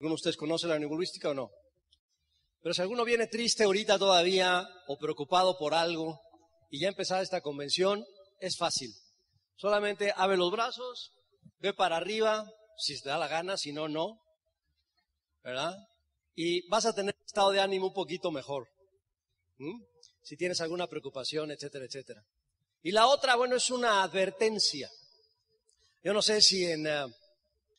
¿Alguno 0.00 0.10
de 0.10 0.14
ustedes 0.14 0.36
conoce 0.36 0.66
la 0.66 0.78
neurolingüística 0.78 1.30
o 1.30 1.34
no? 1.34 1.50
Pero 2.60 2.74
si 2.74 2.82
alguno 2.82 3.04
viene 3.04 3.26
triste 3.26 3.64
ahorita 3.64 3.98
todavía 3.98 4.66
o 4.86 4.96
preocupado 4.96 5.58
por 5.58 5.74
algo 5.74 6.20
y 6.70 6.80
ya 6.80 6.88
empezar 6.88 7.22
esta 7.22 7.40
convención, 7.40 8.04
es 8.40 8.56
fácil. 8.56 8.90
Solamente 9.56 10.12
abre 10.16 10.36
los 10.36 10.50
brazos, 10.50 11.12
ve 11.58 11.74
para 11.74 11.96
arriba, 11.96 12.50
si 12.78 13.00
te 13.00 13.08
da 13.08 13.18
la 13.18 13.28
gana, 13.28 13.56
si 13.56 13.72
no, 13.72 13.88
no. 13.88 14.18
¿Verdad? 15.42 15.76
Y 16.34 16.66
vas 16.68 16.86
a 16.86 16.94
tener 16.94 17.14
un 17.14 17.26
estado 17.26 17.50
de 17.50 17.60
ánimo 17.60 17.88
un 17.88 17.92
poquito 17.92 18.30
mejor. 18.30 18.66
Si 20.22 20.36
tienes 20.36 20.60
alguna 20.60 20.86
preocupación, 20.86 21.50
etcétera, 21.50 21.84
etcétera. 21.84 22.24
Y 22.82 22.92
la 22.92 23.06
otra, 23.06 23.36
bueno, 23.36 23.56
es 23.56 23.70
una 23.70 24.02
advertencia. 24.02 24.90
Yo 26.02 26.12
no 26.12 26.22
sé 26.22 26.40
si 26.40 26.64
en, 26.64 26.86
eh, 26.86 27.06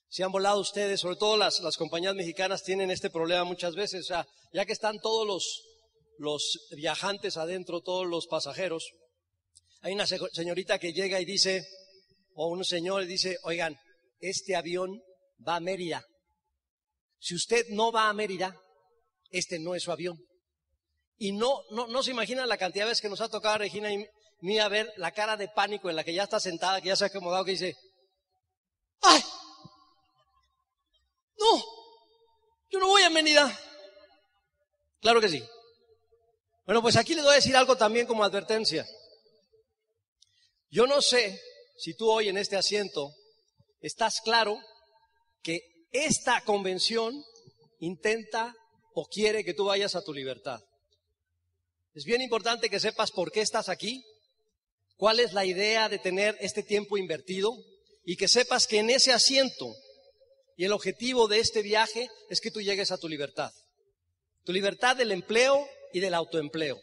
si 0.09 0.23
han 0.23 0.31
volado 0.31 0.59
ustedes, 0.59 0.99
sobre 0.99 1.17
todo 1.17 1.37
las, 1.37 1.59
las 1.59 1.77
compañías 1.77 2.15
mexicanas 2.15 2.63
tienen 2.63 2.91
este 2.91 3.09
problema 3.09 3.43
muchas 3.43 3.75
veces, 3.75 4.05
o 4.05 4.07
sea, 4.07 4.27
ya 4.53 4.65
que 4.65 4.73
están 4.73 4.99
todos 4.99 5.27
los, 5.27 5.63
los 6.17 6.67
viajantes 6.71 7.37
adentro, 7.37 7.81
todos 7.81 8.07
los 8.07 8.27
pasajeros, 8.27 8.91
hay 9.81 9.93
una 9.93 10.07
señorita 10.07 10.79
que 10.79 10.93
llega 10.93 11.19
y 11.19 11.25
dice, 11.25 11.67
o 12.33 12.47
un 12.47 12.63
señor 12.65 13.03
y 13.03 13.07
dice, 13.07 13.37
oigan, 13.43 13.77
este 14.19 14.55
avión 14.55 15.01
va 15.47 15.57
a 15.57 15.59
Mérida. 15.59 16.03
Si 17.19 17.35
usted 17.35 17.67
no 17.69 17.91
va 17.91 18.09
a 18.09 18.13
Mérida, 18.13 18.55
este 19.29 19.59
no 19.59 19.75
es 19.75 19.83
su 19.83 19.91
avión. 19.91 20.17
Y 21.17 21.31
no, 21.31 21.61
no, 21.71 21.87
no 21.87 22.03
se 22.03 22.11
imagina 22.11 22.45
la 22.45 22.57
cantidad 22.57 22.85
de 22.85 22.89
veces 22.89 23.01
que 23.01 23.09
nos 23.09 23.21
ha 23.21 23.29
tocado 23.29 23.55
a 23.55 23.59
Regina 23.59 23.91
y 23.91 24.05
mí 24.41 24.57
ver 24.69 24.91
la 24.97 25.11
cara 25.11 25.37
de 25.37 25.47
pánico 25.47 25.89
en 25.89 25.95
la 25.95 26.03
que 26.03 26.13
ya 26.13 26.23
está 26.23 26.39
sentada, 26.39 26.81
que 26.81 26.89
ya 26.89 26.95
se 26.95 27.05
ha 27.05 27.07
acomodado, 27.07 27.45
que 27.45 27.51
dice, 27.51 27.75
¡ay! 29.01 29.21
No, 31.37 31.63
yo 32.69 32.79
no 32.79 32.87
voy 32.87 33.03
a 33.03 33.09
Mérida. 33.09 33.59
Claro 35.01 35.21
que 35.21 35.29
sí. 35.29 35.43
Bueno, 36.65 36.81
pues 36.81 36.95
aquí 36.95 37.13
le 37.13 37.21
voy 37.21 37.33
a 37.33 37.35
decir 37.35 37.55
algo 37.55 37.77
también 37.77 38.07
como 38.07 38.23
advertencia. 38.23 38.85
Yo 40.69 40.87
no 40.87 41.01
sé 41.01 41.39
si 41.77 41.93
tú 41.93 42.09
hoy 42.09 42.29
en 42.29 42.37
este 42.37 42.55
asiento 42.55 43.13
estás 43.81 44.19
claro 44.21 44.59
que 45.43 45.59
esta 45.91 46.41
convención 46.41 47.23
intenta 47.79 48.55
o 48.93 49.05
quiere 49.05 49.43
que 49.43 49.53
tú 49.53 49.65
vayas 49.65 49.95
a 49.95 50.03
tu 50.03 50.13
libertad. 50.13 50.59
Es 51.93 52.03
bien 52.03 52.21
importante 52.21 52.69
que 52.69 52.79
sepas 52.79 53.11
por 53.11 53.31
qué 53.31 53.41
estás 53.41 53.69
aquí, 53.69 54.03
cuál 54.97 55.19
es 55.19 55.33
la 55.33 55.45
idea 55.45 55.87
de 55.87 55.99
tener 55.99 56.35
este 56.41 56.63
tiempo 56.63 56.97
invertido 56.97 57.55
y 58.03 58.17
que 58.17 58.27
sepas 58.27 58.67
que 58.67 58.79
en 58.79 58.89
ese 58.89 59.13
asiento 59.13 59.73
y 60.57 60.65
el 60.65 60.71
objetivo 60.71 61.27
de 61.27 61.39
este 61.39 61.61
viaje 61.61 62.09
es 62.29 62.39
que 62.39 62.51
tú 62.51 62.61
llegues 62.61 62.91
a 62.91 62.97
tu 62.97 63.09
libertad. 63.09 63.51
Tu 64.43 64.53
libertad 64.53 64.95
del 64.95 65.11
empleo 65.11 65.67
y 65.91 65.99
del 65.99 66.13
autoempleo. 66.13 66.79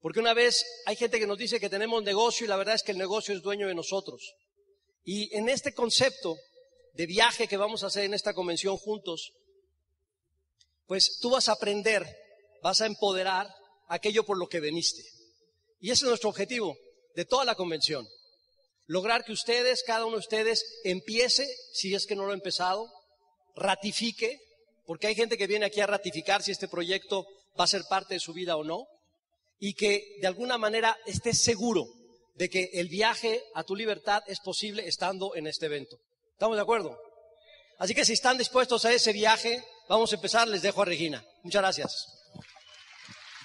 Porque 0.00 0.20
una 0.20 0.34
vez 0.34 0.64
hay 0.84 0.96
gente 0.96 1.18
que 1.18 1.26
nos 1.26 1.38
dice 1.38 1.58
que 1.58 1.70
tenemos 1.70 2.02
negocio 2.02 2.44
y 2.44 2.48
la 2.48 2.56
verdad 2.56 2.74
es 2.74 2.82
que 2.82 2.92
el 2.92 2.98
negocio 2.98 3.34
es 3.34 3.42
dueño 3.42 3.66
de 3.66 3.74
nosotros. 3.74 4.34
Y 5.04 5.34
en 5.36 5.48
este 5.48 5.72
concepto 5.72 6.36
de 6.92 7.06
viaje 7.06 7.48
que 7.48 7.56
vamos 7.56 7.82
a 7.82 7.86
hacer 7.86 8.04
en 8.04 8.14
esta 8.14 8.34
convención 8.34 8.76
juntos, 8.76 9.32
pues 10.86 11.18
tú 11.20 11.30
vas 11.30 11.48
a 11.48 11.52
aprender, 11.52 12.06
vas 12.62 12.80
a 12.80 12.86
empoderar 12.86 13.48
aquello 13.88 14.24
por 14.24 14.38
lo 14.38 14.48
que 14.48 14.60
veniste. 14.60 15.02
Y 15.80 15.90
ese 15.90 16.04
es 16.04 16.08
nuestro 16.08 16.30
objetivo 16.30 16.76
de 17.14 17.24
toda 17.24 17.44
la 17.44 17.54
convención. 17.54 18.06
Lograr 18.86 19.24
que 19.24 19.32
ustedes, 19.32 19.82
cada 19.84 20.04
uno 20.04 20.16
de 20.16 20.20
ustedes, 20.20 20.64
empiece, 20.84 21.46
si 21.72 21.94
es 21.94 22.06
que 22.06 22.14
no 22.14 22.24
lo 22.24 22.30
ha 22.30 22.34
empezado, 22.34 22.88
ratifique, 23.54 24.38
porque 24.86 25.08
hay 25.08 25.14
gente 25.14 25.36
que 25.36 25.46
viene 25.46 25.66
aquí 25.66 25.80
a 25.80 25.86
ratificar 25.86 26.42
si 26.42 26.52
este 26.52 26.68
proyecto 26.68 27.26
va 27.58 27.64
a 27.64 27.68
ser 27.68 27.84
parte 27.88 28.14
de 28.14 28.20
su 28.20 28.32
vida 28.32 28.56
o 28.56 28.64
no, 28.64 28.86
y 29.58 29.74
que 29.74 30.16
de 30.20 30.26
alguna 30.26 30.58
manera 30.58 30.96
estés 31.06 31.42
seguro 31.42 31.86
de 32.34 32.48
que 32.48 32.70
el 32.74 32.88
viaje 32.88 33.42
a 33.54 33.64
tu 33.64 33.74
libertad 33.74 34.22
es 34.26 34.40
posible 34.40 34.86
estando 34.86 35.34
en 35.34 35.46
este 35.46 35.66
evento. 35.66 35.98
¿Estamos 36.32 36.56
de 36.56 36.62
acuerdo? 36.62 36.98
Así 37.78 37.94
que 37.94 38.04
si 38.04 38.12
están 38.12 38.38
dispuestos 38.38 38.84
a 38.84 38.92
ese 38.92 39.12
viaje, 39.12 39.64
vamos 39.88 40.12
a 40.12 40.16
empezar. 40.16 40.46
Les 40.48 40.62
dejo 40.62 40.82
a 40.82 40.84
Regina. 40.84 41.24
Muchas 41.42 41.62
gracias. 41.62 42.15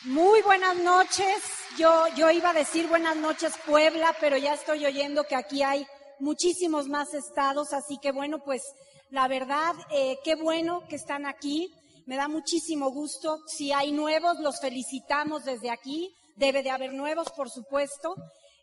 Muy 0.06 0.42
buenas 0.42 0.78
noches. 0.78 1.44
Yo, 1.78 2.08
yo 2.16 2.32
iba 2.32 2.50
a 2.50 2.54
decir 2.54 2.88
buenas 2.88 3.16
noches 3.18 3.54
Puebla, 3.68 4.16
pero 4.20 4.36
ya 4.36 4.56
estoy 4.56 4.84
oyendo 4.84 5.26
que 5.26 5.36
aquí 5.36 5.62
hay 5.62 5.86
muchísimos 6.20 6.88
más 6.88 7.14
estados, 7.14 7.72
así 7.72 8.00
que 8.02 8.12
bueno, 8.12 8.40
pues 8.44 8.64
la 9.12 9.28
verdad, 9.28 9.76
eh, 9.92 10.18
qué 10.24 10.34
bueno 10.34 10.82
que 10.90 10.96
están 10.96 11.28
aquí. 11.28 11.72
Me 12.08 12.16
da 12.16 12.28
muchísimo 12.28 12.90
gusto. 12.90 13.42
Si 13.46 13.72
hay 13.74 13.92
nuevos, 13.92 14.40
los 14.40 14.60
felicitamos 14.60 15.44
desde 15.46 15.70
aquí. 15.70 16.12
Debe 16.36 16.64
de 16.64 16.72
haber 16.72 16.94
nuevos, 16.94 17.30
por 17.38 17.52
supuesto. 17.52 18.16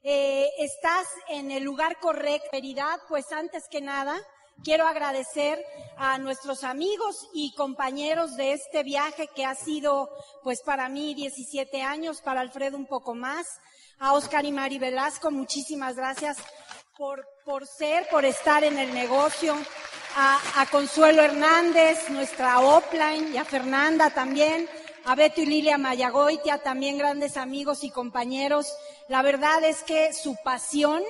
Eh, 0.03 0.49
estás 0.59 1.07
en 1.29 1.53
el 1.53 1.63
lugar 1.63 2.01
correcto, 2.01 2.59
pues 3.09 3.31
antes 3.31 3.63
que 3.71 3.81
nada, 3.81 4.21
quiero 4.63 4.87
agradecer 4.87 5.65
a 5.97 6.19
nuestros 6.19 6.65
amigos 6.65 7.29
y 7.33 7.55
compañeros 7.55 8.37
de 8.37 8.53
este 8.53 8.83
viaje 8.83 9.29
que 9.35 9.45
ha 9.45 9.55
sido, 9.55 10.11
pues 10.43 10.63
para 10.63 10.89
mí 10.89 11.15
17 11.15 11.83
años, 11.83 12.21
para 12.21 12.41
Alfredo 12.41 12.77
un 12.77 12.87
poco 12.87 13.15
más, 13.15 13.47
a 13.99 14.13
Oscar 14.13 14.45
y 14.45 14.53
Mari 14.53 14.79
Velasco, 14.79 15.31
muchísimas 15.31 15.97
gracias 15.97 16.39
por, 16.97 17.27
por 17.45 17.67
ser, 17.67 18.09
por 18.11 18.25
estar 18.25 18.65
en 18.65 18.79
el 18.79 18.93
negocio, 18.95 19.57
a, 20.17 20.67
Consuelo 20.71 21.23
Hernández, 21.23 22.11
nuestra 22.11 22.61
offline, 22.61 23.35
y 23.35 23.39
a 23.39 23.45
Fernanda 23.45 24.11
también, 24.11 24.69
a 25.05 25.15
Beto 25.15 25.41
y 25.41 25.47
Lilia 25.47 25.79
Mayagoitia, 25.79 26.59
también 26.59 26.99
grandes 26.99 27.37
amigos 27.37 27.85
y 27.85 27.91
compañeros. 27.91 28.67
La 29.09 29.23
verdad 29.23 29.63
es 29.65 29.83
que 29.85 30.13
su 30.13 30.37
pasión 30.43 31.03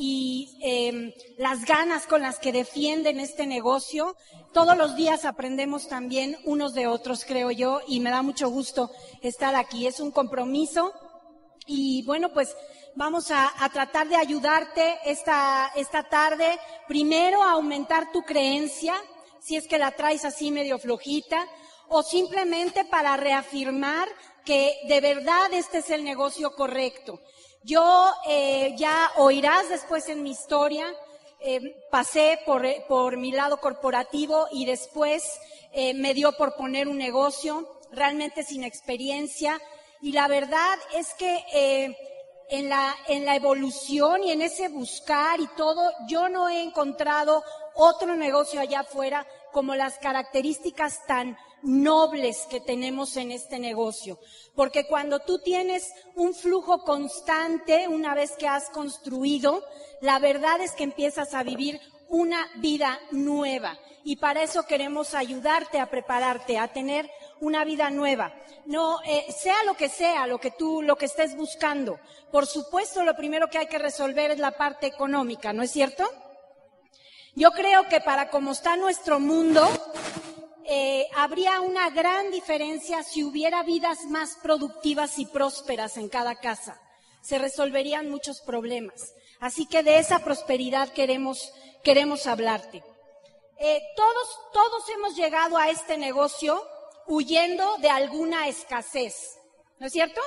y 0.00 0.56
em, 0.62 1.12
las 1.38 1.64
ganas 1.64 2.06
con 2.06 2.22
las 2.22 2.38
que 2.38 2.52
defienden 2.52 3.18
este 3.18 3.48
negocio, 3.48 4.14
todos 4.52 4.76
los 4.76 4.94
días 4.94 5.24
aprendemos 5.24 5.88
también 5.88 6.38
unos 6.44 6.72
de 6.72 6.86
otros, 6.86 7.24
creo 7.24 7.50
yo, 7.50 7.80
y 7.88 7.98
me 7.98 8.10
da 8.10 8.22
mucho 8.22 8.48
gusto 8.48 8.92
estar 9.22 9.56
aquí. 9.56 9.88
Es 9.88 9.98
un 9.98 10.12
compromiso 10.12 10.92
y 11.66 12.04
bueno, 12.04 12.32
pues 12.32 12.54
vamos 12.94 13.32
a, 13.32 13.52
tratar 13.72 14.08
de 14.08 14.14
ayudarte 14.14 14.98
esta, 15.04 15.72
esta 15.74 16.04
tarde, 16.04 16.60
primero 16.86 17.42
a 17.42 17.50
aumentar 17.50 18.12
tu 18.12 18.22
creencia, 18.22 18.94
si 19.40 19.56
es 19.56 19.66
que 19.66 19.78
la 19.78 19.90
traes 19.90 20.24
así 20.24 20.52
medio 20.52 20.78
flojita, 20.78 21.44
o 21.88 22.04
simplemente 22.04 22.84
para 22.84 23.16
reafirmar 23.16 24.08
que 24.44 24.76
de 24.86 25.00
verdad 25.00 25.52
este 25.52 25.78
es 25.78 25.90
el 25.90 26.04
negocio 26.04 26.54
correcto. 26.54 27.20
Yo 27.62 28.12
eh, 28.26 28.74
ya 28.76 29.10
oirás 29.16 29.68
después 29.68 30.08
en 30.08 30.22
mi 30.22 30.30
historia, 30.30 30.86
eh, 31.40 31.60
pasé 31.90 32.40
por, 32.46 32.64
por, 32.88 33.16
mi 33.16 33.32
lado 33.32 33.60
corporativo 33.60 34.46
y 34.52 34.64
después 34.64 35.22
eh, 35.72 35.94
me 35.94 36.14
dio 36.14 36.32
por 36.32 36.54
poner 36.54 36.88
un 36.88 36.98
negocio 36.98 37.80
realmente 37.90 38.42
sin 38.42 38.64
experiencia. 38.64 39.60
Y 40.00 40.12
la 40.12 40.28
verdad 40.28 40.78
es 40.94 41.12
que 41.14 41.96
en 42.48 42.68
la, 42.68 42.94
en 43.08 43.24
la 43.24 43.34
evolución 43.34 44.22
y 44.22 44.30
en 44.30 44.42
ese 44.42 44.68
buscar 44.68 45.40
y 45.40 45.48
todo, 45.48 45.90
yo 46.08 46.28
no 46.28 46.48
he 46.48 46.62
encontrado 46.62 47.42
otro 47.74 48.14
negocio 48.16 48.60
allá 48.60 48.80
afuera 48.80 49.26
como 49.52 49.74
las 49.74 49.98
características 49.98 51.04
tan 51.06 51.36
nobles 51.62 52.46
que 52.50 52.60
tenemos 52.60 53.16
en 53.16 53.32
este 53.32 53.58
negocio. 53.58 54.18
Porque 54.54 54.86
cuando 54.86 55.20
tú 55.20 55.38
tienes 55.38 55.92
un 56.14 56.34
flujo 56.34 56.82
constante, 56.82 57.88
una 57.88 58.14
vez 58.14 58.32
que 58.38 58.48
has 58.48 58.70
construido, 58.70 59.64
la 60.00 60.18
verdad 60.18 60.60
es 60.60 60.72
que 60.72 60.84
empiezas 60.84 61.34
a 61.34 61.42
vivir 61.42 61.80
una 62.08 62.48
vida 62.56 62.98
nueva. 63.10 63.78
Y 64.04 64.16
para 64.16 64.42
eso 64.42 64.64
queremos 64.66 65.14
ayudarte 65.14 65.78
a 65.80 65.90
prepararte, 65.90 66.58
a 66.58 66.68
tener 66.68 67.10
una 67.40 67.64
vida 67.64 67.90
nueva. 67.90 68.34
No, 68.64 69.00
eh, 69.04 69.26
sea 69.36 69.62
lo 69.64 69.74
que 69.74 69.88
sea, 69.88 70.26
lo 70.26 70.38
que 70.38 70.50
tú, 70.50 70.82
lo 70.82 70.96
que 70.96 71.06
estés 71.06 71.36
buscando. 71.36 71.98
Por 72.30 72.46
supuesto, 72.46 73.04
lo 73.04 73.16
primero 73.16 73.48
que 73.48 73.58
hay 73.58 73.66
que 73.66 73.78
resolver 73.78 74.30
es 74.30 74.38
la 74.38 74.52
parte 74.52 74.86
económica, 74.86 75.52
¿no 75.52 75.62
es 75.62 75.70
cierto? 75.70 76.04
Yo 77.34 77.50
creo 77.52 77.88
que 77.88 78.00
para 78.00 78.30
como 78.30 78.52
está 78.52 78.76
nuestro 78.76 79.20
mundo, 79.20 79.68
eh, 80.70 81.08
habría 81.14 81.62
una 81.62 81.88
gran 81.88 82.30
diferencia 82.30 83.02
si 83.02 83.24
hubiera 83.24 83.62
vidas 83.62 84.04
más 84.04 84.36
productivas 84.42 85.18
y 85.18 85.24
prósperas 85.24 85.96
en 85.96 86.10
cada 86.10 86.34
casa. 86.34 86.78
Se 87.22 87.38
resolverían 87.38 88.10
muchos 88.10 88.42
problemas. 88.42 89.14
Así 89.40 89.66
que 89.66 89.82
de 89.82 89.98
esa 89.98 90.18
prosperidad 90.18 90.92
queremos, 90.92 91.54
queremos 91.82 92.26
hablarte. 92.26 92.84
Eh, 93.58 93.80
todos, 93.96 94.40
todos 94.52 94.88
hemos 94.90 95.16
llegado 95.16 95.56
a 95.56 95.70
este 95.70 95.96
negocio 95.96 96.62
huyendo 97.06 97.78
de 97.78 97.88
alguna 97.88 98.46
escasez. 98.46 99.38
¿No 99.78 99.86
es 99.86 99.92
cierto? 99.94 100.20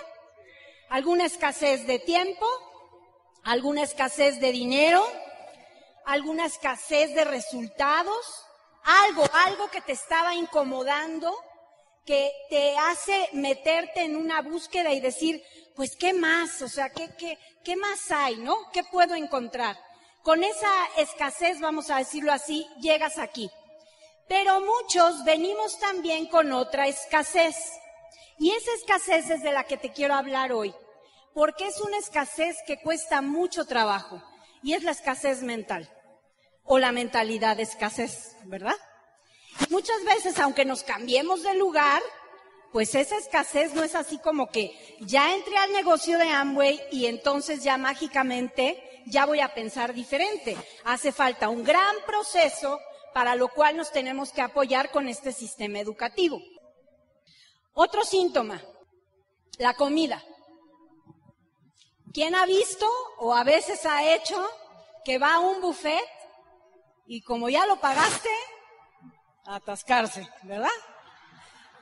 Alguna 0.89 1.25
escasez 1.25 1.85
de 1.85 1.99
tiempo, 1.99 2.47
alguna 3.43 3.83
escasez 3.83 4.41
de 4.41 4.51
dinero, 4.51 5.05
alguna 6.03 6.47
escasez 6.47 7.13
de 7.13 7.25
resultados, 7.25 8.25
algo, 8.83 9.23
algo 9.33 9.69
que 9.69 9.81
te 9.81 9.93
estaba 9.93 10.35
incomodando, 10.35 11.35
que 12.05 12.31
te 12.49 12.75
hace 12.77 13.29
meterte 13.33 14.01
en 14.01 14.15
una 14.15 14.41
búsqueda 14.41 14.91
y 14.91 14.99
decir, 14.99 15.43
pues, 15.75 15.95
¿qué 15.95 16.13
más? 16.13 16.61
O 16.61 16.67
sea, 16.67 16.89
¿qué, 16.89 17.09
qué, 17.17 17.37
qué 17.63 17.75
más 17.75 18.11
hay, 18.11 18.37
no? 18.37 18.55
¿Qué 18.71 18.83
puedo 18.83 19.15
encontrar? 19.15 19.77
Con 20.23 20.43
esa 20.43 20.71
escasez, 20.97 21.59
vamos 21.59 21.89
a 21.89 21.97
decirlo 21.97 22.31
así, 22.31 22.67
llegas 22.79 23.17
aquí. 23.17 23.49
Pero 24.27 24.61
muchos 24.61 25.23
venimos 25.23 25.79
también 25.79 26.27
con 26.27 26.51
otra 26.51 26.87
escasez. 26.87 27.55
Y 28.37 28.51
esa 28.51 28.71
escasez 28.73 29.29
es 29.29 29.43
de 29.43 29.51
la 29.51 29.65
que 29.65 29.77
te 29.77 29.91
quiero 29.91 30.15
hablar 30.15 30.51
hoy, 30.51 30.73
porque 31.33 31.67
es 31.67 31.79
una 31.79 31.97
escasez 31.97 32.57
que 32.65 32.81
cuesta 32.81 33.21
mucho 33.21 33.65
trabajo, 33.65 34.19
y 34.63 34.73
es 34.73 34.83
la 34.83 34.91
escasez 34.91 35.43
mental, 35.43 35.87
o 36.63 36.79
la 36.79 36.91
mentalidad 36.91 37.57
de 37.57 37.63
escasez, 37.63 38.35
¿verdad? 38.45 38.75
muchas 39.69 40.03
veces, 40.03 40.39
aunque 40.39 40.65
nos 40.65 40.83
cambiemos 40.83 41.43
de 41.43 41.55
lugar, 41.55 42.01
pues 42.71 42.95
esa 42.95 43.17
escasez 43.17 43.73
no 43.73 43.83
es 43.83 43.95
así 43.95 44.17
como 44.19 44.47
que 44.47 44.97
ya 45.01 45.33
entré 45.33 45.57
al 45.57 45.71
negocio 45.73 46.17
de 46.17 46.29
Amway 46.29 46.79
y 46.91 47.07
entonces 47.07 47.63
ya 47.63 47.77
mágicamente 47.77 49.01
ya 49.07 49.25
voy 49.25 49.39
a 49.39 49.53
pensar 49.53 49.93
diferente. 49.93 50.55
Hace 50.85 51.11
falta 51.11 51.49
un 51.49 51.63
gran 51.63 51.95
proceso 52.05 52.79
para 53.13 53.35
lo 53.35 53.49
cual 53.49 53.75
nos 53.75 53.91
tenemos 53.91 54.31
que 54.31 54.41
apoyar 54.41 54.91
con 54.91 55.09
este 55.09 55.33
sistema 55.33 55.79
educativo. 55.79 56.41
Otro 57.73 58.05
síntoma, 58.05 58.61
la 59.57 59.73
comida. 59.73 60.23
¿Quién 62.13 62.35
ha 62.35 62.45
visto 62.45 62.85
o 63.19 63.33
a 63.33 63.43
veces 63.43 63.85
ha 63.85 64.13
hecho 64.13 64.37
que 65.03 65.17
va 65.17 65.35
a 65.35 65.39
un 65.39 65.61
buffet 65.61 66.03
y 67.11 67.19
como 67.19 67.49
ya 67.49 67.65
lo 67.65 67.75
pagaste, 67.75 68.29
atascarse, 69.43 70.29
¿verdad? 70.43 70.69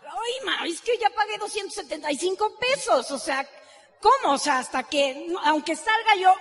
Ay, 0.02 0.44
ma, 0.44 0.66
es 0.66 0.82
que 0.82 0.98
ya 0.98 1.12
pagué 1.12 1.38
275 1.38 2.58
pesos, 2.58 3.12
o 3.12 3.20
sea, 3.20 3.48
¿cómo? 4.02 4.34
O 4.34 4.38
sea, 4.40 4.58
hasta 4.58 4.82
que, 4.82 5.32
aunque 5.44 5.76
salga 5.76 6.16
yo 6.16 6.34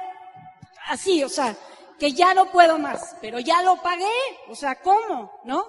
así, 0.87 1.23
o 1.23 1.29
sea, 1.29 1.55
que 1.99 2.14
ya 2.14 2.32
no 2.32 2.50
puedo 2.50 2.79
más, 2.79 3.14
pero 3.20 3.38
ya 3.40 3.61
lo 3.61 3.76
pagué, 3.82 4.08
o 4.49 4.55
sea, 4.55 4.81
¿cómo? 4.81 5.38
¿No? 5.44 5.67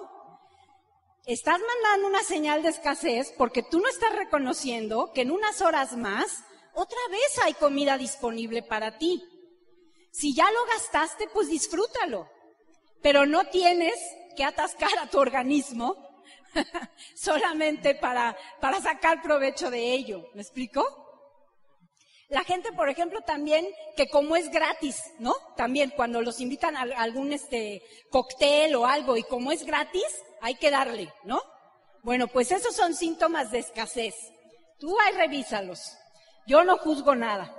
Estás 1.26 1.60
mandando 1.60 2.08
una 2.08 2.24
señal 2.24 2.62
de 2.62 2.70
escasez 2.70 3.34
porque 3.36 3.62
tú 3.62 3.80
no 3.80 3.88
estás 3.90 4.16
reconociendo 4.16 5.12
que 5.12 5.20
en 5.20 5.30
unas 5.30 5.60
horas 5.60 5.94
más, 5.94 6.42
otra 6.72 7.00
vez 7.10 7.38
hay 7.44 7.52
comida 7.52 7.98
disponible 7.98 8.62
para 8.62 8.96
ti. 8.96 9.22
Si 10.10 10.34
ya 10.34 10.50
lo 10.50 10.64
gastaste, 10.72 11.28
pues 11.34 11.48
disfrútalo, 11.48 12.26
pero 13.02 13.26
no 13.26 13.44
tienes 13.46 13.94
que 14.36 14.44
atascar 14.44 14.98
a 14.98 15.06
tu 15.06 15.18
organismo 15.18 15.96
solamente 17.14 17.94
para, 17.94 18.36
para 18.60 18.80
sacar 18.80 19.22
provecho 19.22 19.70
de 19.70 19.92
ello. 19.92 20.28
¿Me 20.34 20.42
explico? 20.42 20.84
La 22.28 22.44
gente, 22.44 22.72
por 22.72 22.88
ejemplo, 22.88 23.22
también, 23.22 23.66
que 23.96 24.08
como 24.08 24.36
es 24.36 24.50
gratis, 24.50 25.02
¿no? 25.18 25.34
También 25.56 25.90
cuando 25.90 26.22
los 26.22 26.40
invitan 26.40 26.76
a 26.76 26.82
algún 26.82 27.32
este 27.32 27.82
cóctel 28.08 28.76
o 28.76 28.86
algo 28.86 29.16
y 29.16 29.24
como 29.24 29.50
es 29.50 29.64
gratis, 29.64 30.06
hay 30.40 30.54
que 30.54 30.70
darle, 30.70 31.12
¿no? 31.24 31.42
Bueno, 32.02 32.28
pues 32.28 32.52
esos 32.52 32.74
son 32.74 32.94
síntomas 32.94 33.50
de 33.50 33.58
escasez. 33.58 34.14
Tú 34.78 34.96
ahí 35.00 35.14
revísalos. 35.16 35.96
Yo 36.46 36.62
no 36.62 36.78
juzgo 36.78 37.16
nada. 37.16 37.54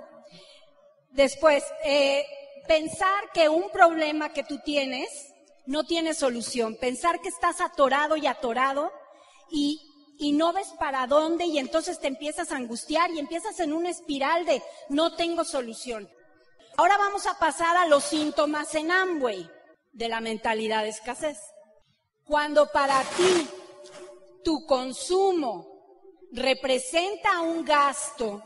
Después, 1.10 1.62
eh, 1.84 2.24
pensar 2.66 3.30
que 3.34 3.50
un 3.50 3.70
problema 3.70 4.32
que 4.32 4.42
tú 4.42 4.58
tienes 4.64 5.31
no 5.66 5.84
tiene 5.84 6.14
solución. 6.14 6.76
Pensar 6.76 7.20
que 7.20 7.28
estás 7.28 7.60
atorado 7.60 8.16
y 8.16 8.26
atorado 8.26 8.92
y, 9.50 9.80
y 10.18 10.32
no 10.32 10.52
ves 10.52 10.68
para 10.78 11.06
dónde 11.06 11.46
y 11.46 11.58
entonces 11.58 12.00
te 12.00 12.08
empiezas 12.08 12.52
a 12.52 12.56
angustiar 12.56 13.10
y 13.10 13.18
empiezas 13.18 13.60
en 13.60 13.72
una 13.72 13.90
espiral 13.90 14.44
de 14.44 14.62
no 14.88 15.14
tengo 15.14 15.44
solución. 15.44 16.08
Ahora 16.76 16.96
vamos 16.96 17.26
a 17.26 17.38
pasar 17.38 17.76
a 17.76 17.86
los 17.86 18.04
síntomas 18.04 18.74
en 18.74 18.90
Amway 18.90 19.48
de 19.92 20.08
la 20.08 20.20
mentalidad 20.20 20.82
de 20.82 20.88
escasez. 20.88 21.38
Cuando 22.24 22.70
para 22.72 23.02
ti 23.02 23.48
tu 24.42 24.64
consumo 24.66 25.66
representa 26.32 27.40
un 27.40 27.64
gasto 27.64 28.42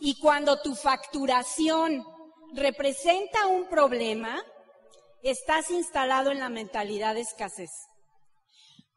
y 0.00 0.18
cuando 0.20 0.60
tu 0.60 0.74
facturación 0.74 2.04
representa 2.52 3.46
un 3.46 3.66
problema, 3.66 4.44
estás 5.30 5.70
instalado 5.70 6.30
en 6.30 6.38
la 6.38 6.48
mentalidad 6.48 7.14
de 7.14 7.22
escasez. 7.22 7.70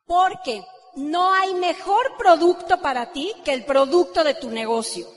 Porque 0.05 0.63
no 0.95 1.33
hay 1.33 1.53
mejor 1.53 2.17
producto 2.17 2.81
para 2.81 3.11
ti 3.11 3.33
que 3.43 3.53
el 3.53 3.65
producto 3.65 4.23
de 4.23 4.33
tu 4.33 4.49
negocio. 4.49 5.07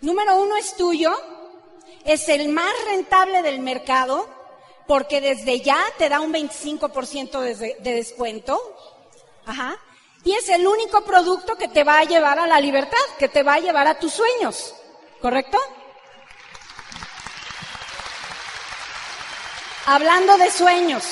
Número 0.00 0.40
uno 0.40 0.56
es 0.56 0.76
tuyo, 0.76 1.12
es 2.04 2.28
el 2.28 2.48
más 2.48 2.72
rentable 2.86 3.42
del 3.42 3.60
mercado, 3.60 4.28
porque 4.86 5.20
desde 5.20 5.60
ya 5.60 5.78
te 5.98 6.08
da 6.08 6.20
un 6.20 6.32
25% 6.32 7.40
de, 7.40 7.76
de 7.78 7.94
descuento. 7.94 8.58
Ajá. 9.46 9.78
Y 10.24 10.32
es 10.32 10.48
el 10.48 10.66
único 10.66 11.02
producto 11.02 11.56
que 11.56 11.68
te 11.68 11.84
va 11.84 11.98
a 11.98 12.04
llevar 12.04 12.38
a 12.38 12.46
la 12.46 12.60
libertad, 12.60 12.98
que 13.18 13.28
te 13.28 13.42
va 13.42 13.54
a 13.54 13.60
llevar 13.60 13.86
a 13.86 13.98
tus 13.98 14.12
sueños. 14.12 14.74
¿Correcto? 15.20 15.58
Hablando 19.86 20.36
de 20.38 20.50
sueños, 20.50 21.04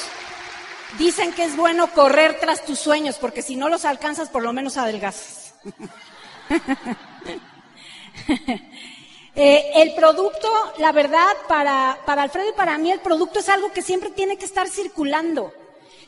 dicen 0.99 1.33
que 1.33 1.45
es 1.45 1.57
bueno 1.57 1.89
correr 1.93 2.39
tras 2.41 2.65
tus 2.65 2.79
sueños, 2.79 3.17
porque 3.17 3.43
si 3.43 3.57
no 3.57 3.69
los 3.69 3.85
alcanzas, 3.85 4.29
por 4.29 4.43
lo 4.43 4.53
menos 4.53 4.77
adelgazas. 4.77 5.55
eh, 9.35 9.71
el 9.77 9.95
producto, 9.95 10.49
la 10.79 10.93
verdad, 10.93 11.33
para, 11.49 11.99
para 12.07 12.23
Alfredo 12.23 12.51
y 12.51 12.57
para 12.57 12.79
mí, 12.79 12.91
el 12.91 13.01
producto 13.01 13.41
es 13.41 13.49
algo 13.49 13.73
que 13.73 13.83
siempre 13.83 14.11
tiene 14.11 14.37
que 14.39 14.45
estar 14.45 14.69
circulando 14.69 15.53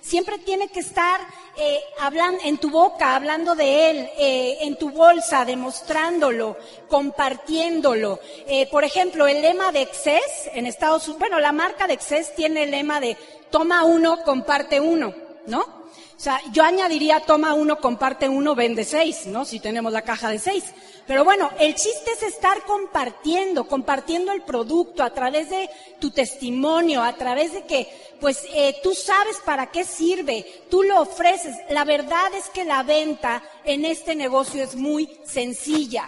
siempre 0.01 0.39
tiene 0.39 0.69
que 0.69 0.81
estar 0.81 1.21
eh, 1.57 1.81
hablando 2.01 2.41
en 2.45 2.59
tu 2.59 2.71
boca, 2.71 3.15
hablando 3.15 3.55
de 3.55 3.91
él, 3.91 4.09
eh, 4.19 4.59
en 4.63 4.77
tu 4.77 4.91
bolsa, 4.91 5.45
demostrándolo, 5.45 6.57
compartiéndolo. 6.89 8.21
Eh, 8.47 8.69
por 8.71 8.85
ejemplo, 8.85 9.27
el 9.27 9.43
lema 9.43 9.73
de 9.73 9.83
Excess 9.83 10.51
en 10.55 10.67
Estados 10.67 11.05
Unidos, 11.05 11.21
bueno, 11.21 11.41
la 11.41 11.53
marca 11.53 11.87
de 11.87 11.95
Excess 11.95 12.35
tiene 12.35 12.65
el 12.65 12.71
lema 12.71 13.01
de 13.01 13.17
toma 13.51 13.85
uno, 13.85 14.23
comparte 14.23 14.81
uno, 14.81 15.15
¿no? 15.47 15.80
O 16.21 16.23
sea, 16.23 16.39
yo 16.53 16.63
añadiría 16.65 17.21
toma 17.21 17.55
uno, 17.55 17.81
comparte 17.81 18.29
uno, 18.29 18.55
vende 18.55 18.85
seis, 18.85 19.25
¿no? 19.25 19.47
Si 19.47 19.59
tenemos 19.59 19.91
la 19.91 20.03
caja 20.03 20.29
de 20.29 20.39
seis. 20.39 20.65
Pero 21.07 21.25
bueno, 21.25 21.49
el 21.59 21.75
chiste 21.75 22.11
es 22.13 22.23
estar 22.23 22.63
compartiendo, 22.65 23.67
compartiendo 23.67 24.31
el 24.31 24.43
producto 24.43 25.03
a 25.03 25.15
través 25.15 25.49
de 25.49 25.71
tu 25.99 26.11
testimonio, 26.11 27.03
a 27.03 27.15
través 27.15 27.55
de 27.55 27.65
que, 27.65 27.89
pues, 28.21 28.45
eh, 28.53 28.77
tú 28.83 28.93
sabes 28.93 29.39
para 29.47 29.71
qué 29.71 29.83
sirve, 29.83 30.45
tú 30.71 30.83
lo 30.83 31.01
ofreces. 31.01 31.57
La 31.71 31.87
verdad 31.87 32.35
es 32.35 32.51
que 32.51 32.67
la 32.67 32.83
venta 32.83 33.43
en 33.65 33.87
este 33.87 34.15
negocio 34.15 34.63
es 34.63 34.77
muy 34.77 35.09
sencilla. 35.25 36.07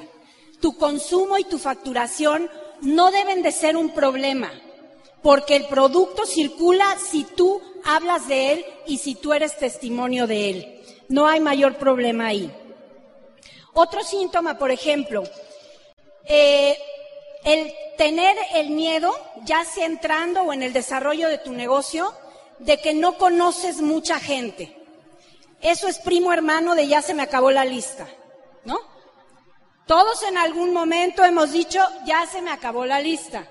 Tu 0.60 0.76
consumo 0.76 1.38
y 1.38 1.44
tu 1.44 1.58
facturación 1.58 2.50
no 2.82 3.10
deben 3.10 3.40
de 3.40 3.50
ser 3.50 3.78
un 3.78 3.94
problema, 3.94 4.52
porque 5.22 5.56
el 5.56 5.66
producto 5.66 6.26
circula 6.26 6.96
si 6.98 7.24
tú 7.24 7.62
hablas 7.84 8.28
de 8.28 8.52
Él 8.52 8.66
y 8.86 8.98
si 8.98 9.14
tú 9.14 9.32
eres 9.32 9.56
testimonio 9.56 10.26
de 10.26 10.50
Él. 10.50 10.84
No 11.08 11.26
hay 11.26 11.40
mayor 11.40 11.76
problema 11.76 12.26
ahí. 12.26 12.52
Otro 13.74 14.02
síntoma, 14.02 14.58
por 14.58 14.70
ejemplo, 14.70 15.22
eh, 16.26 16.76
el 17.44 17.72
tener 17.96 18.36
el 18.54 18.70
miedo, 18.70 19.14
ya 19.44 19.64
sea 19.64 19.86
entrando 19.86 20.42
o 20.42 20.52
en 20.52 20.62
el 20.62 20.72
desarrollo 20.72 21.28
de 21.28 21.38
tu 21.38 21.52
negocio, 21.52 22.12
de 22.58 22.78
que 22.78 22.94
no 22.94 23.16
conoces 23.18 23.80
mucha 23.80 24.20
gente. 24.20 24.76
Eso 25.60 25.88
es 25.88 25.98
primo 25.98 26.32
hermano 26.32 26.74
de 26.74 26.88
ya 26.88 27.02
se 27.02 27.14
me 27.14 27.22
acabó 27.22 27.50
la 27.50 27.64
lista, 27.64 28.08
¿no? 28.64 28.78
Todos 29.86 30.22
en 30.24 30.36
algún 30.36 30.72
momento 30.72 31.24
hemos 31.24 31.52
dicho, 31.52 31.80
ya 32.04 32.26
se 32.26 32.42
me 32.42 32.50
acabó 32.50 32.84
la 32.84 33.00
lista. 33.00 33.48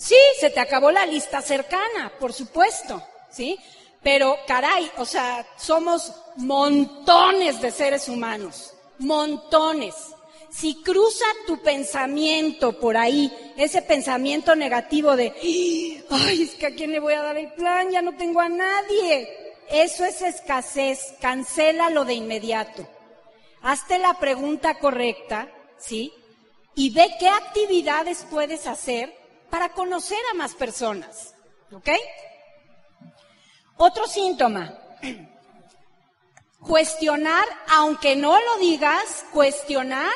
Sí, 0.00 0.16
se 0.40 0.48
te 0.48 0.60
acabó 0.60 0.90
la 0.90 1.04
lista 1.04 1.42
cercana, 1.42 2.10
por 2.18 2.32
supuesto. 2.32 3.02
¿sí? 3.30 3.58
Pero 4.02 4.38
caray, 4.46 4.90
o 4.96 5.04
sea, 5.04 5.46
somos 5.58 6.12
montones 6.36 7.60
de 7.60 7.70
seres 7.70 8.08
humanos, 8.08 8.72
montones. 8.98 9.94
Si 10.50 10.82
cruza 10.82 11.26
tu 11.46 11.62
pensamiento 11.62 12.80
por 12.80 12.96
ahí, 12.96 13.30
ese 13.58 13.82
pensamiento 13.82 14.56
negativo 14.56 15.16
de, 15.16 15.34
ay, 16.10 16.42
es 16.42 16.54
que 16.54 16.66
a 16.66 16.74
quién 16.74 16.92
le 16.92 16.98
voy 16.98 17.12
a 17.12 17.22
dar 17.22 17.36
el 17.36 17.52
plan, 17.52 17.90
ya 17.90 18.00
no 18.00 18.16
tengo 18.16 18.40
a 18.40 18.48
nadie. 18.48 19.28
Eso 19.68 20.04
es 20.04 20.22
escasez, 20.22 21.14
cancélalo 21.20 22.06
de 22.06 22.14
inmediato. 22.14 22.88
Hazte 23.62 23.98
la 23.98 24.14
pregunta 24.14 24.78
correcta, 24.78 25.48
¿sí? 25.78 26.10
Y 26.74 26.90
ve 26.90 27.10
qué 27.20 27.28
actividades 27.28 28.26
puedes 28.30 28.66
hacer 28.66 29.19
para 29.50 29.70
conocer 29.70 30.18
a 30.30 30.34
más 30.34 30.54
personas, 30.54 31.34
¿ok? 31.72 31.88
Otro 33.76 34.06
síntoma, 34.06 34.74
Cuestionar, 36.60 37.44
aunque 37.68 38.16
no 38.16 38.38
lo 38.38 38.58
digas, 38.58 39.24
cuestionar 39.32 40.12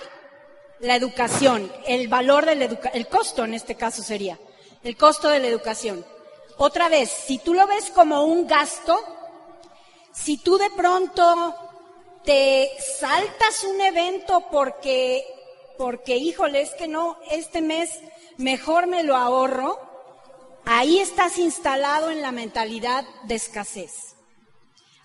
la 0.80 0.94
educación, 0.94 1.72
el 1.86 2.08
valor 2.08 2.44
del 2.44 2.60
educa 2.60 2.90
el 2.90 3.08
costo 3.08 3.44
en 3.44 3.54
este 3.54 3.76
caso 3.76 4.02
sería, 4.02 4.38
el 4.82 4.94
costo 4.96 5.28
de 5.28 5.38
la 5.38 5.46
educación. 5.46 6.04
Otra 6.58 6.90
vez, 6.90 7.10
si 7.10 7.38
tú 7.38 7.54
lo 7.54 7.66
ves 7.66 7.90
como 7.90 8.24
un 8.24 8.46
gasto, 8.46 9.02
si 10.12 10.36
tú 10.36 10.58
de 10.58 10.70
pronto 10.76 11.54
te 12.24 12.70
saltas 13.00 13.64
un 13.64 13.80
evento 13.80 14.44
porque, 14.50 15.24
porque, 15.78 16.16
híjole, 16.18 16.60
es 16.60 16.70
que 16.74 16.86
no, 16.86 17.18
este 17.30 17.62
mes 17.62 17.90
mejor 18.38 18.86
me 18.86 19.02
lo 19.02 19.16
ahorro, 19.16 19.78
ahí 20.64 20.98
estás 20.98 21.38
instalado 21.38 22.10
en 22.10 22.22
la 22.22 22.32
mentalidad 22.32 23.04
de 23.24 23.34
escasez. 23.34 24.14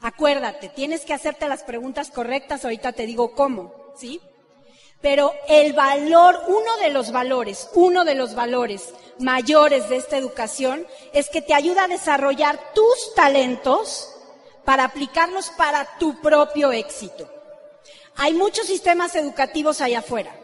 Acuérdate, 0.02 0.70
tienes 0.70 1.02
que 1.02 1.14
hacerte 1.14 1.48
las 1.48 1.64
preguntas 1.64 2.10
correctas, 2.10 2.64
ahorita 2.64 2.94
te 2.94 3.06
digo 3.06 3.34
cómo, 3.34 3.74
¿sí? 3.98 4.22
Pero 5.02 5.34
el 5.48 5.74
valor, 5.74 6.42
uno 6.48 6.78
de 6.82 6.90
los 6.90 7.12
valores, 7.12 7.70
uno 7.74 8.06
de 8.06 8.16
los 8.16 8.36
valores 8.36 8.94
mayores 9.20 9.90
de 9.90 9.98
esta 9.98 10.18
educación 10.18 10.86
es 11.14 11.30
que 11.30 11.42
te 11.42 11.54
ayuda 11.54 11.86
a 11.86 11.90
desarrollar 11.90 12.74
tus 12.74 13.14
talentos 13.16 14.14
para 14.66 14.86
aplicarlos 14.86 15.50
para 15.52 15.98
tu 15.98 16.22
propio 16.22 16.72
éxito. 16.72 17.30
Hay 18.16 18.34
muchos 18.34 18.68
sistemas 18.68 19.16
educativos 19.16 19.82
allá 19.82 20.00
afuera, 20.00 20.36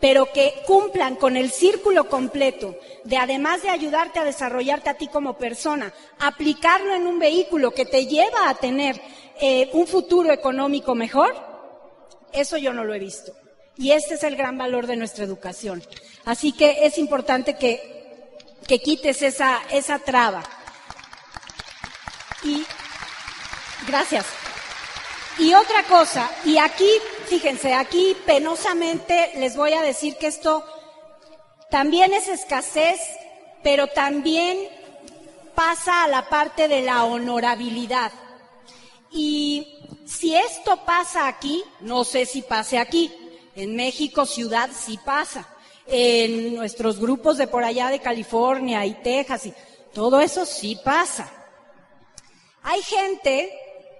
pero 0.00 0.32
que 0.32 0.62
cumplan 0.66 1.16
con 1.16 1.36
el 1.36 1.50
círculo 1.50 2.08
completo 2.08 2.76
de 3.04 3.16
además 3.16 3.62
de 3.62 3.70
ayudarte 3.70 4.18
a 4.18 4.24
desarrollarte 4.24 4.90
a 4.90 4.94
ti 4.94 5.08
como 5.08 5.38
persona, 5.38 5.92
aplicarlo 6.20 6.94
en 6.94 7.06
un 7.06 7.18
vehículo 7.18 7.72
que 7.72 7.84
te 7.84 8.06
lleva 8.06 8.48
a 8.48 8.54
tener 8.54 9.00
eh, 9.40 9.70
un 9.72 9.86
futuro 9.86 10.32
económico 10.32 10.94
mejor, 10.94 11.34
eso 12.32 12.56
yo 12.58 12.72
no 12.72 12.84
lo 12.84 12.94
he 12.94 12.98
visto. 12.98 13.32
Y 13.76 13.92
este 13.92 14.14
es 14.14 14.24
el 14.24 14.36
gran 14.36 14.58
valor 14.58 14.86
de 14.86 14.96
nuestra 14.96 15.24
educación. 15.24 15.82
Así 16.24 16.52
que 16.52 16.84
es 16.84 16.98
importante 16.98 17.56
que, 17.56 18.36
que 18.66 18.80
quites 18.80 19.22
esa, 19.22 19.60
esa 19.70 20.00
traba. 20.00 20.42
Y 22.42 22.64
gracias. 23.86 24.26
Y 25.38 25.54
otra 25.54 25.84
cosa, 25.84 26.28
y 26.44 26.58
aquí, 26.58 26.90
fíjense, 27.28 27.74
aquí 27.74 28.16
penosamente 28.26 29.32
les 29.36 29.56
voy 29.56 29.72
a 29.74 29.82
decir 29.82 30.16
que 30.16 30.26
esto 30.26 30.64
también 31.70 32.12
es 32.14 32.28
escasez, 32.28 33.00
pero 33.62 33.86
también 33.88 34.58
pasa 35.54 36.04
a 36.04 36.08
la 36.08 36.28
parte 36.28 36.68
de 36.68 36.82
la 36.82 37.04
honorabilidad. 37.04 38.12
Y 39.10 39.78
si 40.06 40.34
esto 40.34 40.84
pasa 40.84 41.28
aquí, 41.28 41.62
no 41.80 42.04
sé 42.04 42.26
si 42.26 42.42
pase 42.42 42.78
aquí, 42.78 43.12
en 43.54 43.76
México 43.76 44.24
ciudad 44.24 44.70
sí 44.72 44.98
pasa. 45.04 45.46
En 45.86 46.54
nuestros 46.54 46.98
grupos 46.98 47.38
de 47.38 47.46
por 47.46 47.64
allá 47.64 47.88
de 47.88 48.00
California 48.00 48.84
y 48.86 48.94
Texas 49.02 49.46
y 49.46 49.54
todo 49.92 50.20
eso 50.20 50.46
sí 50.46 50.78
pasa. 50.84 51.30
Hay 52.62 52.82
gente, 52.82 53.52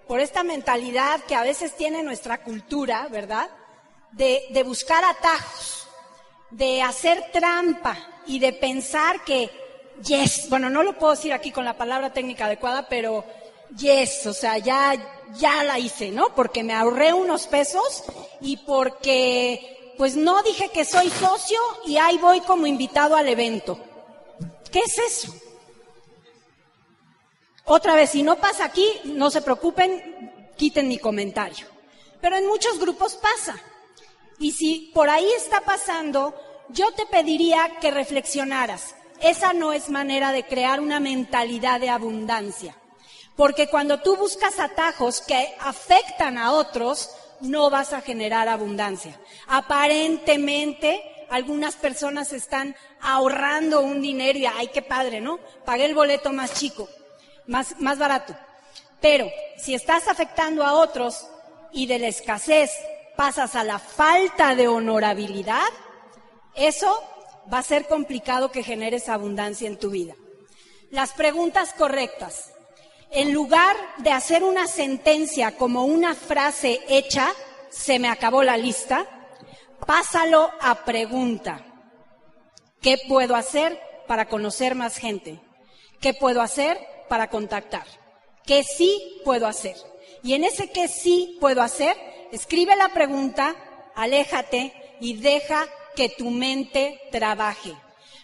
por 0.08 0.20
esta 0.20 0.42
mentalidad 0.42 1.20
que 1.20 1.34
a 1.34 1.42
veces 1.42 1.76
tiene 1.76 2.02
nuestra 2.02 2.42
cultura, 2.42 3.06
¿verdad? 3.10 3.48
De, 4.10 4.62
buscar 4.64 5.04
atajos, 5.04 5.86
de 6.50 6.82
hacer 6.82 7.30
trampa 7.30 7.96
y 8.26 8.38
de 8.38 8.54
pensar 8.54 9.22
que, 9.22 9.50
yes, 10.02 10.48
bueno, 10.48 10.70
no 10.70 10.82
lo 10.82 10.98
puedo 10.98 11.14
decir 11.14 11.34
aquí 11.34 11.52
con 11.52 11.66
la 11.66 11.76
palabra 11.76 12.12
técnica 12.12 12.46
adecuada, 12.46 12.88
pero 12.88 13.22
yes, 13.76 14.26
o 14.26 14.32
sea, 14.32 14.56
ya, 14.56 14.94
ya 15.36 15.62
la 15.62 15.78
hice, 15.78 16.10
¿no? 16.10 16.34
Porque 16.34 16.64
me 16.64 16.72
ahorré 16.72 17.12
unos 17.12 17.46
pesos 17.46 18.02
y 18.40 18.56
porque, 18.56 19.94
pues 19.98 20.16
no 20.16 20.42
dije 20.42 20.70
que 20.70 20.86
soy 20.86 21.10
socio 21.10 21.58
y 21.86 21.98
ahí 21.98 22.16
voy 22.16 22.40
como 22.40 22.66
invitado 22.66 23.14
al 23.14 23.28
evento. 23.28 23.78
¿Qué 24.72 24.80
es 24.80 24.98
eso? 24.98 25.34
Otra 27.68 27.94
vez, 27.94 28.10
si 28.10 28.22
no 28.22 28.36
pasa 28.36 28.64
aquí, 28.64 28.86
no 29.04 29.30
se 29.30 29.42
preocupen, 29.42 30.52
quiten 30.56 30.88
mi 30.88 30.98
comentario. 30.98 31.66
Pero 32.20 32.36
en 32.36 32.46
muchos 32.46 32.78
grupos 32.78 33.16
pasa. 33.16 33.56
Y 34.38 34.52
si 34.52 34.90
por 34.94 35.10
ahí 35.10 35.28
está 35.36 35.60
pasando, 35.60 36.34
yo 36.70 36.90
te 36.92 37.04
pediría 37.04 37.78
que 37.80 37.90
reflexionaras. 37.90 38.94
Esa 39.20 39.52
no 39.52 39.74
es 39.74 39.90
manera 39.90 40.32
de 40.32 40.46
crear 40.46 40.80
una 40.80 40.98
mentalidad 40.98 41.78
de 41.78 41.90
abundancia. 41.90 42.74
Porque 43.36 43.68
cuando 43.68 44.00
tú 44.00 44.16
buscas 44.16 44.58
atajos 44.58 45.20
que 45.20 45.54
afectan 45.60 46.38
a 46.38 46.52
otros, 46.52 47.10
no 47.40 47.68
vas 47.68 47.92
a 47.92 48.00
generar 48.00 48.48
abundancia. 48.48 49.20
Aparentemente, 49.46 51.02
algunas 51.28 51.76
personas 51.76 52.32
están 52.32 52.74
ahorrando 53.00 53.82
un 53.82 54.00
dinero 54.00 54.38
y, 54.38 54.46
ay, 54.46 54.68
qué 54.68 54.82
padre, 54.82 55.20
¿no? 55.20 55.38
Pagué 55.64 55.84
el 55.84 55.94
boleto 55.94 56.32
más 56.32 56.54
chico, 56.54 56.88
más, 57.48 57.98
barato. 57.98 58.36
Pero 59.00 59.28
si 59.56 59.74
estás 59.74 60.06
afectando 60.06 60.64
a 60.64 60.74
otros 60.74 61.26
y 61.72 61.86
de 61.86 61.98
la 61.98 62.06
escasez 62.06 62.70
pasas 63.16 63.56
a 63.56 63.64
la 63.64 63.78
falta 63.78 64.54
de 64.54 64.68
honorabilidad, 64.68 65.66
eso 66.54 67.02
va 67.52 67.58
a 67.58 67.62
ser 67.62 67.86
complicado 67.86 68.52
que 68.52 68.62
generes 68.62 69.08
abundancia 69.08 69.66
en 69.66 69.78
tu 69.78 69.90
vida. 69.90 70.14
Las 70.90 71.12
preguntas 71.12 71.72
correctas 71.72 72.52
en 73.10 73.32
lugar 73.32 73.74
de 73.98 74.10
hacer 74.10 74.44
una 74.44 74.66
sentencia 74.66 75.56
como 75.56 75.84
una 75.84 76.14
frase 76.14 76.80
hecha, 76.88 77.28
se 77.70 77.98
me 77.98 78.08
acabó 78.08 78.42
la 78.42 78.58
lista, 78.58 79.06
pásalo 79.86 80.50
a 80.60 80.84
pregunta. 80.84 81.64
¿Qué 82.82 82.96
puedo 83.08 83.34
hacer 83.34 83.80
para 84.06 84.28
conocer 84.28 84.74
más 84.74 84.98
gente? 84.98 85.40
¿Qué 86.00 86.12
puedo 86.12 86.42
hacer 86.42 86.78
para 87.08 87.28
contactar? 87.28 87.84
¿Qué 88.44 88.62
sí 88.64 89.20
puedo 89.24 89.46
hacer? 89.46 89.76
Y 90.22 90.34
en 90.34 90.44
ese 90.44 90.70
que 90.70 90.88
sí 90.88 91.36
puedo 91.40 91.62
hacer, 91.62 91.96
escribe 92.32 92.76
la 92.76 92.88
pregunta, 92.90 93.54
aléjate 93.94 94.72
y 95.00 95.16
deja 95.16 95.66
que 95.94 96.08
tu 96.08 96.30
mente 96.30 97.00
trabaje. 97.10 97.74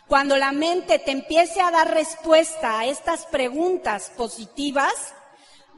Cuando 0.07 0.37
la 0.37 0.53
mente 0.53 0.99
te 0.99 1.11
empiece 1.11 1.61
a 1.61 1.71
dar 1.71 1.93
respuesta 1.93 2.79
a 2.79 2.87
estas 2.87 3.27
preguntas 3.27 4.13
positivas, 4.17 5.15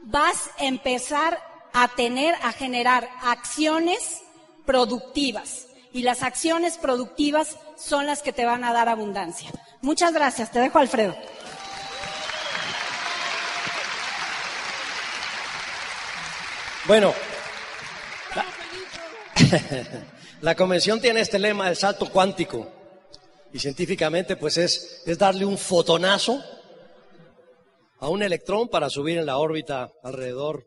vas 0.03 0.49
a 0.59 0.65
empezar 0.65 1.39
a 1.73 1.87
tener, 1.89 2.35
a 2.43 2.51
generar 2.51 3.09
acciones 3.21 4.21
productivas. 4.65 5.67
Y 5.93 6.03
las 6.03 6.23
acciones 6.23 6.77
productivas 6.77 7.57
son 7.77 8.05
las 8.05 8.21
que 8.21 8.33
te 8.33 8.45
van 8.45 8.63
a 8.63 8.73
dar 8.73 8.89
abundancia. 8.89 9.49
Muchas 9.81 10.13
gracias. 10.13 10.51
Te 10.51 10.59
dejo, 10.59 10.77
Alfredo. 10.79 11.15
Bueno, 16.87 17.13
la, 20.41 20.55
convención 20.55 21.01
tiene 21.01 21.19
este 21.19 21.37
lema 21.37 21.65
del 21.65 21.75
salto 21.75 22.09
cuántico. 22.09 22.65
Y 23.51 23.59
científicamente, 23.59 24.37
pues 24.37 24.57
es, 24.57 25.03
es 25.05 25.17
darle 25.17 25.43
un 25.43 25.57
fotonazo 25.57 26.41
a 27.99 28.07
un 28.07 28.23
electrón 28.23 28.69
para 28.69 28.89
subir 28.89 29.17
en 29.17 29.25
la 29.25 29.37
órbita 29.37 29.91
alrededor 30.01 30.65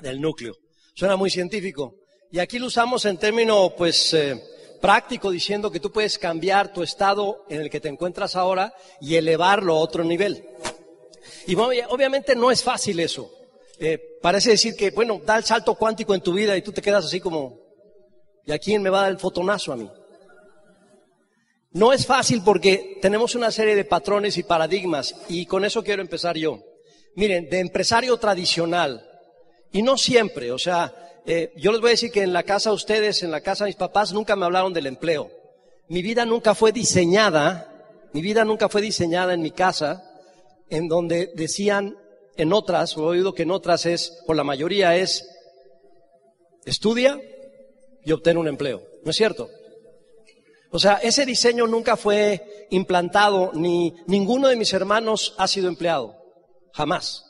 del 0.00 0.22
núcleo. 0.22 0.56
Suena 0.94 1.16
muy 1.16 1.28
científico. 1.28 1.96
Y 2.30 2.38
aquí 2.38 2.58
lo 2.58 2.68
usamos 2.68 3.04
en 3.04 3.18
término, 3.18 3.74
pues, 3.76 4.14
eh, 4.14 4.42
práctico, 4.80 5.30
diciendo 5.30 5.70
que 5.70 5.80
tú 5.80 5.92
puedes 5.92 6.18
cambiar 6.18 6.72
tu 6.72 6.82
estado 6.82 7.44
en 7.50 7.60
el 7.60 7.68
que 7.68 7.80
te 7.80 7.88
encuentras 7.88 8.36
ahora 8.36 8.72
y 9.02 9.16
elevarlo 9.16 9.74
a 9.74 9.80
otro 9.80 10.02
nivel. 10.02 10.46
Y 11.46 11.54
obviamente 11.56 12.34
no 12.34 12.50
es 12.50 12.62
fácil 12.62 13.00
eso. 13.00 13.41
Eh, 13.78 14.18
parece 14.20 14.50
decir 14.50 14.74
que, 14.76 14.90
bueno, 14.90 15.20
da 15.24 15.36
el 15.36 15.44
salto 15.44 15.74
cuántico 15.74 16.14
en 16.14 16.20
tu 16.20 16.32
vida 16.32 16.56
y 16.56 16.62
tú 16.62 16.72
te 16.72 16.82
quedas 16.82 17.04
así 17.04 17.20
como, 17.20 17.58
¿y 18.44 18.52
a 18.52 18.58
quién 18.58 18.82
me 18.82 18.90
va 18.90 19.00
a 19.00 19.02
dar 19.02 19.10
el 19.12 19.18
fotonazo 19.18 19.72
a 19.72 19.76
mí? 19.76 19.90
No 21.72 21.92
es 21.92 22.06
fácil 22.06 22.42
porque 22.44 22.98
tenemos 23.00 23.34
una 23.34 23.50
serie 23.50 23.74
de 23.74 23.84
patrones 23.84 24.36
y 24.36 24.42
paradigmas 24.42 25.14
y 25.28 25.46
con 25.46 25.64
eso 25.64 25.82
quiero 25.82 26.02
empezar 26.02 26.36
yo. 26.36 26.60
Miren, 27.14 27.48
de 27.48 27.60
empresario 27.60 28.16
tradicional, 28.18 29.08
y 29.72 29.82
no 29.82 29.96
siempre, 29.96 30.52
o 30.52 30.58
sea, 30.58 30.94
eh, 31.24 31.52
yo 31.56 31.72
les 31.72 31.80
voy 31.80 31.88
a 31.88 31.92
decir 31.92 32.10
que 32.10 32.22
en 32.22 32.32
la 32.32 32.42
casa 32.42 32.70
de 32.70 32.76
ustedes, 32.76 33.22
en 33.22 33.30
la 33.30 33.40
casa 33.40 33.64
de 33.64 33.70
mis 33.70 33.76
papás, 33.76 34.12
nunca 34.12 34.36
me 34.36 34.44
hablaron 34.44 34.74
del 34.74 34.86
empleo. 34.86 35.30
Mi 35.88 36.02
vida 36.02 36.26
nunca 36.26 36.54
fue 36.54 36.72
diseñada, 36.72 38.08
mi 38.12 38.20
vida 38.20 38.44
nunca 38.44 38.68
fue 38.68 38.82
diseñada 38.82 39.32
en 39.32 39.40
mi 39.40 39.50
casa, 39.50 40.04
en 40.68 40.88
donde 40.88 41.32
decían 41.34 41.96
en 42.36 42.52
otras, 42.52 42.96
o 42.96 43.02
he 43.02 43.18
oído 43.18 43.34
que 43.34 43.42
en 43.42 43.50
otras 43.50 43.86
es, 43.86 44.22
por 44.26 44.36
la 44.36 44.44
mayoría 44.44 44.96
es, 44.96 45.28
estudia 46.64 47.20
y 48.04 48.12
obtén 48.12 48.36
un 48.36 48.48
empleo. 48.48 48.82
¿No 49.04 49.10
es 49.10 49.16
cierto? 49.16 49.48
O 50.70 50.78
sea, 50.78 50.94
ese 51.02 51.26
diseño 51.26 51.66
nunca 51.66 51.96
fue 51.96 52.66
implantado, 52.70 53.50
ni 53.54 53.94
ninguno 54.06 54.48
de 54.48 54.56
mis 54.56 54.72
hermanos 54.72 55.34
ha 55.36 55.46
sido 55.46 55.68
empleado. 55.68 56.16
Jamás. 56.72 57.24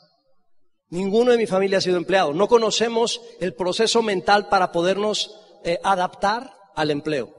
Ninguno 0.89 1.31
de 1.31 1.37
mi 1.37 1.47
familia 1.47 1.79
ha 1.79 1.81
sido 1.81 1.97
empleado. 1.97 2.33
No 2.33 2.47
conocemos 2.47 3.19
el 3.41 3.53
proceso 3.53 4.01
mental 4.01 4.47
para 4.47 4.71
podernos 4.71 5.35
eh, 5.65 5.79
adaptar 5.83 6.53
al 6.75 6.91
empleo. 6.91 7.35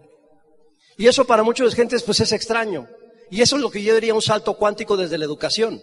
Y 0.98 1.06
eso 1.06 1.24
para 1.24 1.42
muchas 1.42 1.74
gentes 1.74 2.02
pues 2.02 2.20
es 2.20 2.32
extraño. 2.32 2.86
Y 3.30 3.40
eso 3.40 3.56
es 3.56 3.62
lo 3.62 3.70
que 3.70 3.82
yo 3.82 3.94
diría 3.94 4.14
un 4.14 4.22
salto 4.22 4.54
cuántico 4.54 4.96
desde 4.96 5.18
la 5.18 5.24
educación. 5.24 5.80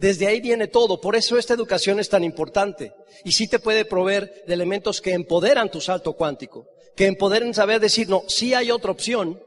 Desde 0.00 0.26
ahí 0.26 0.40
viene 0.40 0.66
todo. 0.66 0.98
Por 0.98 1.14
eso 1.14 1.36
esta 1.36 1.52
educación 1.52 2.00
es 2.00 2.08
tan 2.08 2.24
importante. 2.24 2.94
Y 3.22 3.32
sí 3.32 3.48
te 3.48 3.58
puede 3.58 3.84
proveer 3.84 4.44
de 4.46 4.54
elementos 4.54 5.02
que 5.02 5.12
empoderan 5.12 5.70
tu 5.70 5.82
salto 5.82 6.14
cuántico. 6.14 6.66
Que 6.96 7.04
empoderen 7.04 7.52
saber 7.52 7.80
decir, 7.80 8.08
no, 8.08 8.22
sí 8.26 8.54
hay 8.54 8.70
otra 8.70 8.92
opción. 8.92 9.42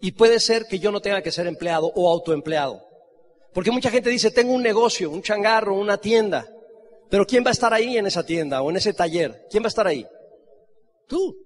Y 0.00 0.12
puede 0.12 0.38
ser 0.38 0.66
que 0.66 0.78
yo 0.78 0.92
no 0.92 1.00
tenga 1.00 1.20
que 1.20 1.32
ser 1.32 1.48
empleado 1.48 1.90
o 1.96 2.08
autoempleado. 2.08 2.80
Porque 3.52 3.72
mucha 3.72 3.90
gente 3.90 4.08
dice, 4.08 4.30
tengo 4.30 4.52
un 4.52 4.62
negocio, 4.62 5.10
un 5.10 5.20
changarro, 5.20 5.74
una 5.74 5.98
tienda. 5.98 6.46
Pero 7.10 7.26
¿quién 7.26 7.44
va 7.44 7.48
a 7.48 7.52
estar 7.52 7.74
ahí 7.74 7.96
en 7.96 8.06
esa 8.06 8.24
tienda 8.24 8.62
o 8.62 8.70
en 8.70 8.76
ese 8.76 8.92
taller? 8.92 9.48
¿Quién 9.50 9.64
va 9.64 9.66
a 9.66 9.74
estar 9.74 9.86
ahí? 9.88 10.06
Tú. 11.08 11.36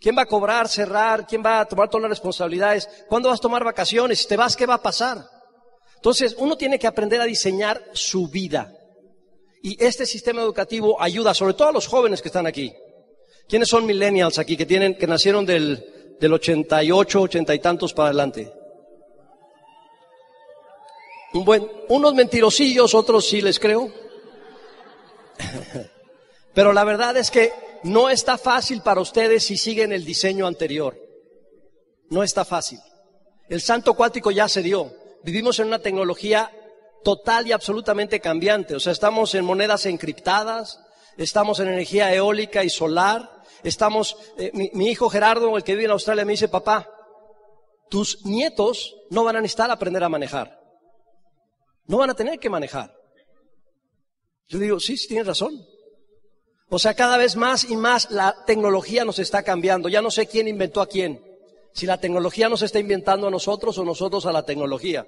¿Quién 0.00 0.16
va 0.16 0.22
a 0.22 0.26
cobrar, 0.26 0.68
cerrar? 0.68 1.26
¿Quién 1.26 1.42
va 1.44 1.60
a 1.60 1.66
tomar 1.66 1.90
todas 1.90 2.04
las 2.04 2.12
responsabilidades? 2.12 2.88
¿Cuándo 3.08 3.28
vas 3.28 3.40
a 3.40 3.42
tomar 3.42 3.62
vacaciones? 3.62 4.20
Si 4.20 4.26
te 4.26 4.38
vas, 4.38 4.56
¿qué 4.56 4.64
va 4.64 4.74
a 4.74 4.82
pasar? 4.82 5.26
Entonces, 6.02 6.34
uno 6.36 6.56
tiene 6.56 6.80
que 6.80 6.88
aprender 6.88 7.20
a 7.20 7.24
diseñar 7.26 7.80
su 7.92 8.26
vida. 8.26 8.76
Y 9.62 9.80
este 9.80 10.04
sistema 10.04 10.42
educativo 10.42 11.00
ayuda, 11.00 11.32
sobre 11.32 11.54
todo 11.54 11.68
a 11.68 11.72
los 11.72 11.86
jóvenes 11.86 12.20
que 12.20 12.26
están 12.26 12.44
aquí. 12.44 12.74
¿Quiénes 13.48 13.68
son 13.68 13.86
millennials 13.86 14.40
aquí 14.40 14.56
que 14.56 14.66
tienen, 14.66 14.96
que 14.96 15.06
nacieron 15.06 15.46
del, 15.46 16.16
del 16.18 16.32
88, 16.32 17.20
80 17.20 17.54
y 17.54 17.58
tantos 17.60 17.94
para 17.94 18.08
adelante? 18.08 18.52
Un 21.34 21.44
buen, 21.44 21.70
unos 21.88 22.14
mentirosillos, 22.14 22.96
otros 22.96 23.24
sí 23.28 23.40
les 23.40 23.60
creo. 23.60 23.88
Pero 26.52 26.72
la 26.72 26.82
verdad 26.82 27.16
es 27.16 27.30
que 27.30 27.52
no 27.84 28.10
está 28.10 28.38
fácil 28.38 28.82
para 28.82 29.00
ustedes 29.00 29.44
si 29.44 29.56
siguen 29.56 29.92
el 29.92 30.04
diseño 30.04 30.48
anterior. 30.48 30.98
No 32.10 32.24
está 32.24 32.44
fácil. 32.44 32.80
El 33.48 33.60
santo 33.60 33.94
cuántico 33.94 34.32
ya 34.32 34.48
se 34.48 34.62
dio. 34.62 35.00
Vivimos 35.24 35.58
en 35.58 35.68
una 35.68 35.78
tecnología 35.78 36.50
total 37.04 37.46
y 37.46 37.52
absolutamente 37.52 38.20
cambiante. 38.20 38.74
O 38.74 38.80
sea, 38.80 38.92
estamos 38.92 39.34
en 39.34 39.44
monedas 39.44 39.86
encriptadas, 39.86 40.80
estamos 41.16 41.60
en 41.60 41.68
energía 41.68 42.12
eólica 42.14 42.64
y 42.64 42.70
solar, 42.70 43.42
estamos, 43.62 44.16
eh, 44.38 44.50
mi, 44.52 44.88
hijo 44.88 45.08
Gerardo, 45.08 45.56
el 45.56 45.64
que 45.64 45.74
vive 45.74 45.86
en 45.86 45.92
Australia, 45.92 46.24
me 46.24 46.32
dice, 46.32 46.48
papá, 46.48 46.88
tus 47.88 48.24
nietos 48.24 48.96
no 49.10 49.24
van 49.24 49.36
a 49.36 49.40
necesitar 49.40 49.70
aprender 49.70 50.02
a 50.02 50.08
manejar. 50.08 50.58
No 51.86 51.98
van 51.98 52.10
a 52.10 52.14
tener 52.14 52.38
que 52.38 52.50
manejar. 52.50 52.94
Yo 54.48 54.58
digo, 54.58 54.80
sí, 54.80 54.96
sí, 54.96 55.08
tienes 55.08 55.26
razón. 55.26 55.60
O 56.68 56.78
sea, 56.78 56.94
cada 56.94 57.16
vez 57.16 57.36
más 57.36 57.64
y 57.64 57.76
más 57.76 58.10
la 58.10 58.44
tecnología 58.46 59.04
nos 59.04 59.18
está 59.18 59.42
cambiando. 59.42 59.88
Ya 59.88 60.00
no 60.00 60.10
sé 60.10 60.26
quién 60.26 60.48
inventó 60.48 60.80
a 60.80 60.86
quién. 60.86 61.22
Si 61.72 61.86
la 61.86 61.98
tecnología 61.98 62.48
nos 62.48 62.62
está 62.62 62.78
inventando 62.78 63.26
a 63.26 63.30
nosotros 63.30 63.78
o 63.78 63.84
nosotros 63.84 64.26
a 64.26 64.32
la 64.32 64.44
tecnología. 64.44 65.06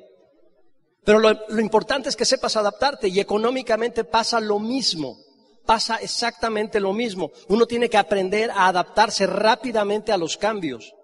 Pero 1.05 1.19
lo, 1.19 1.61
importante 1.61 2.09
es 2.09 2.17
que 2.17 2.25
sepas 2.25 2.57
adaptarte 2.57 3.09
y 3.09 3.21
económicamente 3.21 4.05
pasa 4.05 4.41
lo 4.41 4.59
mismo. 4.59 5.19
Pasa 5.67 5.97
exactamente 5.97 6.81
lo 6.81 6.93
mismo. 6.93 7.31
Uno 7.49 7.67
tiene 7.67 7.89
que 7.89 7.99
aprender 7.99 8.51
a 8.51 8.69
adaptarse 8.69 9.27
rápidamente 9.27 10.13
a 10.13 10.17
los 10.17 10.37
cambios. 10.37 10.95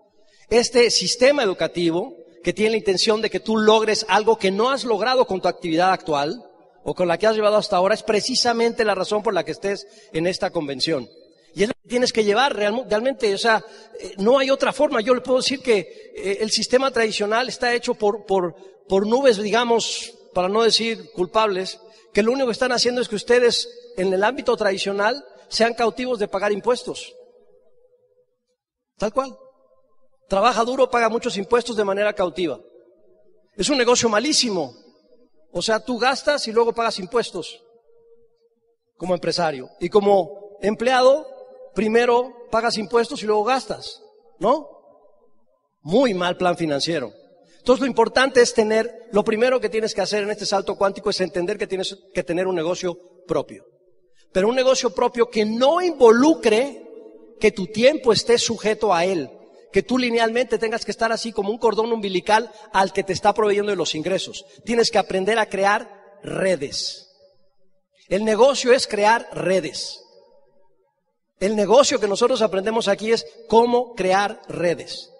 Este 0.49 0.91
sistema 0.91 1.43
educativo, 1.43 2.15
que 2.43 2.53
tiene 2.53 2.73
la 2.73 2.77
intención 2.79 3.21
de 3.21 3.31
que 3.31 3.41
tú 3.41 3.59
logres 3.59 4.07
algo 4.09 4.39
que 4.39 4.51
no 4.51 4.71
has 4.71 4.85
logrado 4.85 5.27
con 5.27 5.41
tu 5.41 5.49
actividad 5.49 5.93
actual, 5.93 6.47
o 6.83 6.95
con 6.95 7.09
la 7.09 7.19
que 7.19 7.27
has 7.27 7.37
llevado 7.37 7.57
hasta 7.57 7.77
ahora 7.77 7.95
es 7.95 8.03
precisamente 8.03 8.85
la 8.85 8.95
razón 8.95 9.23
por 9.23 9.35
la 9.35 9.45
que 9.45 9.53
estés 9.53 9.87
en 10.13 10.27
esta 10.27 10.51
convención. 10.51 11.09
Y 11.55 11.63
es 11.63 11.69
lo 11.69 11.75
que 11.83 11.89
tienes 11.89 12.13
que 12.13 12.25
llevar 12.25 12.55
realmente, 12.55 13.35
o 13.35 13.39
sea, 13.39 13.65
eh, 13.99 14.15
no 14.19 14.39
hay 14.39 14.51
otra 14.51 14.73
forma. 14.73 15.01
Yo 15.01 15.15
le 15.15 15.21
puedo 15.21 15.39
decir 15.39 15.61
que 15.61 16.13
eh, 16.15 16.39
el 16.41 16.51
sistema 16.51 16.91
tradicional 16.91 17.49
está 17.49 17.75
hecho 17.75 17.95
por, 17.95 18.25
por, 18.27 18.55
por 18.89 19.07
nubes, 19.07 19.39
digamos, 19.39 20.15
para 20.33 20.49
no 20.49 20.63
decir 20.63 21.11
culpables, 21.13 21.81
que 22.13 22.23
lo 22.23 22.33
único 22.33 22.47
que 22.47 22.53
están 22.53 22.73
haciendo 22.73 23.01
es 23.01 23.09
que 23.09 23.17
ustedes 23.17 23.69
en 23.97 24.13
el 24.13 24.23
ámbito 24.23 24.57
tradicional 24.57 25.25
sean 25.49 25.75
cautivos 25.75 26.19
de 26.19 26.29
pagar 26.29 26.53
impuestos. 26.53 27.15
Tal 28.97 29.13
cual. 29.13 29.37
Trabaja 30.29 30.65
duro, 30.65 30.91
paga 30.91 31.09
muchos 31.09 31.37
impuestos 31.37 31.77
de 31.77 31.85
manera 31.85 32.13
cautiva. 32.13 32.61
Es 33.57 33.69
un 33.69 33.79
negocio 33.79 34.09
malísimo, 34.09 34.75
o 35.53 35.61
sea, 35.61 35.81
tú 35.81 35.99
gastas 35.99 36.47
y 36.47 36.53
luego 36.53 36.73
pagas 36.73 36.99
impuestos 37.01 37.63
como 38.97 39.15
empresario. 39.15 39.69
Y 39.81 39.89
como 39.89 40.57
empleado, 40.61 41.27
primero 41.75 42.49
pagas 42.51 42.79
impuestos 42.79 43.23
y 43.23 43.27
luego 43.27 43.45
gastas, 43.45 44.03
¿no? 44.39 44.69
Muy 45.83 46.15
mal 46.15 46.37
plan 46.37 46.57
financiero. 46.57 47.13
Entonces 47.59 47.81
lo 47.81 47.87
importante 47.87 48.41
es 48.41 48.55
tener, 48.55 49.09
lo 49.13 49.23
primero 49.25 49.61
que 49.61 49.69
tienes 49.69 49.95
que 49.95 50.01
hacer 50.01 50.23
en 50.23 50.31
este 50.31 50.47
salto 50.47 50.77
cuántico 50.77 51.11
es 51.11 51.21
entender 51.21 51.59
que 51.59 51.67
tienes 51.67 51.97
que 52.15 52.23
tener 52.23 52.47
un 52.47 52.55
negocio 52.55 52.97
propio. 53.27 53.65
Pero 54.33 54.49
un 54.49 54.55
negocio 54.55 54.95
propio 54.95 55.29
que 55.29 55.45
no 55.45 55.81
involucre 55.81 56.87
que 57.39 57.53
tu 57.53 57.67
tiempo 57.67 58.13
esté 58.13 58.39
sujeto 58.39 58.95
a 58.95 59.05
él 59.05 59.31
que 59.73 59.83
tú 59.83 59.99
linealmente 59.99 60.59
tengas 60.59 60.85
que 60.85 60.91
estar 60.91 61.13
así 61.13 61.33
como 61.33 61.51
un 61.51 61.59
cordón 61.59 61.93
umbilical 61.93 62.51
al 62.73 62.93
que 62.93 63.05
te 63.05 63.13
está 63.13 63.33
proveyendo 63.33 63.71
de 63.71 63.77
los 63.77 63.95
ingresos. 63.95 64.45
Tienes 64.65 64.91
que 64.91 64.99
aprender 64.99 65.39
a 65.39 65.47
crear 65.47 66.19
redes. 66.23 67.09
El 68.09 68.25
negocio 68.25 68.73
es 68.73 68.87
crear 68.87 69.29
redes. 69.33 70.01
El 71.41 71.57
negocio 71.57 71.99
que 71.99 72.07
nosotros 72.07 72.43
aprendemos 72.43 72.87
aquí 72.87 73.13
es 73.13 73.27
cómo 73.49 73.95
crear 73.95 74.43
redes. 74.49 75.11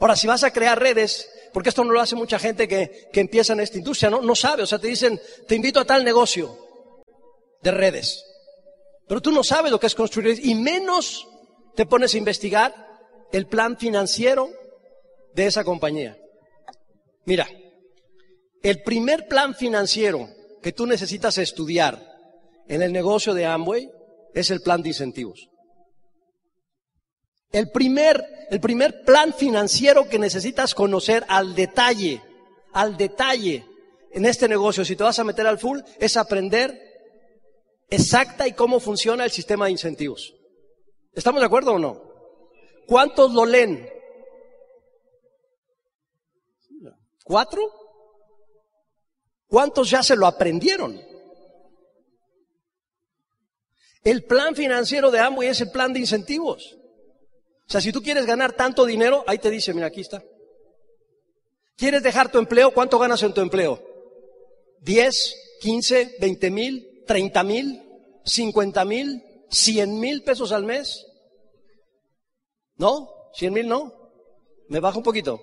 Ahora, 0.00 0.16
si 0.16 0.26
vas 0.26 0.42
a 0.42 0.52
crear 0.52 0.80
redes, 0.80 1.28
porque 1.52 1.68
esto 1.68 1.84
no 1.84 1.92
lo 1.92 2.00
hace 2.00 2.16
mucha 2.16 2.38
gente 2.38 2.66
que, 2.66 3.08
que 3.12 3.20
empieza 3.20 3.52
en 3.52 3.60
esta 3.60 3.78
industria, 3.78 4.10
¿no? 4.10 4.22
No 4.22 4.34
sabe, 4.34 4.62
o 4.62 4.66
sea, 4.66 4.78
te 4.78 4.88
dicen, 4.88 5.20
te 5.46 5.54
invito 5.54 5.78
a 5.78 5.84
tal 5.84 6.04
negocio 6.04 6.56
de 7.62 7.70
redes. 7.70 8.24
Pero 9.06 9.20
tú 9.20 9.30
no 9.30 9.44
sabes 9.44 9.70
lo 9.70 9.78
que 9.78 9.86
es 9.86 9.94
construir 9.94 10.40
y 10.42 10.54
menos 10.54 11.26
te 11.74 11.86
pones 11.86 12.14
a 12.14 12.18
investigar 12.18 12.74
el 13.32 13.46
plan 13.46 13.76
financiero 13.76 14.50
de 15.34 15.46
esa 15.46 15.64
compañía. 15.64 16.16
Mira, 17.24 17.46
el 18.62 18.82
primer 18.82 19.28
plan 19.28 19.54
financiero 19.54 20.28
que 20.62 20.72
tú 20.72 20.86
necesitas 20.86 21.38
estudiar 21.38 22.02
en 22.68 22.82
el 22.82 22.92
negocio 22.92 23.34
de 23.34 23.46
Amway 23.46 23.90
es 24.34 24.50
el 24.50 24.60
plan 24.60 24.82
de 24.82 24.88
incentivos. 24.88 25.48
El 27.50 27.70
primer, 27.70 28.48
el 28.50 28.60
primer 28.60 29.02
plan 29.02 29.32
financiero 29.32 30.08
que 30.08 30.18
necesitas 30.18 30.74
conocer 30.74 31.24
al 31.28 31.54
detalle, 31.54 32.22
al 32.72 32.96
detalle 32.96 33.64
en 34.10 34.26
este 34.26 34.48
negocio, 34.48 34.84
si 34.84 34.96
te 34.96 35.04
vas 35.04 35.18
a 35.18 35.24
meter 35.24 35.46
al 35.46 35.58
full, 35.58 35.80
es 35.98 36.16
aprender 36.16 36.78
exacta 37.90 38.46
y 38.46 38.52
cómo 38.52 38.80
funciona 38.80 39.24
el 39.24 39.30
sistema 39.30 39.66
de 39.66 39.72
incentivos. 39.72 40.34
¿Estamos 41.12 41.40
de 41.40 41.46
acuerdo 41.46 41.72
o 41.72 41.78
no? 41.78 42.02
¿Cuántos 42.86 43.32
lo 43.32 43.44
leen? 43.44 43.88
¿Cuatro? 47.24 47.62
¿Cuántos 49.46 49.90
ya 49.90 50.02
se 50.02 50.16
lo 50.16 50.26
aprendieron? 50.26 51.00
El 54.04 54.24
plan 54.24 54.54
financiero 54.54 55.10
de 55.10 55.18
Amway 55.20 55.48
es 55.48 55.60
el 55.60 55.70
plan 55.70 55.92
de 55.92 56.00
incentivos. 56.00 56.77
O 57.68 57.70
sea, 57.70 57.82
si 57.82 57.92
tú 57.92 58.02
quieres 58.02 58.24
ganar 58.24 58.54
tanto 58.54 58.86
dinero, 58.86 59.24
ahí 59.26 59.38
te 59.38 59.50
dice, 59.50 59.74
mira, 59.74 59.88
aquí 59.88 60.00
está. 60.00 60.22
¿Quieres 61.76 62.02
dejar 62.02 62.32
tu 62.32 62.38
empleo? 62.38 62.72
¿Cuánto 62.72 62.98
ganas 62.98 63.22
en 63.22 63.34
tu 63.34 63.42
empleo? 63.42 63.78
¿10, 64.82 65.34
15, 65.60 66.16
20 66.18 66.50
mil, 66.50 67.04
30 67.06 67.44
mil, 67.44 67.82
50 68.24 68.84
mil, 68.86 69.22
100 69.50 70.00
mil 70.00 70.22
pesos 70.22 70.50
al 70.52 70.64
mes? 70.64 71.04
¿No? 72.76 73.10
¿Cien 73.34 73.52
mil 73.52 73.68
no? 73.68 73.92
Me 74.68 74.80
bajo 74.80 74.98
un 74.98 75.04
poquito. 75.04 75.38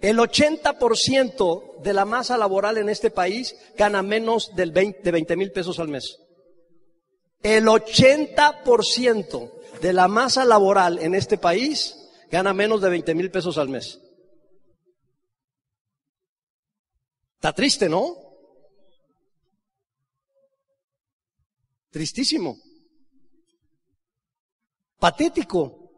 El 0.00 0.18
80% 0.18 1.80
de 1.82 1.92
la 1.92 2.04
masa 2.04 2.38
laboral 2.38 2.78
en 2.78 2.88
este 2.88 3.10
país 3.10 3.56
gana 3.76 4.02
menos 4.02 4.54
del 4.54 4.70
20, 4.70 5.02
de 5.02 5.10
20 5.10 5.36
mil 5.36 5.50
pesos 5.50 5.80
al 5.80 5.88
mes. 5.88 6.18
El 7.42 7.66
80% 7.66 9.57
de 9.80 9.92
la 9.92 10.08
masa 10.08 10.44
laboral 10.44 10.98
en 10.98 11.14
este 11.14 11.38
país 11.38 11.96
gana 12.30 12.52
menos 12.52 12.80
de 12.80 12.90
20 12.90 13.14
mil 13.14 13.30
pesos 13.30 13.58
al 13.58 13.68
mes. 13.68 14.00
Está 17.36 17.52
triste, 17.52 17.88
¿no? 17.88 18.16
Tristísimo. 21.90 22.58
Patético. 24.98 25.90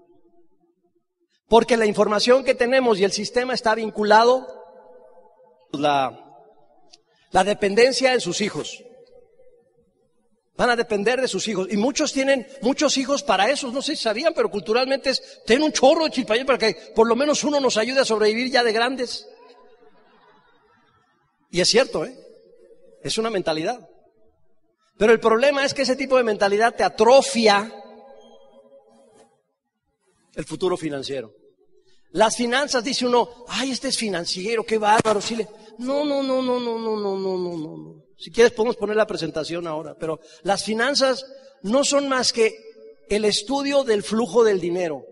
Porque 1.48 1.76
la 1.76 1.86
información 1.86 2.44
que 2.44 2.54
tenemos 2.54 3.00
y 3.00 3.04
el 3.04 3.12
sistema 3.12 3.54
está 3.54 3.74
vinculado 3.74 4.46
la, 5.72 6.46
la 7.32 7.44
dependencia 7.44 8.12
en 8.12 8.20
sus 8.20 8.40
hijos. 8.40 8.84
Van 10.60 10.68
a 10.68 10.76
depender 10.76 11.22
de 11.22 11.26
sus 11.26 11.48
hijos. 11.48 11.68
Y 11.70 11.78
muchos 11.78 12.12
tienen 12.12 12.46
muchos 12.60 12.98
hijos 12.98 13.22
para 13.22 13.50
eso. 13.50 13.72
No 13.72 13.80
sé 13.80 13.96
si 13.96 14.02
sabían, 14.02 14.34
pero 14.34 14.50
culturalmente 14.50 15.08
es, 15.08 15.40
ten 15.46 15.62
un 15.62 15.72
chorro 15.72 16.06
de 16.06 16.44
para 16.44 16.58
que 16.58 16.74
por 16.94 17.08
lo 17.08 17.16
menos 17.16 17.42
uno 17.44 17.60
nos 17.60 17.78
ayude 17.78 18.00
a 18.00 18.04
sobrevivir 18.04 18.50
ya 18.50 18.62
de 18.62 18.70
grandes. 18.70 19.26
Y 21.50 21.62
es 21.62 21.68
cierto, 21.70 22.04
¿eh? 22.04 22.14
Es 23.02 23.16
una 23.16 23.30
mentalidad. 23.30 23.88
Pero 24.98 25.14
el 25.14 25.18
problema 25.18 25.64
es 25.64 25.72
que 25.72 25.80
ese 25.80 25.96
tipo 25.96 26.18
de 26.18 26.24
mentalidad 26.24 26.74
te 26.76 26.84
atrofia 26.84 27.72
el 30.34 30.44
futuro 30.44 30.76
financiero. 30.76 31.32
Las 32.10 32.36
finanzas, 32.36 32.84
dice 32.84 33.06
uno, 33.06 33.46
ay, 33.48 33.70
este 33.70 33.88
es 33.88 33.96
financiero, 33.96 34.62
qué 34.64 34.76
bárbaro. 34.76 35.20
No, 35.78 36.04
no, 36.04 36.22
no, 36.22 36.42
no, 36.42 36.60
no, 36.60 36.78
no, 36.78 36.98
no, 36.98 37.16
no, 37.16 37.38
no, 37.38 37.76
no. 37.78 38.09
Si 38.20 38.30
quieres 38.30 38.52
podemos 38.52 38.76
poner 38.76 38.96
la 38.96 39.06
presentación 39.06 39.66
ahora, 39.66 39.96
pero 39.98 40.20
las 40.42 40.62
finanzas 40.62 41.24
no 41.62 41.84
son 41.84 42.06
más 42.06 42.34
que 42.34 42.54
el 43.08 43.24
estudio 43.24 43.82
del 43.82 44.02
flujo 44.02 44.44
del 44.44 44.60
dinero. 44.60 45.06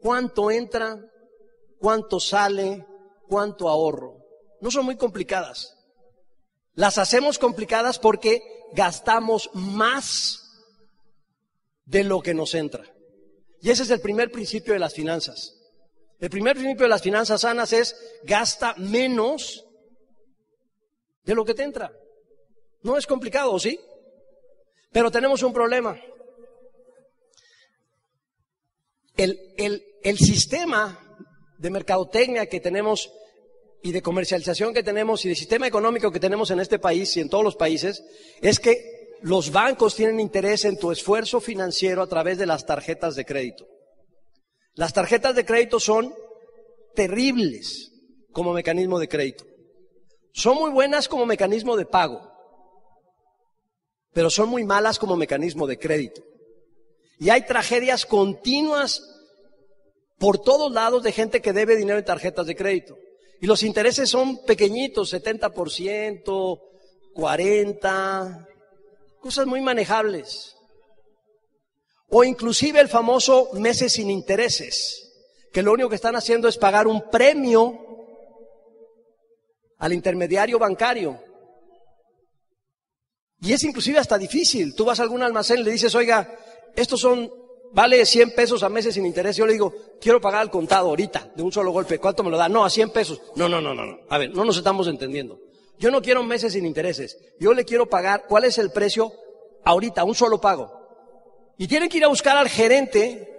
¿Cuánto 0.00 0.52
entra? 0.52 0.96
¿Cuánto 1.80 2.20
sale? 2.20 2.86
¿Cuánto 3.26 3.68
ahorro? 3.68 4.18
No 4.60 4.70
son 4.70 4.84
muy 4.84 4.96
complicadas. 4.96 5.76
Las 6.74 6.98
hacemos 6.98 7.40
complicadas 7.40 7.98
porque 7.98 8.42
gastamos 8.74 9.50
más 9.52 10.40
de 11.84 12.04
lo 12.04 12.22
que 12.22 12.32
nos 12.32 12.54
entra. 12.54 12.84
Y 13.60 13.70
ese 13.70 13.82
es 13.82 13.90
el 13.90 14.00
primer 14.00 14.30
principio 14.30 14.72
de 14.72 14.78
las 14.78 14.94
finanzas. 14.94 15.52
El 16.20 16.30
primer 16.30 16.54
principio 16.54 16.84
de 16.84 16.90
las 16.90 17.02
finanzas 17.02 17.40
sanas 17.40 17.72
es 17.72 17.96
gasta 18.22 18.72
menos 18.76 19.64
de 21.24 21.34
lo 21.34 21.44
que 21.44 21.54
te 21.54 21.64
entra. 21.64 21.92
No 22.84 22.96
es 22.96 23.06
complicado, 23.06 23.58
¿sí? 23.58 23.80
Pero 24.92 25.10
tenemos 25.10 25.42
un 25.42 25.52
problema. 25.52 26.00
El, 29.16 29.38
el, 29.56 29.82
el 30.02 30.18
sistema 30.18 31.00
de 31.58 31.70
mercadotecnia 31.70 32.46
que 32.46 32.60
tenemos 32.60 33.10
y 33.82 33.92
de 33.92 34.02
comercialización 34.02 34.74
que 34.74 34.82
tenemos 34.82 35.24
y 35.24 35.30
de 35.30 35.34
sistema 35.34 35.66
económico 35.66 36.12
que 36.12 36.20
tenemos 36.20 36.50
en 36.50 36.60
este 36.60 36.78
país 36.78 37.16
y 37.16 37.20
en 37.20 37.28
todos 37.28 37.42
los 37.42 37.56
países 37.56 38.04
es 38.40 38.60
que 38.60 39.16
los 39.22 39.50
bancos 39.50 39.94
tienen 39.94 40.20
interés 40.20 40.66
en 40.66 40.78
tu 40.78 40.92
esfuerzo 40.92 41.40
financiero 41.40 42.02
a 42.02 42.06
través 42.06 42.36
de 42.36 42.46
las 42.46 42.66
tarjetas 42.66 43.14
de 43.14 43.24
crédito. 43.24 43.66
Las 44.74 44.92
tarjetas 44.92 45.34
de 45.34 45.46
crédito 45.46 45.80
son 45.80 46.14
terribles 46.94 47.92
como 48.32 48.52
mecanismo 48.52 48.98
de 48.98 49.08
crédito. 49.08 49.44
Son 50.32 50.56
muy 50.58 50.70
buenas 50.70 51.08
como 51.08 51.24
mecanismo 51.24 51.76
de 51.76 51.86
pago, 51.86 52.33
pero 54.14 54.30
son 54.30 54.48
muy 54.48 54.64
malas 54.64 54.98
como 54.98 55.16
mecanismo 55.16 55.66
de 55.66 55.78
crédito. 55.78 56.22
Y 57.18 57.30
hay 57.30 57.44
tragedias 57.44 58.06
continuas 58.06 59.02
por 60.18 60.38
todos 60.38 60.72
lados 60.72 61.02
de 61.02 61.12
gente 61.12 61.42
que 61.42 61.52
debe 61.52 61.76
dinero 61.76 61.98
en 61.98 62.04
tarjetas 62.04 62.46
de 62.46 62.56
crédito. 62.56 62.96
Y 63.40 63.46
los 63.46 63.62
intereses 63.62 64.08
son 64.08 64.44
pequeñitos, 64.44 65.12
70%, 65.12 66.60
40%, 67.14 68.46
cosas 69.20 69.46
muy 69.46 69.60
manejables. 69.60 70.56
O 72.08 72.24
inclusive 72.24 72.80
el 72.80 72.88
famoso 72.88 73.50
meses 73.54 73.94
sin 73.94 74.10
intereses, 74.10 75.12
que 75.52 75.62
lo 75.62 75.72
único 75.72 75.88
que 75.88 75.96
están 75.96 76.16
haciendo 76.16 76.48
es 76.48 76.56
pagar 76.56 76.86
un 76.86 77.10
premio 77.10 77.80
al 79.78 79.92
intermediario 79.92 80.58
bancario. 80.58 81.20
Y 83.40 83.52
es 83.52 83.62
inclusive 83.64 83.98
hasta 83.98 84.18
difícil. 84.18 84.74
Tú 84.74 84.84
vas 84.84 85.00
a 85.00 85.02
algún 85.02 85.22
almacén 85.22 85.60
y 85.60 85.64
le 85.64 85.70
dices, 85.70 85.94
oiga, 85.94 86.36
estos 86.74 87.00
son, 87.00 87.30
vale 87.72 88.04
100 88.04 88.34
pesos 88.34 88.62
a 88.62 88.68
meses 88.68 88.94
sin 88.94 89.06
interés. 89.06 89.36
Yo 89.36 89.46
le 89.46 89.52
digo, 89.52 89.74
quiero 90.00 90.20
pagar 90.20 90.40
al 90.40 90.50
contado 90.50 90.88
ahorita, 90.88 91.32
de 91.34 91.42
un 91.42 91.52
solo 91.52 91.70
golpe. 91.70 91.98
¿Cuánto 91.98 92.22
me 92.22 92.30
lo 92.30 92.36
da? 92.36 92.48
No, 92.48 92.64
a 92.64 92.70
100 92.70 92.90
pesos. 92.90 93.20
No, 93.36 93.48
no, 93.48 93.60
no, 93.60 93.74
no. 93.74 93.98
A 94.08 94.18
ver, 94.18 94.30
no 94.34 94.44
nos 94.44 94.56
estamos 94.56 94.88
entendiendo. 94.88 95.38
Yo 95.78 95.90
no 95.90 96.00
quiero 96.00 96.22
meses 96.22 96.52
sin 96.52 96.64
intereses. 96.64 97.18
Yo 97.38 97.52
le 97.52 97.64
quiero 97.64 97.86
pagar, 97.86 98.24
¿cuál 98.28 98.44
es 98.44 98.58
el 98.58 98.70
precio? 98.70 99.12
Ahorita, 99.64 100.04
un 100.04 100.14
solo 100.14 100.40
pago. 100.40 100.72
Y 101.58 101.66
tienen 101.68 101.88
que 101.88 101.98
ir 101.98 102.04
a 102.04 102.08
buscar 102.08 102.36
al 102.36 102.48
gerente 102.48 103.34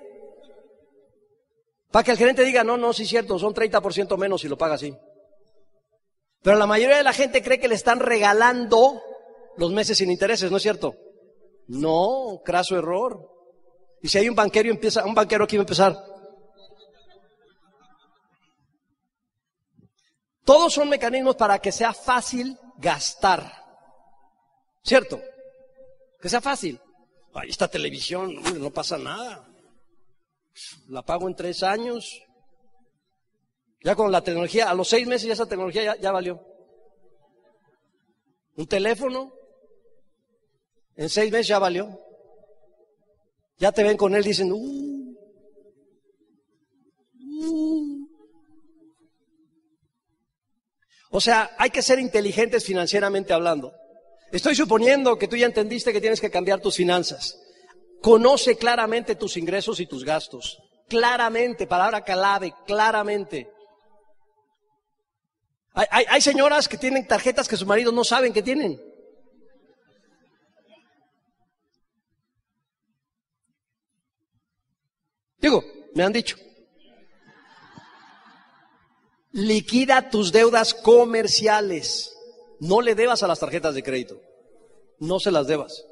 para 1.95 2.03
que 2.03 2.11
el 2.11 2.17
gerente 2.17 2.43
diga, 2.43 2.61
no, 2.65 2.75
no, 2.75 2.91
sí 2.91 3.03
es 3.03 3.09
cierto, 3.09 3.39
son 3.39 3.53
30% 3.53 4.17
menos 4.17 4.41
si 4.41 4.49
lo 4.49 4.57
paga 4.57 4.75
así. 4.75 4.93
Pero 6.41 6.57
la 6.57 6.67
mayoría 6.67 6.97
de 6.97 7.03
la 7.03 7.13
gente 7.13 7.41
cree 7.41 7.57
que 7.57 7.69
le 7.69 7.75
están 7.75 8.01
regalando 8.01 9.01
los 9.57 9.71
meses 9.71 9.97
sin 9.97 10.11
intereses, 10.11 10.51
¿no 10.51 10.57
es 10.57 10.63
cierto? 10.63 10.95
No, 11.67 12.41
craso 12.43 12.77
error. 12.77 13.31
Y 14.01 14.07
si 14.07 14.17
hay 14.17 14.29
un 14.29 14.35
banquero 14.35 14.69
empieza, 14.69 15.05
un 15.05 15.15
banquero 15.15 15.45
aquí 15.45 15.57
va 15.57 15.61
a 15.61 15.63
empezar. 15.63 16.15
Todos 20.43 20.73
son 20.73 20.89
mecanismos 20.89 21.35
para 21.35 21.57
que 21.59 21.71
sea 21.71 21.93
fácil 21.93 22.57
gastar. 22.77 23.51
¿Cierto? 24.83 25.19
Que 26.21 26.29
sea 26.29 26.39
fácil. 26.39 26.79
Ahí 27.33 27.49
está 27.49 27.67
televisión, 27.67 28.35
no 28.59 28.69
pasa 28.69 28.97
nada. 28.97 29.47
La 30.87 31.01
pago 31.01 31.27
en 31.27 31.35
tres 31.35 31.63
años. 31.63 32.21
Ya 33.83 33.95
con 33.95 34.11
la 34.11 34.23
tecnología, 34.23 34.69
a 34.69 34.75
los 34.75 34.87
seis 34.87 35.07
meses 35.07 35.27
ya 35.27 35.33
esa 35.33 35.47
tecnología 35.47 35.95
ya 35.97 36.11
valió. 36.11 36.39
Un 38.55 38.67
teléfono, 38.67 39.33
en 40.95 41.09
seis 41.09 41.31
meses 41.31 41.47
ya 41.47 41.59
valió. 41.59 41.99
Ya 43.57 43.71
te 43.71 43.83
ven 43.83 43.97
con 43.97 44.15
él, 44.15 44.23
dicen, 44.23 44.51
uh, 44.51 44.57
uh. 47.21 47.95
O 51.11 51.21
sea, 51.21 51.51
hay 51.57 51.69
que 51.69 51.81
ser 51.81 51.99
inteligentes 51.99 52.65
financieramente 52.65 53.31
hablando. 53.31 53.73
Estoy 54.31 54.53
suponiendo 54.53 55.17
que 55.17 55.29
tú 55.29 55.37
ya 55.37 55.45
entendiste 55.45 55.93
que 55.93 56.01
tienes 56.01 56.19
que 56.19 56.29
cambiar 56.29 56.59
tus 56.59 56.75
finanzas. 56.75 57.39
Conoce 58.01 58.57
claramente 58.57 59.15
tus 59.15 59.37
ingresos 59.37 59.79
y 59.79 59.85
tus 59.85 60.03
gastos. 60.03 60.61
Claramente, 60.89 61.67
palabra 61.67 62.03
clave, 62.03 62.53
claramente. 62.67 63.49
Hay, 65.73 66.05
hay, 66.09 66.21
señoras 66.21 66.67
que 66.67 66.77
tienen 66.77 67.07
tarjetas 67.07 67.47
que 67.47 67.57
sus 67.57 67.67
maridos 67.67 67.93
no 67.93 68.03
saben 68.03 68.33
que 68.33 68.43
tienen. 68.43 68.79
Digo, 75.45 75.63
me 75.93 76.01
han 76.01 76.11
dicho. 76.11 76.37
Liquida 79.31 80.09
tus 80.09 80.31
deudas 80.31 80.73
comerciales. 80.73 82.17
No 82.59 82.81
le 82.81 82.95
debas 82.95 83.21
a 83.21 83.27
las 83.27 83.39
tarjetas 83.39 83.75
de 83.75 83.83
crédito. 83.83 84.19
No 84.97 85.19
se 85.19 85.29
las 85.29 85.45
debas. 85.45 85.85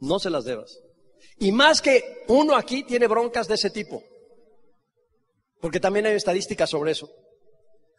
No 0.00 0.18
se 0.18 0.28
las 0.28 0.44
debas. 0.44 0.78
Y 1.38 1.50
más 1.50 1.80
que 1.80 2.26
uno 2.28 2.56
aquí 2.56 2.82
tiene 2.82 3.06
broncas 3.06 3.48
de 3.48 3.54
ese 3.54 3.70
tipo. 3.70 4.02
Porque 5.62 5.80
también 5.80 6.04
hay 6.04 6.16
estadísticas 6.16 6.68
sobre 6.68 6.92
eso. 6.92 7.08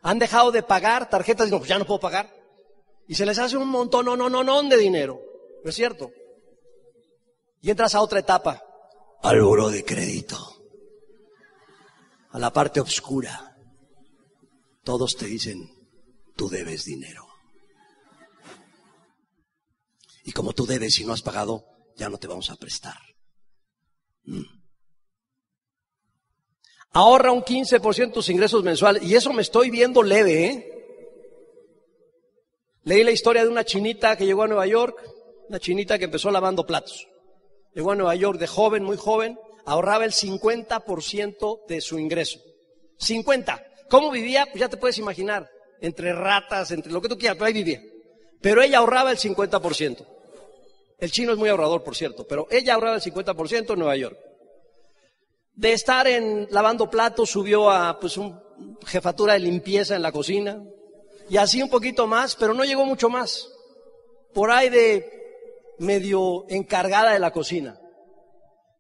Han 0.03 0.19
dejado 0.19 0.51
de 0.51 0.61
pagar 0.61 1.09
tarjetas 1.09 1.47
y 1.47 1.51
no, 1.51 1.57
pues 1.57 1.69
ya 1.69 1.79
no 1.79 1.85
puedo 1.87 1.99
pagar. 1.99 2.31
Y 3.07 3.15
se 3.15 3.25
les 3.25 3.39
hace 3.39 3.57
un 3.57 3.69
montón, 3.69 4.05
no, 4.05 4.15
no, 4.15 4.29
no, 4.29 4.43
no 4.43 4.61
de 4.61 4.77
dinero. 4.77 5.19
¿No 5.63 5.69
es 5.71 5.75
cierto? 5.75 6.11
Y 7.59 7.71
entras 7.71 7.95
a 7.95 8.01
otra 8.01 8.19
etapa. 8.19 8.66
Al 9.23 9.41
buro 9.41 9.69
de 9.69 9.83
crédito. 9.83 10.37
A 12.31 12.39
la 12.39 12.51
parte 12.51 12.79
oscura. 12.79 13.57
Todos 14.83 15.15
te 15.17 15.25
dicen, 15.25 15.69
tú 16.35 16.49
debes 16.49 16.85
dinero. 16.85 17.27
Y 20.23 20.31
como 20.31 20.53
tú 20.53 20.65
debes 20.65 20.99
y 20.99 21.05
no 21.05 21.13
has 21.13 21.21
pagado, 21.21 21.65
ya 21.95 22.09
no 22.09 22.17
te 22.17 22.27
vamos 22.27 22.49
a 22.49 22.55
prestar. 22.55 22.99
Mm. 24.23 24.43
Ahorra 26.91 27.31
un 27.31 27.43
15% 27.43 28.13
tus 28.13 28.29
ingresos 28.29 28.63
mensuales. 28.63 29.03
Y 29.03 29.15
eso 29.15 29.31
me 29.33 29.41
estoy 29.41 29.69
viendo 29.69 30.03
leve, 30.03 30.45
¿eh? 30.45 30.77
Leí 32.83 33.03
la 33.03 33.11
historia 33.11 33.43
de 33.43 33.49
una 33.49 33.65
chinita 33.65 34.15
que 34.15 34.25
llegó 34.25 34.43
a 34.43 34.47
Nueva 34.47 34.65
York, 34.65 34.97
una 35.49 35.59
chinita 35.59 35.99
que 35.99 36.05
empezó 36.05 36.31
lavando 36.31 36.65
platos. 36.65 37.07
Llegó 37.73 37.91
a 37.91 37.95
Nueva 37.95 38.15
York 38.15 38.39
de 38.39 38.47
joven, 38.47 38.83
muy 38.83 38.97
joven, 38.97 39.37
ahorraba 39.65 40.05
el 40.05 40.11
50% 40.11 41.65
de 41.67 41.81
su 41.81 41.99
ingreso. 41.99 42.39
50. 42.97 43.63
¿Cómo 43.89 44.11
vivía? 44.11 44.45
Pues 44.45 44.59
ya 44.59 44.69
te 44.69 44.77
puedes 44.77 44.97
imaginar. 44.97 45.49
Entre 45.79 46.11
ratas, 46.13 46.71
entre 46.71 46.91
lo 46.91 47.01
que 47.01 47.09
tú 47.09 47.17
quieras, 47.17 47.37
pero 47.37 47.47
ahí 47.47 47.53
vivía. 47.53 47.81
Pero 48.41 48.61
ella 48.61 48.79
ahorraba 48.79 49.11
el 49.11 49.17
50%. 49.17 50.05
El 50.99 51.11
chino 51.11 51.31
es 51.31 51.37
muy 51.37 51.49
ahorrador, 51.49 51.83
por 51.83 51.95
cierto, 51.95 52.25
pero 52.25 52.47
ella 52.49 52.73
ahorraba 52.73 52.95
el 52.95 53.01
50% 53.01 53.73
en 53.73 53.79
Nueva 53.79 53.95
York. 53.95 54.17
De 55.53 55.73
estar 55.73 56.07
en 56.07 56.47
lavando 56.49 56.89
platos 56.89 57.29
subió 57.29 57.69
a 57.69 57.99
pues 57.99 58.17
un 58.17 58.39
jefatura 58.85 59.33
de 59.33 59.39
limpieza 59.39 59.95
en 59.95 60.01
la 60.01 60.11
cocina 60.11 60.63
y 61.29 61.37
así 61.37 61.61
un 61.61 61.69
poquito 61.69 62.07
más, 62.07 62.35
pero 62.35 62.53
no 62.53 62.63
llegó 62.63 62.85
mucho 62.85 63.09
más. 63.09 63.47
Por 64.33 64.51
ahí 64.51 64.69
de 64.69 65.26
medio 65.79 66.45
encargada 66.49 67.13
de 67.13 67.19
la 67.19 67.31
cocina. 67.31 67.79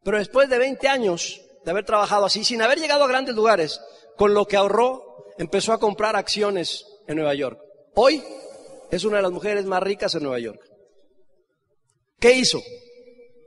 Pero 0.03 0.17
después 0.17 0.49
de 0.49 0.57
20 0.57 0.87
años 0.87 1.41
de 1.63 1.71
haber 1.71 1.85
trabajado 1.85 2.25
así, 2.25 2.43
sin 2.43 2.61
haber 2.61 2.79
llegado 2.79 3.03
a 3.03 3.07
grandes 3.07 3.35
lugares, 3.35 3.81
con 4.15 4.33
lo 4.33 4.45
que 4.45 4.57
ahorró, 4.57 5.33
empezó 5.37 5.73
a 5.73 5.79
comprar 5.79 6.15
acciones 6.15 6.85
en 7.07 7.17
Nueva 7.17 7.33
York. 7.33 7.59
Hoy 7.95 8.23
es 8.89 9.03
una 9.03 9.17
de 9.17 9.23
las 9.23 9.31
mujeres 9.31 9.65
más 9.65 9.83
ricas 9.83 10.15
en 10.15 10.23
Nueva 10.23 10.39
York. 10.39 10.61
¿Qué 12.19 12.33
hizo? 12.33 12.61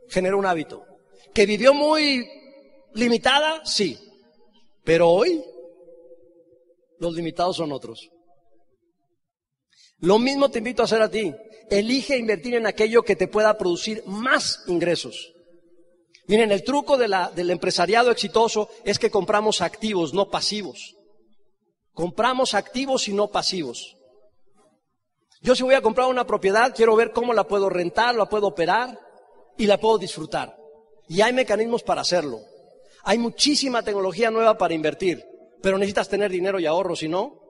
Generó 0.08 0.38
un 0.38 0.46
hábito. 0.46 0.84
¿Que 1.32 1.46
vivió 1.46 1.74
muy 1.74 2.28
limitada? 2.94 3.64
Sí. 3.64 3.98
Pero 4.84 5.08
hoy 5.08 5.42
los 6.98 7.14
limitados 7.14 7.56
son 7.56 7.72
otros. 7.72 8.10
Lo 10.00 10.18
mismo 10.18 10.50
te 10.50 10.58
invito 10.58 10.82
a 10.82 10.86
hacer 10.86 11.02
a 11.02 11.10
ti. 11.10 11.34
Elige 11.70 12.16
invertir 12.16 12.54
en 12.54 12.66
aquello 12.66 13.02
que 13.02 13.16
te 13.16 13.28
pueda 13.28 13.56
producir 13.56 14.02
más 14.06 14.64
ingresos. 14.66 15.32
Miren, 16.26 16.52
el 16.52 16.64
truco 16.64 16.96
del 16.96 17.50
empresariado 17.50 18.10
exitoso 18.10 18.68
es 18.84 18.98
que 18.98 19.10
compramos 19.10 19.60
activos, 19.60 20.14
no 20.14 20.30
pasivos. 20.30 20.96
Compramos 21.92 22.54
activos 22.54 23.08
y 23.08 23.12
no 23.12 23.28
pasivos. 23.28 23.96
Yo 25.42 25.54
si 25.54 25.62
voy 25.62 25.74
a 25.74 25.82
comprar 25.82 26.08
una 26.08 26.26
propiedad, 26.26 26.74
quiero 26.74 26.94
ver 26.96 27.12
cómo 27.12 27.32
la 27.32 27.44
puedo 27.44 27.68
rentar, 27.68 28.14
la 28.14 28.28
puedo 28.28 28.46
operar 28.46 28.98
y 29.56 29.66
la 29.66 29.78
puedo 29.78 29.98
disfrutar. 29.98 30.56
Y 31.08 31.20
hay 31.20 31.32
mecanismos 31.32 31.82
para 31.82 32.02
hacerlo. 32.02 32.40
Hay 33.02 33.18
muchísima 33.18 33.82
tecnología 33.82 34.30
nueva 34.30 34.56
para 34.56 34.74
invertir, 34.74 35.24
pero 35.62 35.78
necesitas 35.78 36.08
tener 36.08 36.30
dinero 36.30 36.60
y 36.60 36.66
ahorro, 36.66 36.94
si 36.94 37.08
no. 37.08 37.49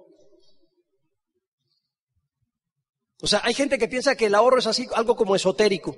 O 3.22 3.26
sea, 3.26 3.40
hay 3.44 3.54
gente 3.54 3.78
que 3.78 3.88
piensa 3.88 4.16
que 4.16 4.26
el 4.26 4.34
ahorro 4.34 4.58
es 4.58 4.66
así, 4.66 4.86
algo 4.94 5.16
como 5.16 5.36
esotérico. 5.36 5.96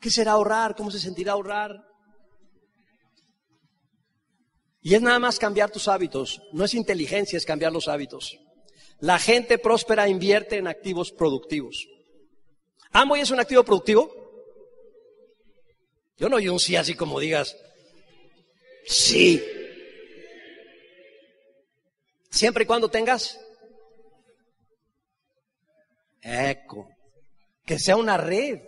¿Qué 0.00 0.10
será 0.10 0.32
ahorrar? 0.32 0.76
¿Cómo 0.76 0.90
se 0.90 0.98
sentirá 0.98 1.32
ahorrar? 1.32 1.82
Y 4.82 4.94
es 4.94 5.00
nada 5.00 5.18
más 5.18 5.38
cambiar 5.38 5.70
tus 5.70 5.88
hábitos. 5.88 6.42
No 6.52 6.64
es 6.64 6.74
inteligencia, 6.74 7.38
es 7.38 7.46
cambiar 7.46 7.72
los 7.72 7.88
hábitos. 7.88 8.38
La 9.00 9.18
gente 9.18 9.56
próspera 9.58 10.08
invierte 10.08 10.56
en 10.56 10.66
activos 10.66 11.10
productivos. 11.10 11.88
¿Amway 12.92 13.22
es 13.22 13.30
un 13.30 13.40
activo 13.40 13.64
productivo? 13.64 14.14
Yo 16.16 16.28
no 16.28 16.36
oí 16.36 16.48
un 16.48 16.60
sí 16.60 16.76
así 16.76 16.94
como 16.94 17.18
digas, 17.18 17.56
sí. 18.86 19.42
Siempre 22.30 22.64
y 22.64 22.66
cuando 22.66 22.90
tengas 22.90 23.40
eco, 26.24 26.88
que 27.64 27.78
sea 27.78 27.96
una 27.96 28.16
red. 28.16 28.60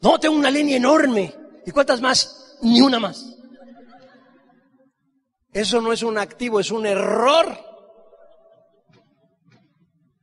No, 0.00 0.20
tengo 0.20 0.36
una 0.36 0.50
línea 0.50 0.76
enorme. 0.76 1.34
¿Y 1.66 1.70
cuántas 1.70 2.00
más? 2.00 2.58
Ni 2.62 2.80
una 2.80 3.00
más. 3.00 3.24
Eso 5.52 5.80
no 5.80 5.92
es 5.92 6.02
un 6.02 6.18
activo, 6.18 6.60
es 6.60 6.70
un 6.70 6.86
error. 6.86 7.58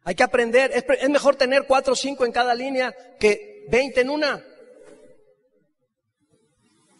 Hay 0.03 0.15
que 0.15 0.23
aprender. 0.23 0.71
Es, 0.71 1.09
mejor 1.09 1.35
tener 1.35 1.65
cuatro 1.67 1.93
o 1.93 1.95
cinco 1.95 2.25
en 2.25 2.31
cada 2.31 2.53
línea 2.53 2.95
que 3.19 3.65
veinte 3.69 4.01
en 4.01 4.11
una. 4.11 4.43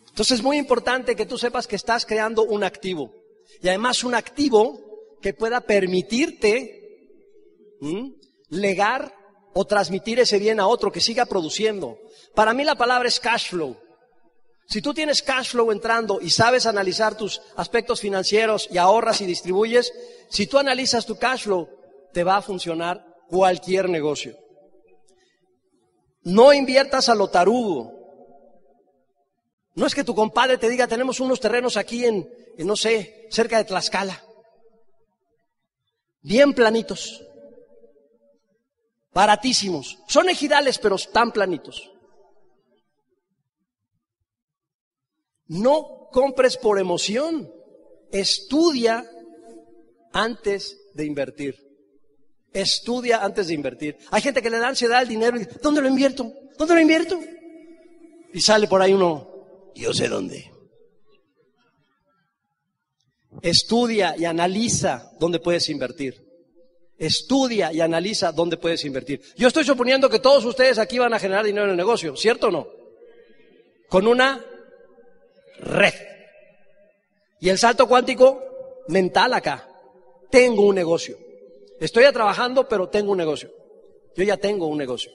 Entonces 0.10 0.40
es 0.40 0.44
muy 0.44 0.58
importante 0.58 1.16
que 1.16 1.26
tú 1.26 1.38
sepas 1.38 1.68
que 1.68 1.76
estás 1.76 2.06
creando 2.06 2.44
un 2.44 2.64
activo. 2.64 3.14
Y 3.62 3.68
además 3.68 4.04
un 4.04 4.16
activo 4.16 4.80
que 5.22 5.34
pueda 5.34 5.62
permitirte 5.62 6.82
legar 8.56 9.14
o 9.54 9.66
transmitir 9.66 10.20
ese 10.20 10.40
bien 10.40 10.60
a 10.60 10.68
otro, 10.68 10.92
que 10.92 11.00
siga 11.00 11.26
produciendo. 11.26 11.98
Para 12.34 12.54
mí 12.54 12.64
la 12.64 12.76
palabra 12.76 13.08
es 13.08 13.20
cash 13.20 13.50
flow. 13.50 13.78
Si 14.68 14.82
tú 14.82 14.94
tienes 14.94 15.22
cash 15.22 15.52
flow 15.52 15.72
entrando 15.72 16.20
y 16.20 16.30
sabes 16.30 16.66
analizar 16.66 17.16
tus 17.16 17.42
aspectos 17.56 18.02
financieros 18.02 18.68
y 18.72 18.78
ahorras 18.78 19.22
y 19.22 19.26
distribuyes, 19.26 19.94
si 20.30 20.48
tú 20.48 20.58
analizas 20.58 21.06
tu 21.06 21.18
cash 21.18 21.44
flow, 21.44 21.70
te 22.12 22.24
va 22.24 22.38
a 22.38 22.42
funcionar 22.42 23.06
cualquier 23.30 23.90
negocio. 23.90 24.38
No 26.24 26.52
inviertas 26.52 27.08
a 27.08 27.16
lo 27.16 27.30
tarugo. 27.30 27.94
No 29.76 29.86
es 29.86 29.94
que 29.94 30.04
tu 30.04 30.16
compadre 30.16 30.58
te 30.58 30.70
diga, 30.70 30.88
tenemos 30.88 31.20
unos 31.20 31.40
terrenos 31.40 31.78
aquí 31.78 32.06
en, 32.06 32.28
en 32.58 32.68
no 32.68 32.76
sé, 32.76 33.28
cerca 33.30 33.58
de 33.58 33.66
Tlaxcala. 33.66 34.24
Bien 36.22 36.54
planitos. 36.54 37.22
Baratísimos. 39.16 39.98
Son 40.10 40.28
ejidales, 40.28 40.78
pero 40.78 40.96
están 40.98 41.32
planitos. 41.32 41.90
No 45.48 46.10
compres 46.12 46.58
por 46.58 46.78
emoción. 46.78 47.50
Estudia 48.12 49.10
antes 50.12 50.78
de 50.94 51.06
invertir. 51.06 51.56
Estudia 52.52 53.24
antes 53.24 53.48
de 53.48 53.54
invertir. 53.54 53.98
Hay 54.12 54.22
gente 54.22 54.42
que 54.42 54.50
le 54.50 54.60
da 54.60 54.68
ansiedad 54.68 55.00
al 55.00 55.08
dinero 55.08 55.38
y 55.38 55.46
dice, 55.46 55.60
¿dónde 55.64 55.82
lo 55.82 55.88
invierto? 55.88 56.34
¿Dónde 56.58 56.74
lo 56.74 56.82
invierto? 56.82 57.18
Y 58.34 58.42
sale 58.42 58.68
por 58.68 58.82
ahí 58.82 58.92
uno, 58.92 59.72
yo 59.76 59.94
sé 59.94 60.10
dónde. 60.10 60.52
Estudia 63.42 64.16
y 64.18 64.26
analiza 64.26 65.14
dónde 65.20 65.40
puedes 65.40 65.70
invertir. 65.70 66.25
Estudia 66.98 67.74
y 67.74 67.82
analiza 67.82 68.32
dónde 68.32 68.58
puedes 68.58 68.86
invertir. 68.86 69.22
Yo 69.36 69.48
estoy 69.48 69.64
suponiendo 69.64 70.10
que 70.10 70.20
todos 70.20 70.46
ustedes 70.46 70.80
aquí 70.80 70.98
van 70.98 71.14
a 71.14 71.20
generar 71.20 71.46
dinero 71.46 71.66
en 71.66 71.72
el 71.72 71.78
negocio, 71.78 72.16
¿cierto 72.16 72.48
o 72.48 72.52
no? 72.52 72.68
Con 73.90 74.08
una 74.08 74.44
red. 75.60 75.94
Y 77.42 77.50
el 77.50 77.58
salto 77.58 77.88
cuántico 77.88 78.42
mental 78.88 79.34
acá. 79.34 79.70
Tengo 80.30 80.66
un 80.66 80.76
negocio. 80.76 81.18
Estoy 81.80 82.12
trabajando, 82.14 82.68
pero 82.68 82.90
tengo 82.90 83.12
un 83.12 83.18
negocio. 83.18 83.52
Yo 84.16 84.24
ya 84.24 84.38
tengo 84.38 84.68
un 84.68 84.78
negocio. 84.78 85.12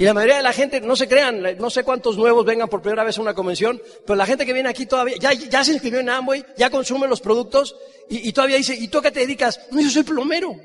Y 0.00 0.04
la 0.04 0.14
mayoría 0.14 0.38
de 0.38 0.42
la 0.42 0.54
gente, 0.54 0.80
no 0.80 0.96
se 0.96 1.06
crean, 1.06 1.42
no 1.58 1.68
sé 1.68 1.84
cuántos 1.84 2.16
nuevos 2.16 2.46
vengan 2.46 2.70
por 2.70 2.80
primera 2.80 3.04
vez 3.04 3.18
a 3.18 3.20
una 3.20 3.34
convención, 3.34 3.82
pero 4.06 4.16
la 4.16 4.24
gente 4.24 4.46
que 4.46 4.54
viene 4.54 4.70
aquí 4.70 4.86
todavía, 4.86 5.16
ya, 5.18 5.62
se 5.62 5.72
inscribió 5.74 6.00
en 6.00 6.08
Amway, 6.08 6.42
ya 6.56 6.70
consume 6.70 7.06
los 7.06 7.20
productos 7.20 7.76
y, 8.08 8.26
y 8.26 8.32
todavía 8.32 8.56
dice, 8.56 8.74
¿y 8.74 8.88
tú 8.88 8.96
a 8.96 9.02
qué 9.02 9.10
te 9.10 9.20
dedicas? 9.20 9.60
No, 9.70 9.78
yo 9.78 9.90
soy 9.90 10.02
plomero. 10.02 10.56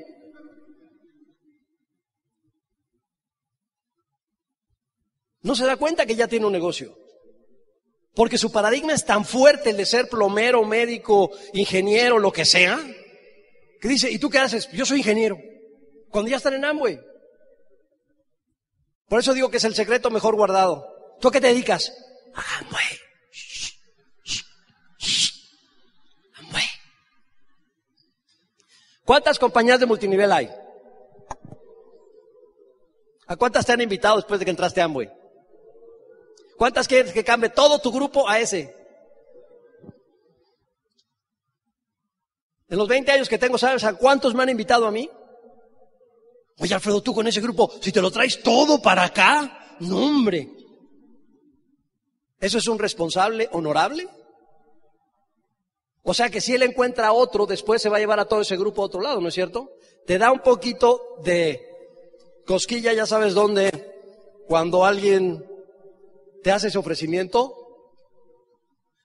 No 5.42 5.54
se 5.54 5.66
da 5.66 5.76
cuenta 5.76 6.06
que 6.06 6.16
ya 6.16 6.28
tiene 6.28 6.46
un 6.46 6.52
negocio. 6.52 6.96
Porque 8.14 8.38
su 8.38 8.50
paradigma 8.50 8.94
es 8.94 9.04
tan 9.04 9.26
fuerte 9.26 9.68
el 9.68 9.76
de 9.76 9.84
ser 9.84 10.08
plomero, 10.08 10.64
médico, 10.64 11.30
ingeniero, 11.52 12.18
lo 12.18 12.32
que 12.32 12.46
sea, 12.46 12.80
que 13.82 13.86
dice, 13.86 14.10
¿y 14.10 14.18
tú 14.18 14.30
qué 14.30 14.38
haces? 14.38 14.70
Yo 14.72 14.86
soy 14.86 15.00
ingeniero. 15.00 15.36
Cuando 16.08 16.30
ya 16.30 16.38
están 16.38 16.54
en 16.54 16.64
Amway. 16.64 16.98
Por 19.08 19.20
eso 19.20 19.34
digo 19.34 19.50
que 19.50 19.58
es 19.58 19.64
el 19.64 19.74
secreto 19.74 20.10
mejor 20.10 20.34
guardado. 20.34 21.16
¿Tú 21.20 21.28
a 21.28 21.32
qué 21.32 21.40
te 21.40 21.48
dedicas? 21.48 21.92
Amway. 22.34 23.00
Amway. 26.38 26.64
¿Cuántas 29.04 29.38
compañías 29.38 29.78
de 29.78 29.86
multinivel 29.86 30.32
hay? 30.32 30.50
¿A 33.28 33.36
cuántas 33.36 33.64
te 33.64 33.72
han 33.72 33.80
invitado 33.80 34.16
después 34.16 34.38
de 34.38 34.44
que 34.44 34.50
entraste 34.50 34.80
a 34.80 34.84
Amway? 34.84 35.10
¿Cuántas 36.56 36.88
quieres 36.88 37.12
que 37.12 37.24
cambie 37.24 37.50
todo 37.50 37.78
tu 37.78 37.92
grupo 37.92 38.28
a 38.28 38.40
ese? 38.40 38.74
En 42.68 42.78
los 42.78 42.88
20 42.88 43.12
años 43.12 43.28
que 43.28 43.38
tengo, 43.38 43.58
¿sabes 43.58 43.84
a 43.84 43.94
cuántos 43.94 44.34
me 44.34 44.42
han 44.42 44.48
invitado 44.48 44.86
a 44.86 44.90
mí? 44.90 45.08
Oye, 46.58 46.74
Alfredo, 46.74 47.02
tú 47.02 47.14
con 47.14 47.26
ese 47.26 47.40
grupo, 47.40 47.70
si 47.80 47.92
te 47.92 48.00
lo 48.00 48.10
traes 48.10 48.42
todo 48.42 48.80
para 48.80 49.04
acá, 49.04 49.76
no 49.80 49.98
hombre. 49.98 50.50
¿Eso 52.40 52.58
es 52.58 52.68
un 52.68 52.78
responsable 52.78 53.48
honorable? 53.52 54.08
O 56.02 56.14
sea 56.14 56.30
que 56.30 56.40
si 56.40 56.54
él 56.54 56.62
encuentra 56.62 57.08
a 57.08 57.12
otro, 57.12 57.46
después 57.46 57.82
se 57.82 57.88
va 57.88 57.96
a 57.96 58.00
llevar 58.00 58.20
a 58.20 58.26
todo 58.26 58.40
ese 58.40 58.56
grupo 58.56 58.82
a 58.82 58.86
otro 58.86 59.00
lado, 59.00 59.20
¿no 59.20 59.28
es 59.28 59.34
cierto? 59.34 59.70
Te 60.06 60.18
da 60.18 60.30
un 60.30 60.38
poquito 60.38 61.00
de 61.24 61.60
cosquilla, 62.46 62.92
ya 62.92 63.06
sabes 63.06 63.34
dónde, 63.34 63.70
cuando 64.46 64.84
alguien 64.84 65.44
te 66.42 66.52
hace 66.52 66.68
ese 66.68 66.78
ofrecimiento. 66.78 67.54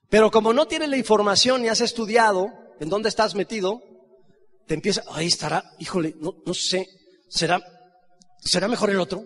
Pero 0.08 0.30
como 0.30 0.52
no 0.52 0.66
tienes 0.68 0.88
la 0.88 0.96
información 0.96 1.64
y 1.64 1.68
has 1.68 1.80
estudiado, 1.80 2.48
en 2.78 2.88
dónde 2.88 3.08
estás 3.08 3.34
metido, 3.34 3.82
te 4.66 4.74
empieza, 4.74 5.02
ahí 5.10 5.26
estará, 5.26 5.64
híjole, 5.80 6.14
no, 6.20 6.36
no 6.46 6.54
sé, 6.54 6.86
será, 7.32 7.60
será 8.38 8.68
mejor 8.68 8.90
el 8.90 9.00
otro. 9.00 9.24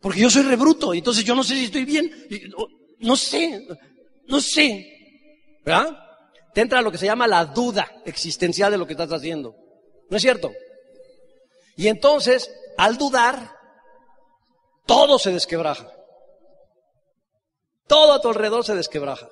Porque 0.00 0.20
yo 0.20 0.30
soy 0.30 0.42
rebruto, 0.42 0.94
entonces 0.94 1.24
yo 1.24 1.34
no 1.34 1.44
sé 1.44 1.54
si 1.54 1.64
estoy 1.66 1.84
bien, 1.84 2.10
no 3.00 3.16
sé, 3.16 3.66
no 4.26 4.40
sé, 4.40 5.60
¿verdad? 5.64 5.96
Te 6.54 6.62
entra 6.62 6.82
lo 6.82 6.90
que 6.90 6.98
se 6.98 7.06
llama 7.06 7.26
la 7.26 7.44
duda 7.44 8.02
existencial 8.04 8.72
de 8.72 8.78
lo 8.78 8.86
que 8.86 8.94
estás 8.94 9.12
haciendo. 9.12 9.54
¿No 10.08 10.16
es 10.16 10.22
cierto? 10.22 10.50
Y 11.76 11.88
entonces 11.88 12.50
al 12.76 12.96
dudar, 12.96 13.52
todo 14.86 15.18
se 15.18 15.32
desquebraja. 15.32 15.92
Todo 17.86 18.14
a 18.14 18.20
tu 18.20 18.28
alrededor 18.28 18.64
se 18.64 18.74
desquebraja. 18.74 19.28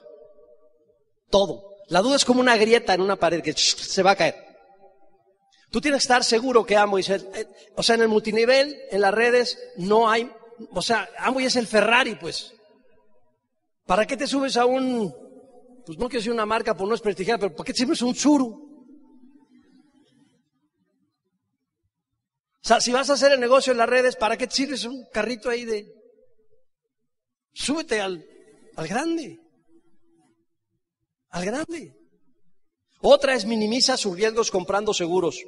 Todo. 1.31 1.77
La 1.89 2.03
duda 2.03 2.17
es 2.17 2.25
como 2.25 2.41
una 2.41 2.57
grieta 2.57 2.93
en 2.93 3.01
una 3.01 3.17
pared 3.17 3.43
que 3.43 3.55
se 3.55 4.03
va 4.03 4.13
a 4.13 4.17
caer. 4.17 4.48
Tú 5.71 5.81
tienes 5.81 6.01
que 6.01 6.05
estar 6.05 6.25
seguro 6.25 6.65
que 6.65 6.77
Amway, 6.77 7.05
eh, 7.09 7.47
o 7.77 7.83
sea, 7.83 7.97
en 7.97 8.03
el 8.03 8.09
multinivel, 8.09 8.77
en 8.91 9.01
las 9.03 9.13
redes, 9.13 9.59
no 9.77 10.09
hay, 10.09 10.31
o 10.73 10.81
sea, 10.81 11.09
Amway 11.19 11.47
es 11.47 11.57
el 11.57 11.67
Ferrari, 11.67 12.15
pues. 12.15 12.55
¿Para 13.85 14.07
qué 14.07 14.17
te 14.17 14.27
subes 14.27 14.57
a 14.57 14.65
un, 14.65 15.15
pues 15.85 15.99
no 15.99 16.09
quiero 16.09 16.21
decir 16.21 16.33
una 16.33 16.47
marca 16.47 16.75
por 16.75 16.89
no 16.89 16.95
es 16.95 17.01
prestigiar, 17.01 17.39
pero 17.39 17.55
¿para 17.55 17.67
qué 17.67 17.73
te 17.73 17.85
subes 17.85 18.03
un 18.03 18.15
Zuru? 18.15 18.69
O 22.63 22.69
sea, 22.69 22.81
si 22.81 22.93
vas 22.93 23.09
a 23.09 23.15
hacer 23.15 23.33
el 23.33 23.41
negocio 23.41 23.73
en 23.73 23.79
las 23.79 23.89
redes, 23.89 24.17
¿para 24.17 24.37
qué 24.37 24.47
te 24.47 24.55
sirves 24.55 24.85
un 24.85 25.07
carrito 25.13 25.49
ahí 25.49 25.65
de... 25.65 25.91
Súbete 27.55 28.01
al, 28.01 28.25
al 28.77 28.89
grande. 28.89 29.41
Al 31.31 31.45
grande. 31.47 31.95
Otra 33.01 33.35
es 33.35 33.47
minimiza 33.47 33.97
sus 33.97 34.15
riesgos 34.17 34.51
comprando 34.51 34.93
seguros. 34.93 35.43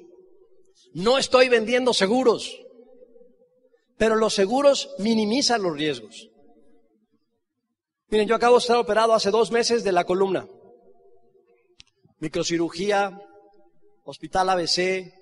No 0.92 1.18
estoy 1.18 1.48
vendiendo 1.48 1.94
seguros, 1.94 2.61
pero 3.96 4.16
los 4.16 4.35
seguros 4.35 4.94
minimizan 4.98 5.62
los 5.62 5.76
riesgos. 5.76 6.29
Miren, 8.09 8.26
yo 8.26 8.35
acabo 8.35 8.57
de 8.57 8.61
estar 8.61 8.76
operado 8.76 9.14
hace 9.14 9.31
dos 9.31 9.53
meses 9.53 9.85
de 9.85 9.92
la 9.92 10.05
columna. 10.05 10.48
Microcirugía, 12.18 13.20
hospital 14.05 14.50
ABC, 14.50 15.12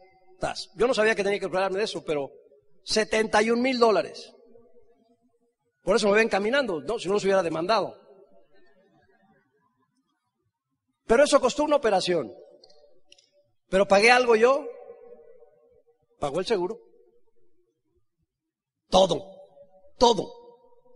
TAS. 0.40 0.70
Yo 0.74 0.86
no 0.86 0.94
sabía 0.94 1.14
que 1.14 1.22
tenía 1.22 1.38
que 1.38 1.46
operarme 1.46 1.78
de 1.78 1.84
eso, 1.84 2.02
pero 2.04 2.30
71 2.84 3.60
mil 3.60 3.78
dólares. 3.78 4.32
Por 5.82 5.96
eso 5.96 6.08
me 6.08 6.14
ven 6.14 6.28
caminando, 6.28 6.80
no, 6.80 6.98
si 6.98 7.08
no 7.08 7.18
se 7.18 7.26
hubiera 7.26 7.42
demandado. 7.42 7.94
Pero 11.06 11.24
eso 11.24 11.40
costó 11.40 11.64
una 11.64 11.76
operación. 11.76 12.32
Pero 13.68 13.88
pagué 13.88 14.10
algo 14.10 14.36
yo, 14.36 14.66
pagó 16.18 16.40
el 16.40 16.46
seguro. 16.46 16.78
Todo, 18.90 19.24
todo. 19.98 20.32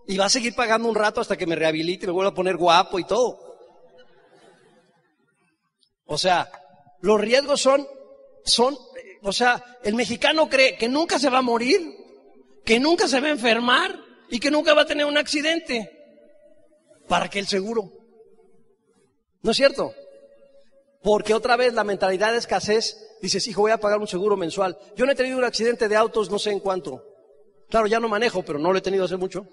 Y 0.06 0.16
va 0.16 0.26
a 0.26 0.30
seguir 0.30 0.54
pagando 0.54 0.88
un 0.88 0.94
rato 0.94 1.20
hasta 1.20 1.36
que 1.36 1.46
me 1.46 1.56
rehabilite 1.56 2.04
y 2.04 2.08
me 2.08 2.12
vuelva 2.12 2.30
a 2.30 2.34
poner 2.34 2.56
guapo 2.56 2.98
y 2.98 3.04
todo. 3.04 3.38
O 6.06 6.18
sea, 6.18 6.50
los 7.00 7.20
riesgos 7.20 7.60
son, 7.60 7.86
son, 8.44 8.76
o 9.22 9.32
sea, 9.32 9.78
el 9.82 9.94
mexicano 9.94 10.48
cree 10.48 10.76
que 10.76 10.88
nunca 10.88 11.18
se 11.18 11.30
va 11.30 11.38
a 11.38 11.42
morir, 11.42 11.80
que 12.64 12.80
nunca 12.80 13.08
se 13.08 13.20
va 13.20 13.28
a 13.28 13.32
enfermar 13.32 13.98
y 14.28 14.40
que 14.40 14.50
nunca 14.50 14.74
va 14.74 14.82
a 14.82 14.86
tener 14.86 15.06
un 15.06 15.16
accidente. 15.16 15.90
¿Para 17.08 17.28
qué 17.28 17.38
el 17.38 17.46
seguro? 17.46 17.92
¿No 19.42 19.50
es 19.50 19.56
cierto? 19.56 19.94
Porque 21.02 21.34
otra 21.34 21.56
vez 21.56 21.74
la 21.74 21.84
mentalidad 21.84 22.32
de 22.32 22.38
escasez, 22.38 22.96
dices, 23.22 23.46
hijo, 23.46 23.62
voy 23.62 23.70
a 23.70 23.78
pagar 23.78 24.00
un 24.00 24.08
seguro 24.08 24.36
mensual. 24.36 24.76
Yo 24.96 25.06
no 25.06 25.12
he 25.12 25.14
tenido 25.14 25.38
un 25.38 25.44
accidente 25.44 25.88
de 25.88 25.96
autos, 25.96 26.28
no 26.28 26.38
sé 26.38 26.50
en 26.50 26.60
cuánto. 26.60 27.04
Claro, 27.70 27.86
ya 27.86 28.00
no 28.00 28.08
manejo, 28.08 28.42
pero 28.42 28.58
no 28.58 28.72
lo 28.72 28.78
he 28.78 28.82
tenido 28.82 29.04
hace 29.04 29.16
mucho. 29.16 29.46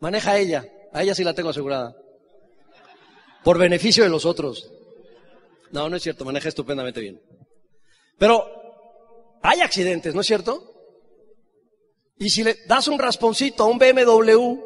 Maneja 0.00 0.36
ella, 0.38 0.66
a 0.92 1.02
ella 1.02 1.14
sí 1.14 1.24
la 1.24 1.34
tengo 1.34 1.50
asegurada. 1.50 1.96
Por 3.44 3.58
beneficio 3.58 4.02
de 4.02 4.10
los 4.10 4.26
otros. 4.26 4.70
No, 5.70 5.88
no 5.88 5.96
es 5.96 6.02
cierto, 6.02 6.24
maneja 6.24 6.48
estupendamente 6.48 7.00
bien. 7.00 7.22
Pero 8.18 8.44
hay 9.42 9.60
accidentes, 9.60 10.14
¿no 10.14 10.20
es 10.20 10.26
cierto? 10.26 10.74
Y 12.18 12.28
si 12.30 12.42
le 12.42 12.56
das 12.66 12.88
un 12.88 12.98
rasponcito 12.98 13.62
a 13.62 13.66
un 13.66 13.78
BMW 13.78 14.58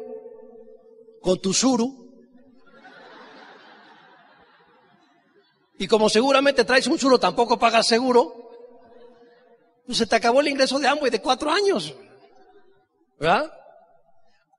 con 1.21 1.39
tu 1.39 1.53
Suru, 1.53 2.02
Y 5.77 5.87
como 5.87 6.09
seguramente 6.09 6.63
traes 6.63 6.87
un 6.87 6.99
suro, 6.99 7.19
tampoco 7.19 7.57
pagas 7.57 7.87
seguro, 7.87 8.49
pues 9.85 9.97
se 9.97 10.07
te 10.07 10.15
acabó 10.15 10.41
el 10.41 10.47
ingreso 10.47 10.79
de 10.79 10.87
Amway 10.87 11.11
de 11.11 11.21
cuatro 11.21 11.51
años. 11.51 11.93
¿Verdad? 13.19 13.51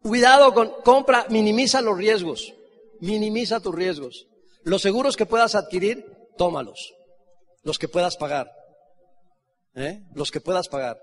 Cuidado 0.02 0.52
con 0.52 0.82
compra, 0.82 1.26
minimiza 1.30 1.80
los 1.80 1.96
riesgos. 1.96 2.52
Minimiza 3.00 3.60
tus 3.60 3.74
riesgos. 3.74 4.26
Los 4.62 4.82
seguros 4.82 5.16
que 5.16 5.26
puedas 5.26 5.54
adquirir, 5.54 6.04
tómalos. 6.36 6.92
Los 7.62 7.78
que 7.78 7.88
puedas 7.88 8.16
pagar. 8.16 8.50
¿Eh? 9.74 10.02
Los 10.14 10.30
que 10.30 10.40
puedas 10.40 10.68
pagar 10.68 10.98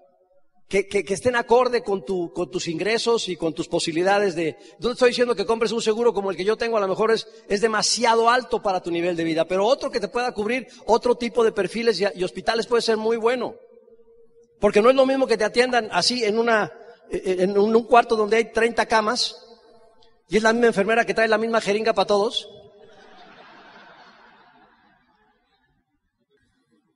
que, 0.72 1.04
estén 1.10 1.36
acorde 1.36 1.84
con, 1.84 2.06
tu, 2.06 2.32
con 2.32 2.50
tus 2.50 2.70
ingresos 2.70 3.28
y 3.28 3.36
con 3.36 3.54
tus 3.54 3.68
posibilidades 3.68 4.36
de... 4.36 4.56
No 4.80 4.92
estoy 4.92 5.10
diciendo 5.10 5.36
que 5.36 5.46
compres 5.46 5.74
un 5.74 5.82
seguro 5.82 6.14
como 6.14 6.32
el 6.32 6.38
que 6.38 6.46
yo 6.46 6.56
tengo, 6.56 6.78
a 6.78 6.80
lo 6.80 6.88
mejor 6.88 7.12
es, 7.12 7.28
es 7.50 7.60
demasiado 7.60 8.30
alto 8.30 8.62
para 8.62 8.82
tu 8.82 8.90
nivel 8.90 9.18
de 9.18 9.26
vida, 9.26 9.44
pero 9.44 9.66
otro 9.66 9.92
que 9.92 10.00
te 10.00 10.08
pueda 10.08 10.32
cubrir 10.32 10.68
otro 10.86 11.16
tipo 11.16 11.44
de 11.44 11.52
perfiles 11.52 12.00
y, 12.00 12.24
hospitales 12.24 12.68
puede 12.68 12.82
ser 12.82 12.96
muy 12.96 13.18
bueno. 13.18 13.56
Porque 14.62 14.82
no 14.82 14.90
es 14.90 14.96
lo 14.96 15.06
mismo 15.06 15.28
que 15.28 15.38
te 15.38 15.44
atiendan 15.44 15.90
así 15.92 16.24
en, 16.24 16.40
una, 16.40 16.72
en 17.10 17.58
un, 17.58 17.76
un 17.76 17.84
cuarto 17.84 18.16
donde 18.16 18.38
hay 18.38 18.54
30 18.54 18.86
camas 18.86 19.36
y 20.30 20.38
es 20.38 20.44
la 20.44 20.54
misma 20.54 20.68
enfermera 20.68 21.04
que 21.04 21.14
trae 21.14 21.28
la 21.28 21.38
misma 21.38 21.60
jeringa 21.60 21.92
para 21.92 22.08
todos. 22.08 22.50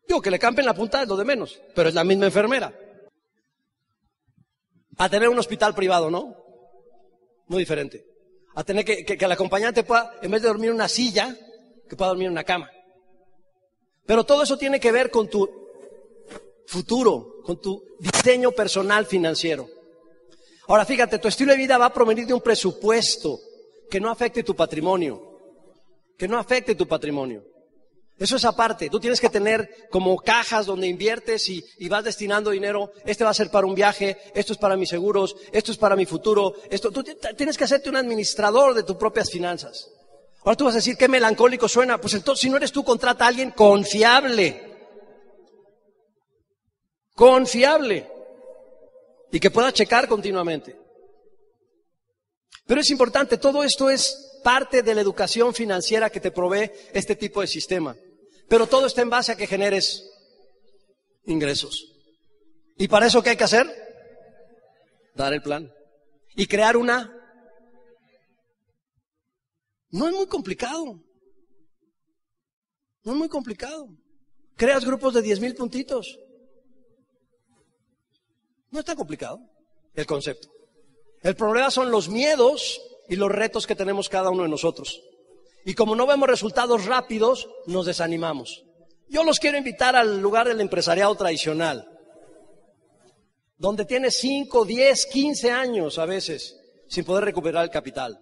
Digo, 0.08 0.22
que 0.22 0.32
le 0.32 0.40
campen 0.40 0.66
la 0.66 0.74
punta 0.74 1.02
es 1.02 1.10
lo 1.10 1.18
de 1.18 1.26
menos, 1.26 1.60
pero 1.76 1.90
es 1.90 1.96
la 1.96 2.06
misma 2.06 2.28
enfermera 2.28 2.74
a 4.98 5.10
tener 5.10 5.30
un 5.30 5.40
hospital 5.40 5.74
privado, 5.76 6.10
¿no? 6.10 6.36
Muy 7.48 7.60
diferente. 7.60 8.06
A 8.56 8.64
tener 8.64 8.86
que, 8.86 9.06
que, 9.06 9.26
el 9.26 9.32
acompañante 9.32 9.84
pueda, 9.84 10.14
en 10.22 10.32
vez 10.32 10.42
de 10.42 10.48
dormir 10.48 10.70
en 10.70 10.76
una 10.76 10.88
silla, 10.88 11.36
que 11.90 11.96
pueda 11.96 12.10
dormir 12.10 12.28
en 12.28 12.32
una 12.32 12.44
cama. 12.44 12.70
Pero 14.06 14.24
todo 14.24 14.44
eso 14.44 14.58
tiene 14.58 14.80
que 14.80 14.92
ver 14.92 15.12
con 15.12 15.28
tu 15.28 15.50
futuro, 16.68 17.42
con 17.44 17.60
tu 17.60 17.84
diseño 18.00 18.52
personal 18.52 19.06
financiero. 19.06 19.68
Ahora 20.68 20.86
fíjate, 20.86 21.20
tu 21.20 21.28
estilo 21.28 21.52
de 21.52 21.58
vida 21.58 21.78
va 21.78 21.86
a 21.86 21.94
provenir 21.94 22.26
de 22.26 22.34
un 22.34 22.42
presupuesto 22.42 23.40
que 23.90 24.00
no 24.00 24.10
afecte 24.10 24.44
tu 24.44 24.56
patrimonio, 24.56 25.22
que 26.18 26.28
no 26.28 26.40
afecte 26.40 26.76
tu 26.76 26.88
patrimonio. 26.88 27.44
Eso 28.18 28.38
es 28.38 28.46
aparte. 28.46 28.90
Tú 28.90 29.00
tienes 29.00 29.20
que 29.20 29.30
tener 29.30 29.88
como 29.90 30.18
cajas 30.18 30.66
donde 30.66 30.88
inviertes 30.88 31.50
y, 31.50 31.90
vas 31.90 32.04
destinando 32.04 32.52
dinero. 32.52 32.92
Este 33.06 33.26
va 33.26 33.32
a 33.32 33.34
ser 33.34 33.52
para 33.52 33.68
un 33.68 33.76
viaje, 33.76 34.18
esto 34.34 34.54
es 34.54 34.60
para 34.60 34.78
mis 34.78 34.90
seguros, 34.90 35.36
esto 35.52 35.72
es 35.72 35.78
para 35.78 35.96
mi 35.96 36.06
futuro. 36.06 36.56
Esto, 36.70 36.92
tú 36.92 37.04
tienes 37.36 37.58
que 37.58 37.66
hacerte 37.66 37.90
un 37.90 37.98
administrador 37.98 38.74
de 38.74 38.84
tus 38.84 38.96
propias 38.96 39.30
finanzas. 39.30 39.90
Ahora 40.46 40.56
tú 40.56 40.66
vas 40.66 40.76
a 40.76 40.78
decir, 40.78 40.96
qué 40.96 41.10
melancólico 41.10 41.68
suena. 41.68 42.00
Pues 42.00 42.14
entonces, 42.14 42.42
si 42.42 42.50
no 42.50 42.58
eres 42.58 42.72
tú, 42.72 42.86
contrata 42.86 43.26
a 43.26 43.28
alguien 43.28 43.52
confiable. 43.52 44.76
Confiable. 47.14 48.10
Y 49.32 49.40
que 49.40 49.52
pueda 49.52 49.74
checar 49.74 50.08
continuamente. 50.08 50.80
Pero 52.66 52.82
es 52.82 52.90
importante, 52.90 53.38
todo 53.38 53.64
esto 53.64 53.90
es 53.90 54.40
parte 54.44 54.84
de 54.84 54.96
la 54.96 55.02
educación 55.02 55.54
financiera 55.54 56.10
que 56.10 56.20
te 56.20 56.32
provee 56.32 56.72
este 56.94 57.16
tipo 57.16 57.42
de 57.42 57.48
sistema. 57.48 57.96
Pero 58.48 58.68
todo 58.68 58.86
está 58.86 59.02
en 59.02 59.10
base 59.10 59.32
a 59.32 59.38
que 59.38 59.48
generes 59.48 60.08
ingresos. 61.26 61.92
¿Y 62.78 62.88
para 62.88 63.08
eso 63.08 63.24
qué 63.24 63.32
hay 63.32 63.38
que 63.38 63.44
hacer? 63.44 63.66
Dar 65.16 65.34
el 65.34 65.42
plan. 65.42 65.72
Y 66.36 66.48
crear 66.48 66.78
una... 66.78 67.12
No 69.90 70.08
es 70.08 70.14
muy 70.14 70.28
complicado. 70.28 71.00
No 73.04 73.12
es 73.14 73.18
muy 73.18 73.30
complicado. 73.30 73.88
Creas 74.56 74.86
grupos 74.86 75.14
de 75.14 75.22
diez 75.22 75.40
mil 75.40 75.56
puntitos. 75.56 76.20
No 78.72 78.80
es 78.80 78.86
tan 78.86 78.98
complicado 78.98 79.40
el 79.94 80.06
concepto. 80.06 80.50
El 81.22 81.36
problema 81.36 81.72
son 81.72 81.92
los 81.92 82.10
miedos 82.10 82.82
y 83.08 83.16
los 83.16 83.32
retos 83.32 83.66
que 83.66 83.76
tenemos 83.76 84.10
cada 84.10 84.30
uno 84.30 84.44
de 84.44 84.50
nosotros. 84.50 85.02
Y 85.66 85.74
como 85.74 85.96
no 85.96 86.06
vemos 86.06 86.30
resultados 86.30 86.86
rápidos, 86.86 87.50
nos 87.66 87.88
desanimamos. 87.88 88.64
Yo 89.10 89.24
los 89.24 89.40
quiero 89.40 89.58
invitar 89.58 89.96
al 89.96 90.22
lugar 90.22 90.48
del 90.48 90.62
empresariado 90.62 91.16
tradicional, 91.16 91.90
donde 93.58 93.86
tiene 93.86 94.12
5, 94.12 94.64
10, 94.64 95.06
15 95.08 95.52
años 95.52 95.98
a 95.98 96.06
veces 96.06 96.56
sin 96.88 97.04
poder 97.04 97.26
recuperar 97.26 97.64
el 97.64 97.72
capital, 97.72 98.20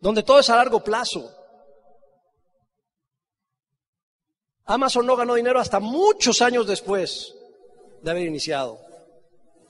donde 0.00 0.22
todo 0.22 0.38
es 0.38 0.48
a 0.48 0.56
largo 0.56 0.82
plazo. 0.82 1.28
Amazon 4.66 5.04
no 5.04 5.16
ganó 5.16 5.34
dinero 5.34 5.58
hasta 5.58 5.80
muchos 5.80 6.40
años 6.40 6.68
después 6.68 7.34
de 8.00 8.10
haber 8.12 8.28
iniciado. 8.28 8.78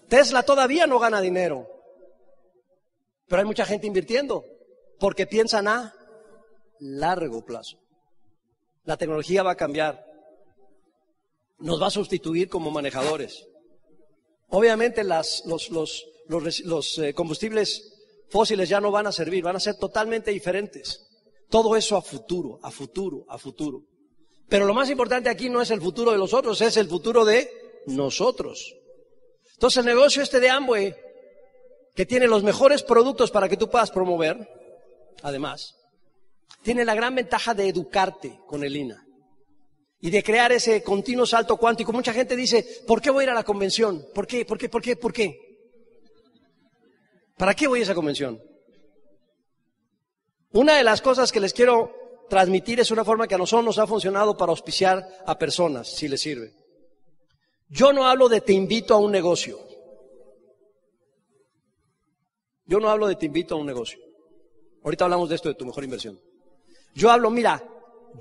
Tesla 0.08 0.42
todavía 0.42 0.86
no 0.86 0.98
gana 0.98 1.22
dinero, 1.22 1.66
pero 3.26 3.40
hay 3.40 3.46
mucha 3.46 3.64
gente 3.64 3.86
invirtiendo 3.86 4.44
porque 4.98 5.26
piensan, 5.26 5.66
ah, 5.66 5.94
largo 6.80 7.44
plazo. 7.44 7.78
La 8.84 8.96
tecnología 8.96 9.42
va 9.42 9.52
a 9.52 9.56
cambiar. 9.56 10.04
Nos 11.58 11.80
va 11.80 11.88
a 11.88 11.90
sustituir 11.90 12.48
como 12.48 12.70
manejadores. 12.70 13.46
Obviamente 14.48 15.04
los 15.04 16.98
eh, 16.98 17.14
combustibles 17.14 18.00
fósiles 18.28 18.68
ya 18.68 18.80
no 18.80 18.90
van 18.90 19.06
a 19.06 19.12
servir, 19.12 19.44
van 19.44 19.56
a 19.56 19.60
ser 19.60 19.76
totalmente 19.76 20.30
diferentes. 20.30 21.06
Todo 21.48 21.76
eso 21.76 21.96
a 21.96 22.02
futuro, 22.02 22.58
a 22.62 22.70
futuro, 22.70 23.26
a 23.28 23.36
futuro. 23.38 23.82
Pero 24.48 24.66
lo 24.66 24.74
más 24.74 24.90
importante 24.90 25.28
aquí 25.28 25.48
no 25.48 25.60
es 25.60 25.70
el 25.70 25.80
futuro 25.80 26.12
de 26.12 26.18
los 26.18 26.32
otros, 26.32 26.60
es 26.60 26.76
el 26.76 26.88
futuro 26.88 27.24
de 27.24 27.50
nosotros. 27.86 28.74
Entonces 29.54 29.78
el 29.78 29.86
negocio 29.86 30.22
este 30.22 30.40
de 30.40 30.48
Amway, 30.48 30.96
que 31.94 32.06
tiene 32.06 32.26
los 32.26 32.42
mejores 32.42 32.82
productos 32.82 33.30
para 33.30 33.48
que 33.48 33.56
tú 33.56 33.68
puedas 33.68 33.90
promover, 33.90 34.48
además, 35.22 35.76
tiene 36.62 36.84
la 36.84 36.94
gran 36.94 37.14
ventaja 37.14 37.54
de 37.54 37.68
educarte 37.68 38.40
con 38.46 38.64
el 38.64 38.76
INA 38.76 39.06
y 40.00 40.10
de 40.10 40.22
crear 40.22 40.52
ese 40.52 40.82
continuo 40.82 41.26
salto 41.26 41.56
cuántico. 41.56 41.92
Mucha 41.92 42.12
gente 42.12 42.36
dice, 42.36 42.82
¿por 42.86 43.00
qué 43.00 43.10
voy 43.10 43.22
a 43.22 43.24
ir 43.24 43.30
a 43.30 43.34
la 43.34 43.44
convención? 43.44 44.04
¿Por 44.14 44.26
qué? 44.26 44.44
¿Por 44.44 44.58
qué? 44.58 44.68
¿Por 44.68 44.82
qué? 44.82 44.96
¿Por 44.96 45.12
qué? 45.12 45.38
¿Para 47.36 47.54
qué 47.54 47.66
voy 47.66 47.80
a 47.80 47.82
esa 47.82 47.94
convención? 47.94 48.40
Una 50.52 50.76
de 50.76 50.84
las 50.84 51.00
cosas 51.00 51.30
que 51.30 51.40
les 51.40 51.52
quiero 51.52 51.92
transmitir 52.28 52.80
es 52.80 52.90
una 52.90 53.04
forma 53.04 53.28
que 53.28 53.34
a 53.34 53.38
nosotros 53.38 53.64
nos 53.64 53.78
ha 53.78 53.86
funcionado 53.86 54.36
para 54.36 54.50
auspiciar 54.50 55.06
a 55.26 55.38
personas, 55.38 55.88
si 55.88 56.08
les 56.08 56.20
sirve. 56.20 56.54
Yo 57.68 57.92
no 57.92 58.06
hablo 58.06 58.28
de 58.28 58.40
te 58.40 58.52
invito 58.52 58.94
a 58.94 58.98
un 58.98 59.12
negocio. 59.12 59.58
Yo 62.66 62.80
no 62.80 62.88
hablo 62.88 63.06
de 63.06 63.16
te 63.16 63.26
invito 63.26 63.54
a 63.54 63.58
un 63.58 63.66
negocio. 63.66 64.00
Ahorita 64.82 65.04
hablamos 65.04 65.28
de 65.28 65.36
esto 65.36 65.48
de 65.48 65.54
tu 65.54 65.66
mejor 65.66 65.84
inversión. 65.84 66.20
Yo 66.94 67.10
hablo, 67.10 67.30
mira, 67.30 67.64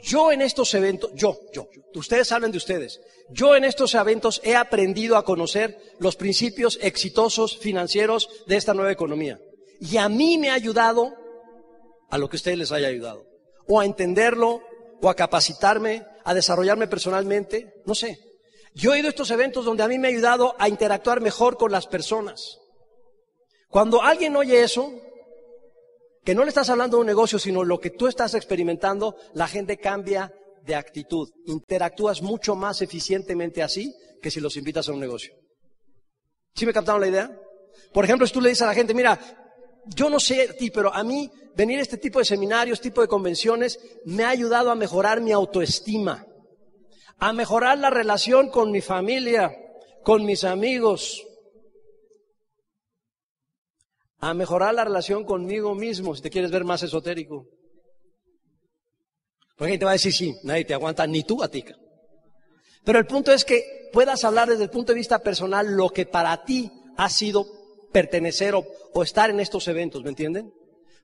yo 0.02 0.32
en 0.32 0.42
estos 0.42 0.74
eventos, 0.74 1.12
yo, 1.14 1.40
yo, 1.54 1.68
ustedes 1.96 2.32
hablan 2.32 2.52
de 2.52 2.58
ustedes, 2.58 3.02
yo 3.30 3.56
en 3.56 3.64
estos 3.64 3.96
eventos 3.96 4.42
he 4.44 4.56
aprendido 4.56 5.18
a 5.18 5.26
conocer 5.26 5.78
los 6.00 6.16
principios 6.16 6.80
exitosos 6.82 7.58
financieros 7.58 8.30
de 8.48 8.58
esta 8.58 8.74
nueva 8.74 8.92
economía. 8.92 9.40
Y 9.80 9.98
a 9.98 10.10
mí 10.10 10.38
me 10.38 10.50
ha 10.50 10.56
ayudado 10.56 11.14
a 12.10 12.18
lo 12.18 12.30
que 12.30 12.36
ustedes 12.36 12.58
les 12.58 12.72
haya 12.72 12.88
ayudado. 12.88 13.26
O 13.68 13.80
a 13.80 13.86
entenderlo, 13.86 14.62
o 15.02 15.10
a 15.10 15.16
capacitarme, 15.16 16.06
a 16.24 16.34
desarrollarme 16.34 16.88
personalmente, 16.88 17.82
no 17.86 17.96
sé. 17.96 18.20
Yo 18.74 18.94
he 18.94 19.00
ido 19.00 19.08
a 19.08 19.12
estos 19.12 19.32
eventos 19.32 19.66
donde 19.66 19.84
a 19.84 19.88
mí 19.88 19.98
me 19.98 20.08
ha 20.08 20.12
ayudado 20.12 20.56
a 20.60 20.70
interactuar 20.70 21.22
mejor 21.22 21.58
con 21.58 21.72
las 21.72 21.88
personas. 21.88 22.60
Cuando 23.70 24.02
alguien 24.02 24.36
oye 24.36 24.64
eso, 24.64 24.92
que 26.30 26.36
no 26.36 26.44
le 26.44 26.50
estás 26.50 26.70
hablando 26.70 26.98
de 26.98 27.02
un 27.02 27.08
negocio, 27.08 27.40
sino 27.40 27.64
lo 27.64 27.80
que 27.80 27.90
tú 27.90 28.06
estás 28.06 28.36
experimentando, 28.36 29.16
la 29.34 29.48
gente 29.48 29.80
cambia 29.80 30.32
de 30.64 30.76
actitud. 30.76 31.28
Interactúas 31.48 32.22
mucho 32.22 32.56
más 32.56 32.84
eficientemente 32.84 33.64
así 33.64 33.96
que 34.22 34.30
si 34.30 34.40
los 34.40 34.56
invitas 34.56 34.88
a 34.88 34.92
un 34.92 35.00
negocio. 35.00 35.34
¿Sí 36.54 36.68
me 36.68 36.72
captaron 36.72 37.02
la 37.02 37.08
idea? 37.08 37.36
Por 37.92 38.06
ejemplo, 38.06 38.28
si 38.28 38.34
tú 38.34 38.42
le 38.42 38.50
dices 38.50 38.62
a 38.62 38.68
la 38.68 38.76
gente, 38.76 38.94
mira, 38.94 39.20
yo 39.88 40.08
no 40.08 40.20
sé 40.20 40.50
a 40.50 40.54
ti, 40.54 40.70
pero 40.70 40.94
a 40.94 41.04
mí 41.04 41.32
venir 41.56 41.80
a 41.80 41.82
este 41.82 41.98
tipo 41.98 42.20
de 42.20 42.26
seminarios, 42.26 42.80
tipo 42.80 43.02
de 43.02 43.08
convenciones, 43.08 43.80
me 44.06 44.24
ha 44.24 44.30
ayudado 44.30 44.70
a 44.70 44.76
mejorar 44.76 45.22
mi 45.22 45.32
autoestima, 45.32 46.28
a 47.18 47.34
mejorar 47.34 47.80
la 47.80 47.90
relación 47.90 48.52
con 48.52 48.70
mi 48.70 48.82
familia, 48.82 49.52
con 50.04 50.26
mis 50.26 50.44
amigos, 50.44 51.26
a 54.20 54.34
mejorar 54.34 54.74
la 54.74 54.84
relación 54.84 55.24
conmigo 55.24 55.76
mismo, 55.76 56.16
si 56.16 56.22
te 56.22 56.30
quieres 56.30 56.52
ver 56.52 56.66
más 56.66 56.84
esotérico. 56.84 57.48
Porque 59.58 59.78
te 59.78 59.86
va 59.86 59.92
a 59.92 59.94
decir, 59.94 60.14
sí, 60.14 60.36
nadie 60.44 60.66
te 60.66 60.74
aguanta, 60.74 61.06
ni 61.08 61.24
tú 61.24 61.44
a 61.44 61.50
ti. 61.50 61.64
Pero 62.84 63.00
el 63.00 63.06
punto 63.06 63.32
es 63.32 63.44
que 63.44 63.90
puedas 63.92 64.24
hablar 64.24 64.50
desde 64.50 64.64
el 64.64 64.70
punto 64.70 64.92
de 64.92 64.98
vista 64.98 65.20
personal 65.20 65.76
lo 65.76 65.90
que 65.90 66.06
para 66.06 66.44
ti 66.44 66.72
ha 66.98 67.10
sido 67.10 67.46
pertenecer 67.92 68.56
o, 68.56 68.66
o 68.94 69.04
estar 69.04 69.30
en 69.30 69.40
estos 69.40 69.68
eventos, 69.68 70.04
¿me 70.04 70.10
entienden? 70.10 70.54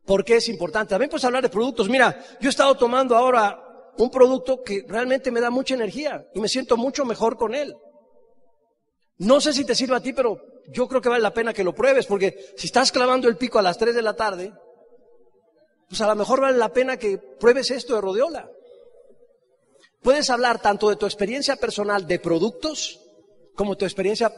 Porque 0.06 0.38
es 0.38 0.50
importante. 0.50 0.92
También 0.92 1.10
puedes 1.10 1.26
hablar 1.26 1.44
de 1.44 1.50
productos. 1.50 1.90
Mira, 1.90 2.18
yo 2.40 2.48
he 2.48 2.50
estado 2.50 2.76
tomando 2.76 3.16
ahora 3.16 3.62
un 3.98 4.10
producto 4.10 4.62
que 4.62 4.86
realmente 4.88 5.32
me 5.32 5.42
da 5.42 5.50
mucha 5.50 5.74
energía 5.74 6.26
y 6.34 6.40
me 6.40 6.48
siento 6.48 6.78
mucho 6.78 7.06
mejor 7.06 7.38
con 7.38 7.56
él. 7.56 7.76
No 9.18 9.40
sé 9.40 9.54
si 9.54 9.66
te 9.66 9.76
sirve 9.76 9.96
a 9.96 10.02
ti, 10.02 10.14
pero 10.14 10.40
yo 10.68 10.88
creo 10.88 11.02
que 11.02 11.10
vale 11.10 11.22
la 11.22 11.34
pena 11.34 11.54
que 11.54 11.64
lo 11.64 11.76
pruebes, 11.76 12.06
porque 12.06 12.54
si 12.58 12.68
estás 12.68 12.92
clavando 12.92 13.28
el 13.28 13.38
pico 13.38 13.60
a 13.60 13.62
las 13.62 13.78
3 13.78 13.96
de 13.96 14.02
la 14.02 14.16
tarde, 14.16 14.54
pues 15.88 16.02
a 16.02 16.08
lo 16.08 16.16
mejor 16.16 16.42
vale 16.42 16.58
la 16.58 16.74
pena 16.74 16.98
que 16.98 17.18
pruebes 17.18 17.72
esto 17.72 17.96
de 17.96 18.02
Rodeola. 18.02 18.50
Puedes 20.02 20.30
hablar 20.30 20.62
tanto 20.62 20.90
de 20.90 20.96
tu 20.96 21.06
experiencia 21.06 21.56
personal 21.56 22.06
de 22.08 22.20
productos 22.20 23.00
como 23.56 23.76
tu 23.76 23.86
experiencia 23.86 24.32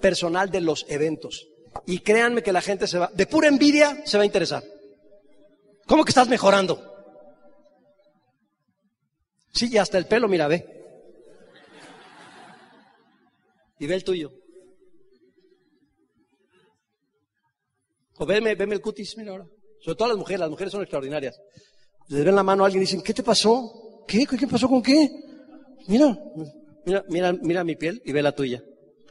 personal 0.00 0.50
de 0.50 0.60
los 0.60 0.84
eventos. 0.88 1.48
Y 1.86 2.00
créanme 2.00 2.42
que 2.42 2.52
la 2.52 2.60
gente 2.60 2.86
se 2.86 2.98
va, 2.98 3.10
de 3.12 3.26
pura 3.26 3.48
envidia, 3.48 4.02
se 4.04 4.16
va 4.16 4.22
a 4.22 4.26
interesar. 4.26 4.62
¿Cómo 5.86 6.04
que 6.04 6.10
estás 6.10 6.28
mejorando? 6.28 6.88
Sí, 9.52 9.68
y 9.70 9.78
hasta 9.78 9.98
el 9.98 10.06
pelo, 10.06 10.28
mira, 10.28 10.48
ve. 10.48 10.66
Y 13.78 13.86
ve 13.86 13.94
el 13.94 14.04
tuyo. 14.04 14.41
O 18.22 18.30
el 18.30 18.80
cutis, 18.80 19.16
mira 19.16 19.32
ahora. 19.32 19.46
Sobre 19.80 19.96
todo 19.96 20.08
las 20.08 20.16
mujeres, 20.16 20.40
las 20.40 20.50
mujeres 20.50 20.70
son 20.70 20.82
extraordinarias. 20.82 21.40
Le 22.08 22.22
ven 22.22 22.36
la 22.36 22.44
mano 22.44 22.62
a 22.62 22.66
alguien 22.66 22.82
y 22.82 22.86
dicen, 22.86 23.02
¿qué 23.02 23.12
te 23.12 23.24
pasó? 23.24 24.04
¿Qué? 24.06 24.26
¿Qué 24.26 24.46
pasó 24.46 24.68
con 24.68 24.80
qué? 24.80 25.10
Mira, 25.88 26.16
mira, 26.86 27.04
mira, 27.08 27.32
mira 27.32 27.64
mi 27.64 27.74
piel 27.74 28.00
y 28.04 28.12
ve 28.12 28.22
la 28.22 28.32
tuya. 28.32 28.62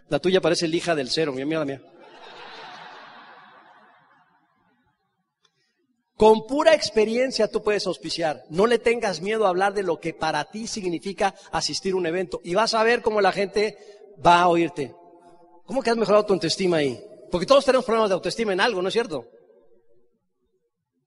La 0.07 0.20
tuya 0.20 0.39
parece 0.39 0.66
el 0.66 0.76
hija 0.76 0.95
del 0.95 1.09
cero, 1.09 1.34
mira, 1.34 1.45
mira 1.45 1.59
la 1.59 1.66
mía. 1.66 1.82
Con 6.16 6.45
pura 6.47 6.74
experiencia 6.74 7.49
tú 7.49 7.64
puedes 7.64 7.86
auspiciar. 7.88 8.43
No 8.49 8.66
le 8.66 8.80
tengas 8.80 9.22
miedo 9.22 9.45
a 9.45 9.49
hablar 9.49 9.74
de 9.74 9.84
lo 9.84 9.99
que 9.99 10.14
para 10.14 10.45
ti 10.45 10.68
significa 10.68 11.36
asistir 11.51 11.93
a 11.93 11.97
un 11.97 12.05
evento. 12.05 12.39
Y 12.45 12.53
vas 12.53 12.76
a 12.76 12.84
ver 12.84 13.01
cómo 13.01 13.20
la 13.20 13.34
gente 13.34 13.78
va 14.26 14.39
a 14.41 14.47
oírte. 14.47 14.95
¿Cómo 15.66 15.82
que 15.82 15.89
has 15.89 15.97
mejorado 15.97 16.26
tu 16.26 16.34
autoestima 16.34 16.78
ahí? 16.78 17.11
Porque 17.32 17.46
todos 17.46 17.66
tenemos 17.66 17.86
problemas 17.86 18.10
de 18.10 18.16
autoestima 18.16 18.54
en 18.54 18.60
algo, 18.60 18.82
¿no 18.82 18.90
es 18.90 18.94
cierto? 18.94 19.26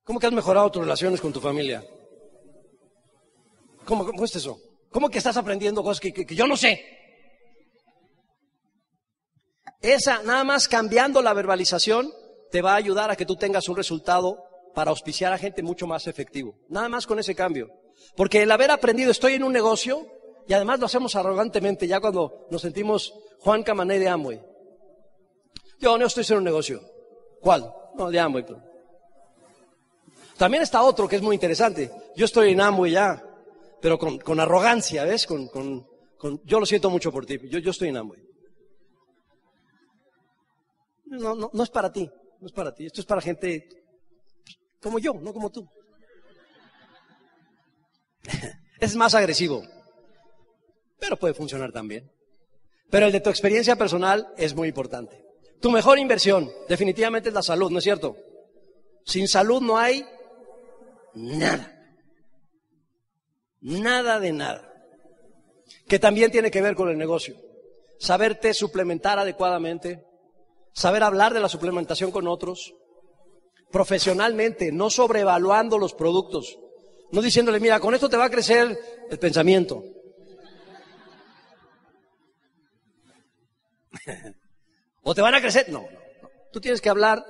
¿Cómo 0.04 0.18
que 0.18 0.26
has 0.26 0.32
mejorado 0.32 0.70
tus 0.70 0.82
relaciones 0.82 1.20
con 1.20 1.32
tu 1.32 1.40
familia? 1.40 1.84
¿Cómo, 3.84 4.24
es 4.24 4.36
eso? 4.36 4.58
¿Cómo 4.90 5.10
que 5.10 5.18
estás 5.18 5.36
aprendiendo 5.36 5.82
cosas 5.82 6.00
que, 6.00 6.12
que 6.12 6.34
yo 6.34 6.46
no 6.46 6.56
sé? 6.56 6.82
Esa, 9.82 10.22
nada 10.22 10.44
más 10.44 10.66
cambiando 10.66 11.20
la 11.20 11.34
verbalización, 11.34 12.10
te 12.50 12.62
va 12.62 12.72
a 12.72 12.76
ayudar 12.76 13.10
a 13.10 13.16
que 13.16 13.26
tú 13.26 13.36
tengas 13.36 13.68
un 13.68 13.76
resultado 13.76 14.42
para 14.74 14.90
auspiciar 14.90 15.32
a 15.32 15.38
gente 15.38 15.62
mucho 15.62 15.86
más 15.86 16.06
efectivo. 16.06 16.54
Nada 16.68 16.88
más 16.88 17.06
con 17.06 17.18
ese 17.18 17.34
cambio. 17.34 17.70
Porque 18.16 18.42
el 18.42 18.50
haber 18.50 18.70
aprendido, 18.70 19.10
estoy 19.10 19.34
en 19.34 19.44
un 19.44 19.52
negocio, 19.52 20.06
y 20.46 20.54
además 20.54 20.80
lo 20.80 20.86
hacemos 20.86 21.16
arrogantemente 21.16 21.86
ya 21.86 22.00
cuando 22.00 22.46
nos 22.50 22.62
sentimos 22.62 23.12
Juan 23.40 23.62
Camané 23.62 23.98
de 23.98 24.08
Amway. 24.08 24.40
Yo 25.84 25.98
no 25.98 26.06
estoy 26.06 26.24
en 26.30 26.38
un 26.38 26.44
negocio. 26.44 26.80
¿Cuál? 27.42 27.70
No, 27.94 28.10
de 28.10 28.18
Amway. 28.18 28.46
También 30.38 30.62
está 30.62 30.82
otro 30.82 31.06
que 31.06 31.16
es 31.16 31.22
muy 31.22 31.34
interesante. 31.34 31.90
Yo 32.16 32.24
estoy 32.24 32.52
en 32.52 32.62
Amway 32.62 32.92
ya, 32.92 33.22
pero 33.82 33.98
con, 33.98 34.40
arrogancia, 34.40 35.04
¿ves? 35.04 35.26
Con, 35.26 35.48
con, 35.48 35.86
yo 36.44 36.58
lo 36.58 36.64
siento 36.64 36.88
mucho 36.88 37.12
por 37.12 37.26
ti. 37.26 37.38
Yo, 37.50 37.58
yo 37.58 37.70
estoy 37.70 37.90
en 37.90 37.98
Amway. 37.98 38.18
No, 41.04 41.34
no, 41.34 41.50
no 41.52 41.62
es 41.62 41.68
para 41.68 41.92
ti. 41.92 42.10
No 42.40 42.46
es 42.46 42.52
para 42.54 42.74
ti. 42.74 42.86
Esto 42.86 43.02
es 43.02 43.06
para 43.06 43.20
gente 43.20 43.68
como 44.80 44.98
yo, 44.98 45.12
no 45.12 45.34
como 45.34 45.50
tú. 45.50 45.68
es 48.80 48.96
más 48.96 49.14
agresivo, 49.14 49.62
pero 50.98 51.18
puede 51.18 51.34
funcionar 51.34 51.72
también. 51.72 52.10
Pero 52.88 53.04
el 53.04 53.12
de 53.12 53.20
tu 53.20 53.28
experiencia 53.28 53.76
personal 53.76 54.32
es 54.38 54.54
muy 54.54 54.68
importante. 54.68 55.24
Tu 55.60 55.70
mejor 55.70 55.98
inversión 55.98 56.50
definitivamente 56.68 57.30
es 57.30 57.34
la 57.34 57.42
salud, 57.42 57.70
¿no 57.70 57.78
es 57.78 57.84
cierto? 57.84 58.16
Sin 59.04 59.28
salud 59.28 59.60
no 59.60 59.78
hay 59.78 60.06
nada. 61.14 61.70
Nada 63.60 64.20
de 64.20 64.32
nada. 64.32 64.70
Que 65.88 65.98
también 65.98 66.30
tiene 66.30 66.50
que 66.50 66.62
ver 66.62 66.74
con 66.74 66.88
el 66.88 66.98
negocio. 66.98 67.36
Saberte 67.98 68.52
suplementar 68.54 69.18
adecuadamente, 69.18 70.04
saber 70.72 71.02
hablar 71.02 71.32
de 71.32 71.40
la 71.40 71.48
suplementación 71.48 72.10
con 72.10 72.28
otros, 72.28 72.74
profesionalmente, 73.70 74.72
no 74.72 74.90
sobrevaluando 74.90 75.78
los 75.78 75.94
productos, 75.94 76.58
no 77.12 77.22
diciéndole, 77.22 77.60
mira, 77.60 77.80
con 77.80 77.94
esto 77.94 78.08
te 78.08 78.16
va 78.16 78.26
a 78.26 78.30
crecer 78.30 78.78
el 79.10 79.18
pensamiento. 79.18 79.82
¿O 85.04 85.14
te 85.14 85.22
van 85.22 85.34
a 85.34 85.40
crecer? 85.40 85.68
No, 85.70 85.80
no, 85.80 86.28
Tú 86.52 86.60
tienes 86.60 86.80
que 86.80 86.88
hablar 86.88 87.24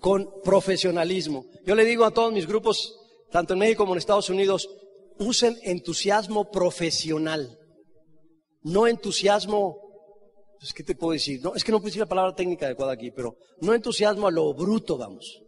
con 0.00 0.28
profesionalismo. 0.42 1.46
Yo 1.64 1.74
le 1.74 1.84
digo 1.84 2.04
a 2.04 2.10
todos 2.10 2.32
mis 2.32 2.46
grupos, 2.46 2.98
tanto 3.30 3.52
en 3.52 3.60
México 3.60 3.84
como 3.84 3.94
en 3.94 3.98
Estados 3.98 4.30
Unidos, 4.30 4.68
usen 5.18 5.56
entusiasmo 5.62 6.50
profesional, 6.50 7.58
no 8.62 8.86
entusiasmo 8.86 9.82
pues, 10.62 10.72
¿qué 10.72 10.84
te 10.84 10.94
puedo 10.94 11.12
decir? 11.12 11.42
No, 11.42 11.56
es 11.56 11.64
que 11.64 11.72
no 11.72 11.80
decir 11.80 11.98
la 11.98 12.06
palabra 12.06 12.36
técnica 12.36 12.66
adecuada 12.66 12.92
aquí, 12.92 13.10
pero 13.10 13.36
no 13.62 13.74
entusiasmo 13.74 14.28
a 14.28 14.30
lo 14.30 14.54
bruto, 14.54 14.96
vamos. 14.96 15.42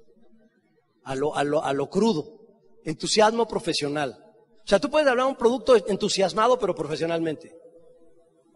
A 1.04 1.14
lo, 1.14 1.36
a 1.36 1.44
lo, 1.44 1.62
a 1.62 1.72
lo 1.72 1.88
crudo. 1.88 2.40
Entusiasmo 2.82 3.46
profesional. 3.46 4.18
O 4.64 4.66
sea, 4.66 4.80
tú 4.80 4.90
puedes 4.90 5.06
hablar 5.06 5.28
un 5.28 5.36
producto 5.36 5.76
entusiasmado, 5.86 6.58
pero 6.58 6.74
profesionalmente. 6.74 7.56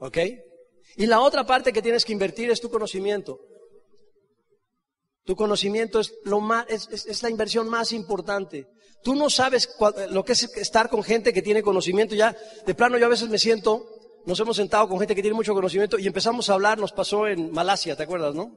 ¿Ok? 0.00 0.18
Y 0.96 1.06
la 1.06 1.20
otra 1.20 1.46
parte 1.46 1.72
que 1.72 1.82
tienes 1.82 2.04
que 2.04 2.12
invertir 2.12 2.50
es 2.50 2.60
tu 2.60 2.70
conocimiento. 2.70 3.40
Tu 5.24 5.36
conocimiento 5.36 6.00
es, 6.00 6.12
la 7.22 7.30
inversión 7.30 7.68
más 7.68 7.92
importante. 7.92 8.66
Tú 9.02 9.14
no 9.14 9.28
sabes 9.28 9.68
lo 10.10 10.24
que 10.24 10.32
es 10.32 10.44
estar 10.56 10.88
con 10.88 11.02
gente 11.02 11.32
que 11.32 11.42
tiene 11.42 11.62
conocimiento. 11.62 12.14
Ya, 12.14 12.34
de 12.66 12.74
plano, 12.74 12.98
yo 12.98 13.06
a 13.06 13.10
veces 13.10 13.28
me 13.28 13.38
siento, 13.38 13.86
nos 14.24 14.40
hemos 14.40 14.56
sentado 14.56 14.88
con 14.88 14.98
gente 14.98 15.14
que 15.14 15.22
tiene 15.22 15.34
mucho 15.36 15.54
conocimiento 15.54 15.98
y 15.98 16.06
empezamos 16.06 16.48
a 16.48 16.54
hablar, 16.54 16.78
nos 16.78 16.92
pasó 16.92 17.26
en 17.26 17.52
Malasia, 17.52 17.94
¿te 17.94 18.04
acuerdas, 18.04 18.34
no? 18.34 18.56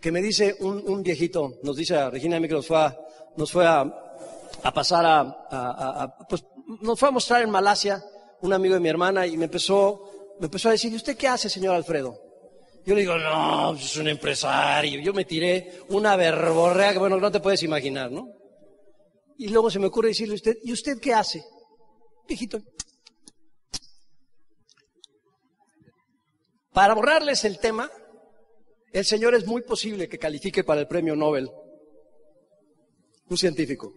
Que 0.00 0.12
me 0.12 0.20
dice 0.20 0.56
un, 0.60 1.02
viejito, 1.02 1.54
nos 1.62 1.76
dice 1.76 1.96
a 1.96 2.10
Regina 2.10 2.38
que 2.40 2.48
nos 2.48 2.66
fue 2.66 3.66
a, 3.66 3.90
pasar 4.74 5.06
a, 5.06 5.20
a, 5.50 6.18
pues 6.28 6.44
nos 6.82 6.98
fue 6.98 7.08
a 7.08 7.12
mostrar 7.12 7.42
en 7.42 7.50
Malasia 7.50 8.04
un 8.42 8.52
amigo 8.52 8.74
de 8.74 8.80
mi 8.80 8.88
hermana 8.88 9.26
y 9.26 9.36
me 9.36 9.46
empezó, 9.46 10.02
me 10.40 10.46
empezó 10.46 10.68
a 10.68 10.72
decir, 10.72 10.92
¿y 10.92 10.96
usted 10.96 11.16
qué 11.16 11.28
hace, 11.28 11.48
señor 11.48 11.74
Alfredo? 11.74 12.20
Yo 12.86 12.94
le 12.94 13.00
digo, 13.00 13.16
no, 13.16 13.72
pues, 13.72 13.84
es 13.86 13.96
un 13.96 14.08
empresario. 14.08 15.00
Yo 15.00 15.14
me 15.14 15.24
tiré 15.24 15.80
una 15.88 16.16
verborrea 16.16 16.92
que, 16.92 16.98
bueno, 16.98 17.16
no 17.18 17.32
te 17.32 17.40
puedes 17.40 17.62
imaginar, 17.62 18.10
¿no? 18.10 18.28
Y 19.38 19.48
luego 19.48 19.70
se 19.70 19.78
me 19.78 19.86
ocurre 19.86 20.08
decirle 20.08 20.34
a 20.34 20.36
usted, 20.36 20.58
¿y 20.62 20.72
usted 20.72 21.00
qué 21.00 21.14
hace? 21.14 21.44
Viejito. 22.28 22.60
Para 26.72 26.94
borrarles 26.94 27.44
el 27.44 27.58
tema, 27.58 27.90
el 28.92 29.04
señor 29.04 29.34
es 29.34 29.46
muy 29.46 29.62
posible 29.62 30.08
que 30.08 30.18
califique 30.18 30.62
para 30.62 30.80
el 30.80 30.88
premio 30.88 31.16
Nobel. 31.16 31.50
Un 33.28 33.38
científico. 33.38 33.94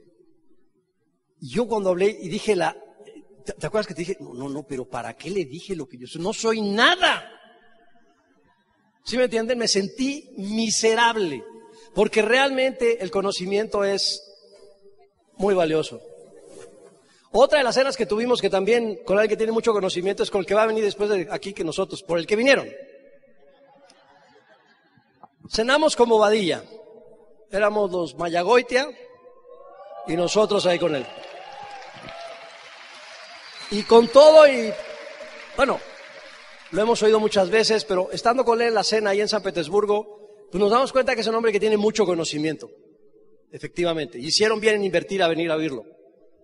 Yo 1.40 1.68
cuando 1.68 1.90
hablé 1.90 2.18
y 2.22 2.30
dije 2.30 2.56
la, 2.56 2.76
¿te, 3.54 3.68
acuerdas 3.68 3.88
que 3.88 3.94
te 3.94 4.02
dije? 4.02 4.18
No, 4.20 4.34
no, 4.34 4.50
no, 4.50 4.64
pero 4.64 4.86
¿para 4.86 5.16
qué 5.16 5.30
le 5.30 5.46
dije 5.46 5.76
lo 5.76 5.88
que 5.88 5.98
yo 5.98 6.08
soy? 6.08 6.22
No 6.22 6.34
soy 6.34 6.62
nada. 6.62 7.32
¿Sí 9.04 9.18
me 9.18 9.26
entienden? 9.26 9.58
Me 9.58 9.68
sentí 9.68 10.30
miserable, 10.38 11.44
porque 11.96 12.22
realmente 12.22 13.02
el 13.02 13.10
conocimiento 13.10 13.84
es 13.84 14.22
muy 15.38 15.54
valioso. 15.54 16.02
Otra 17.32 17.60
de 17.60 17.64
las 17.64 17.76
cenas 17.76 17.96
que 17.96 18.06
tuvimos, 18.06 18.42
que 18.42 18.50
también 18.50 19.04
con 19.06 19.18
alguien 19.18 19.30
que 19.30 19.38
tiene 19.38 19.52
mucho 19.52 19.72
conocimiento, 19.72 20.24
es 20.24 20.32
con 20.32 20.40
el 20.40 20.46
que 20.46 20.56
va 20.56 20.64
a 20.64 20.68
venir 20.68 20.84
después 20.84 21.10
de 21.10 21.28
aquí 21.32 21.54
que 21.54 21.64
nosotros, 21.64 22.04
por 22.04 22.20
el 22.20 22.28
que 22.28 22.36
vinieron. 22.36 22.68
Cenamos 25.50 25.96
con 25.96 26.10
bobadilla. 26.10 26.64
Éramos 27.50 27.92
los 27.92 28.16
Mayagoitia 28.16 28.90
y 30.08 30.16
nosotros 30.16 30.66
ahí 30.66 30.80
con 30.80 30.96
él. 30.96 31.06
Y 33.72 33.84
con 33.84 34.08
todo 34.08 34.48
y, 34.48 34.72
bueno, 35.56 35.80
lo 36.72 36.82
hemos 36.82 37.02
oído 37.04 37.20
muchas 37.20 37.50
veces, 37.50 37.86
pero 37.86 38.10
estando 38.12 38.46
con 38.46 38.62
él 38.62 38.70
en 38.70 38.74
la 38.74 38.84
cena 38.84 39.10
ahí 39.12 39.22
en 39.22 39.28
San 39.28 39.44
Petersburgo, 39.44 40.48
pues 40.52 40.60
nos 40.60 40.72
damos 40.72 40.92
cuenta 40.92 41.16
que 41.16 41.22
es 41.22 41.28
un 41.28 41.36
hombre 41.36 41.52
que 41.52 41.60
tiene 41.60 41.78
mucho 41.78 42.06
conocimiento, 42.06 42.70
efectivamente. 43.52 44.20
Hicieron 44.20 44.60
bien 44.60 44.76
en 44.76 44.86
invertir 44.86 45.22
a 45.22 45.28
venir 45.28 45.52
a 45.52 45.56
oírlo, 45.56 45.84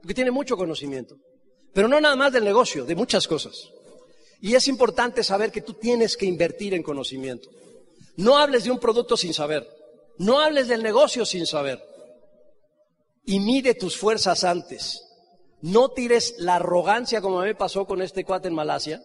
porque 0.02 0.14
tiene 0.14 0.32
mucho 0.32 0.58
conocimiento. 0.58 1.16
Pero 1.74 1.88
no 1.88 2.00
nada 2.00 2.16
más 2.16 2.32
del 2.34 2.44
negocio, 2.44 2.86
de 2.86 2.96
muchas 2.96 3.28
cosas. 3.28 3.70
Y 4.42 4.56
es 4.56 4.68
importante 4.68 5.24
saber 5.24 5.52
que 5.52 5.62
tú 5.62 5.74
tienes 5.74 6.18
que 6.18 6.26
invertir 6.26 6.74
en 6.74 6.84
conocimiento. 6.84 7.50
No 8.18 8.38
hables 8.38 8.66
de 8.66 8.72
un 8.72 8.80
producto 8.80 9.18
sin 9.18 9.34
saber. 9.34 9.66
No 10.18 10.40
hables 10.40 10.68
del 10.68 10.84
negocio 10.84 11.26
sin 11.26 11.48
saber. 11.48 11.82
Y 13.26 13.40
mide 13.40 13.74
tus 13.74 13.98
fuerzas 13.98 14.44
antes. 14.44 15.02
No 15.64 15.92
tires 15.92 16.36
la 16.40 16.56
arrogancia 16.56 17.22
como 17.22 17.40
a 17.40 17.44
mí 17.44 17.48
me 17.48 17.56
pasó 17.56 17.88
con 17.88 18.02
este 18.02 18.26
cuate 18.26 18.50
en 18.50 18.54
Malasia 18.54 19.02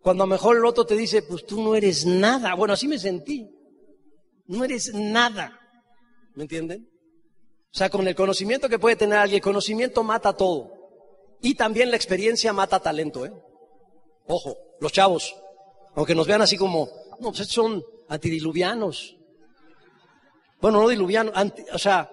cuando 0.00 0.24
a 0.24 0.26
lo 0.26 0.30
mejor 0.30 0.56
el 0.56 0.64
otro 0.64 0.86
te 0.86 0.96
dice, 0.96 1.20
pues 1.22 1.44
tú 1.44 1.60
no 1.60 1.74
eres 1.74 2.06
nada. 2.06 2.54
Bueno, 2.54 2.72
así 2.72 2.88
me 2.88 2.98
sentí. 2.98 3.50
No 4.46 4.64
eres 4.64 4.94
nada. 4.94 5.60
¿Me 6.34 6.44
entienden? 6.44 6.88
O 7.74 7.76
sea, 7.76 7.90
con 7.90 8.08
el 8.08 8.14
conocimiento 8.14 8.70
que 8.70 8.78
puede 8.78 8.96
tener 8.96 9.18
alguien, 9.18 9.38
el 9.38 9.42
conocimiento 9.42 10.02
mata 10.02 10.32
todo. 10.32 10.72
Y 11.42 11.56
también 11.56 11.90
la 11.90 11.96
experiencia 11.96 12.54
mata 12.54 12.80
talento, 12.80 13.26
¿eh? 13.26 13.32
Ojo, 14.28 14.56
los 14.80 14.92
chavos, 14.92 15.36
aunque 15.94 16.14
nos 16.14 16.26
vean 16.26 16.40
así 16.40 16.56
como, 16.56 16.88
no, 17.20 17.28
pues 17.28 17.40
estos 17.40 17.54
son 17.54 17.84
antidiluvianos. 18.08 19.16
Bueno, 20.58 20.80
no 20.80 20.88
diluvianos, 20.88 21.34
o 21.70 21.78
sea, 21.78 22.10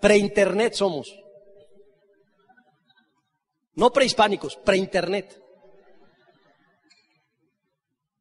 pre-internet 0.00 0.72
somos. 0.72 1.21
No 3.74 3.90
prehispánicos, 3.90 4.56
pre-internet. 4.56 5.40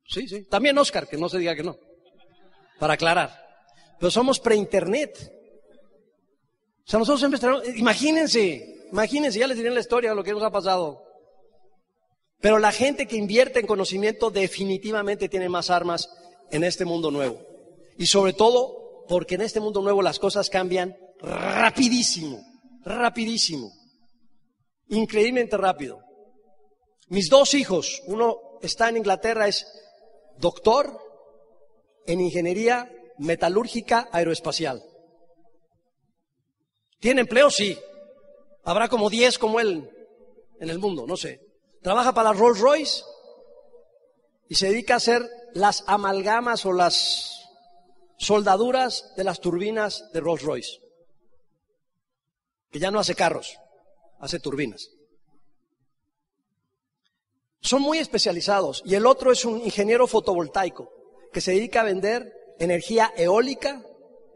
Sí, 0.07 0.27
sí. 0.27 0.43
También 0.45 0.77
Oscar, 0.77 1.07
que 1.07 1.17
no 1.17 1.29
se 1.29 1.39
diga 1.39 1.55
que 1.55 1.63
no. 1.63 1.77
Para 2.79 2.93
aclarar. 2.93 3.41
Pero 3.99 4.11
somos 4.11 4.39
pre-internet. 4.39 5.17
O 6.85 6.89
sea, 6.89 6.99
nosotros 6.99 7.19
siempre 7.19 7.39
tenemos, 7.39 7.67
imagínense, 7.77 8.87
imagínense, 8.91 9.39
ya 9.39 9.47
les 9.47 9.57
diré 9.57 9.69
la 9.69 9.79
historia 9.79 10.09
de 10.09 10.15
lo 10.15 10.23
que 10.23 10.33
nos 10.33 10.43
ha 10.43 10.51
pasado. 10.51 11.03
Pero 12.39 12.57
la 12.57 12.71
gente 12.71 13.07
que 13.07 13.15
invierte 13.15 13.59
en 13.59 13.67
conocimiento 13.67 14.31
definitivamente 14.31 15.29
tiene 15.29 15.47
más 15.47 15.69
armas 15.69 16.09
en 16.49 16.63
este 16.63 16.85
mundo 16.85 17.11
nuevo. 17.11 17.39
Y 17.97 18.07
sobre 18.07 18.33
todo 18.33 19.05
porque 19.07 19.35
en 19.35 19.41
este 19.41 19.59
mundo 19.59 19.81
nuevo 19.81 20.01
las 20.01 20.19
cosas 20.19 20.49
cambian 20.49 20.97
rapidísimo, 21.19 22.43
rapidísimo. 22.83 23.71
Increíblemente 24.91 25.55
rápido. 25.55 26.03
Mis 27.07 27.29
dos 27.29 27.53
hijos, 27.53 28.01
uno 28.07 28.59
está 28.61 28.89
en 28.89 28.97
Inglaterra, 28.97 29.47
es 29.47 29.65
doctor 30.37 30.99
en 32.05 32.19
ingeniería 32.19 32.91
metalúrgica 33.17 34.09
aeroespacial. 34.11 34.83
¿Tiene 36.99 37.21
empleo? 37.21 37.49
Sí. 37.49 37.79
Habrá 38.63 38.89
como 38.89 39.09
10 39.09 39.39
como 39.39 39.61
él 39.61 39.89
en 40.59 40.69
el 40.69 40.77
mundo, 40.77 41.07
no 41.07 41.15
sé. 41.15 41.39
Trabaja 41.81 42.13
para 42.13 42.33
Rolls 42.33 42.59
Royce 42.59 43.03
y 44.49 44.55
se 44.55 44.67
dedica 44.67 44.95
a 44.95 44.97
hacer 44.97 45.25
las 45.53 45.85
amalgamas 45.87 46.65
o 46.65 46.73
las 46.73 47.47
soldaduras 48.17 49.13
de 49.15 49.23
las 49.23 49.39
turbinas 49.39 50.11
de 50.11 50.19
Rolls 50.19 50.43
Royce. 50.43 50.81
Que 52.69 52.79
ya 52.79 52.91
no 52.91 52.99
hace 52.99 53.15
carros, 53.15 53.57
hace 54.21 54.39
turbinas 54.39 54.91
son 57.61 57.83
muy 57.83 57.99
especializados. 57.99 58.81
Y 58.85 58.95
el 58.95 59.05
otro 59.05 59.31
es 59.31 59.45
un 59.45 59.61
ingeniero 59.61 60.07
fotovoltaico 60.07 60.91
que 61.31 61.41
se 61.41 61.51
dedica 61.51 61.81
a 61.81 61.85
vender 61.85 62.33
energía 62.59 63.13
eólica 63.15 63.81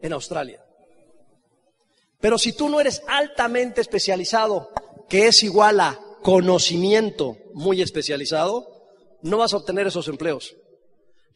en 0.00 0.12
Australia. 0.12 0.64
Pero 2.20 2.38
si 2.38 2.52
tú 2.52 2.68
no 2.68 2.80
eres 2.80 3.02
altamente 3.06 3.80
especializado, 3.80 4.70
que 5.08 5.26
es 5.26 5.42
igual 5.42 5.80
a 5.80 6.00
conocimiento 6.22 7.36
muy 7.52 7.82
especializado, 7.82 8.66
no 9.22 9.38
vas 9.38 9.52
a 9.52 9.58
obtener 9.58 9.86
esos 9.86 10.08
empleos. 10.08 10.56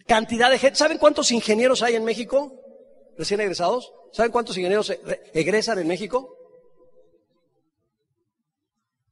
Cantidad 0.07 0.51
de 0.51 0.59
gente. 0.59 0.76
¿Saben 0.76 0.98
cuántos 0.98 1.30
ingenieros 1.30 1.82
hay 1.82 1.96
en 1.96 2.05
México? 2.05 2.53
Recién 3.18 3.40
egresados. 3.40 3.92
¿Saben 4.12 4.32
cuántos 4.32 4.57
ingenieros 4.57 4.92
egresan 5.34 5.78
en 5.78 5.86
México? 5.86 6.34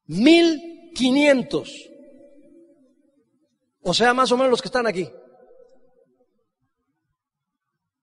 Mil 0.08 0.90
quinientos. 0.94 1.88
O 3.82 3.94
sea, 3.94 4.12
más 4.14 4.32
o 4.32 4.36
menos 4.36 4.50
los 4.50 4.62
que 4.62 4.68
están 4.68 4.86
aquí. 4.86 5.08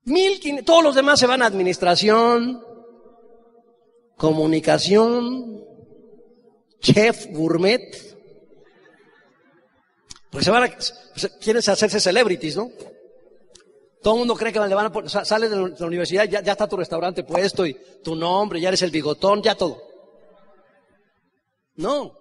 Mil 0.03 0.64
todos 0.64 0.84
los 0.84 0.95
demás 0.95 1.20
se 1.20 1.26
van 1.26 1.41
a 1.41 1.47
administración, 1.47 2.64
comunicación, 4.18 5.64
chef, 6.80 7.26
gourmet. 7.32 7.82
Pues 10.30 10.45
se 10.45 10.51
van 10.51 10.64
a, 10.64 10.78
quieren 11.41 11.64
hacerse 11.68 11.99
celebrities, 11.99 12.56
¿no? 12.56 12.70
Todo 14.03 14.14
el 14.14 14.20
mundo 14.20 14.36
cree 14.36 14.53
que 14.53 14.60
le 14.60 14.76
van 14.76 14.91
a 14.93 15.26
sales 15.26 15.49
de 15.49 15.58
la 15.58 15.86
universidad, 15.88 16.26
ya, 16.26 16.43
ya 16.43 16.51
está 16.51 16.68
tu 16.68 16.78
restaurante 16.78 17.24
puesto 17.24 17.66
y 17.66 17.76
tu 18.03 18.16
nombre, 18.16 18.62
ya 18.62 18.68
eres 18.68 18.84
el 18.84 18.91
bigotón, 18.91 19.41
ya 19.41 19.56
todo. 19.56 19.84
No. 21.76 22.17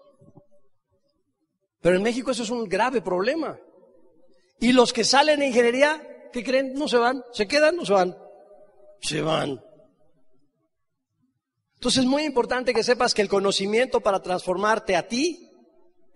Pero 1.81 1.97
en 1.97 2.03
México 2.03 2.31
eso 2.31 2.43
es 2.43 2.51
un 2.51 2.65
grave 2.65 3.03
problema. 3.03 3.59
Y 4.61 4.73
los 4.73 4.93
que 4.93 5.05
salen 5.05 5.41
de 5.41 5.49
ingeniería, 5.49 6.31
¿qué 6.33 6.43
creen? 6.43 6.75
No 6.75 6.89
se 6.89 6.97
van, 6.97 7.23
se 7.33 7.47
quedan, 7.47 7.77
no 7.77 7.85
se 7.85 7.93
van. 7.93 8.17
Se 9.01 9.21
van. 9.21 9.63
Entonces 11.75 12.05
es 12.05 12.09
muy 12.09 12.25
importante 12.25 12.73
que 12.73 12.83
sepas 12.83 13.13
que 13.13 13.21
el 13.21 13.29
conocimiento 13.29 14.01
para 14.01 14.23
transformarte 14.23 14.97
a 14.97 15.07
ti 15.07 15.51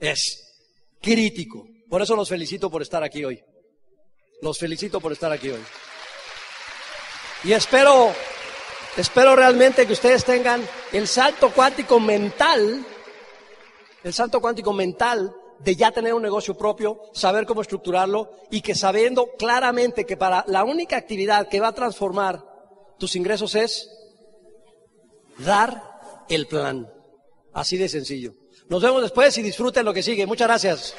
es 0.00 0.56
crítico. 1.02 1.66
Por 1.90 2.00
eso 2.00 2.16
los 2.16 2.28
felicito 2.28 2.70
por 2.70 2.80
estar 2.80 3.02
aquí 3.02 3.24
hoy. 3.24 3.42
Los 4.40 4.58
felicito 4.58 5.00
por 5.00 5.12
estar 5.12 5.30
aquí 5.30 5.50
hoy. 5.50 5.60
Y 7.44 7.52
espero, 7.52 8.12
espero 8.96 9.36
realmente 9.36 9.86
que 9.86 9.92
ustedes 9.92 10.24
tengan 10.24 10.66
el 10.92 11.06
salto 11.06 11.52
cuántico 11.52 12.00
mental, 12.00 12.84
el 14.04 14.12
salto 14.12 14.40
cuántico 14.40 14.72
mental 14.72 15.34
de 15.58 15.76
ya 15.76 15.90
tener 15.90 16.14
un 16.14 16.22
negocio 16.22 16.56
propio, 16.56 17.00
saber 17.12 17.46
cómo 17.46 17.62
estructurarlo 17.62 18.30
y 18.50 18.60
que 18.60 18.74
sabiendo 18.74 19.32
claramente 19.38 20.06
que 20.06 20.16
para 20.16 20.44
la 20.46 20.64
única 20.64 20.96
actividad 20.96 21.48
que 21.48 21.60
va 21.60 21.68
a 21.68 21.74
transformar 21.74 22.44
tus 22.98 23.16
ingresos 23.16 23.54
es 23.54 23.90
dar 25.38 25.82
el 26.28 26.46
plan. 26.46 26.88
Así 27.52 27.76
de 27.76 27.88
sencillo. 27.88 28.34
Nos 28.68 28.82
vemos 28.82 29.02
después 29.02 29.36
y 29.38 29.42
disfruten 29.42 29.84
lo 29.84 29.94
que 29.94 30.02
sigue. 30.02 30.26
Muchas 30.26 30.46
gracias. 30.46 30.94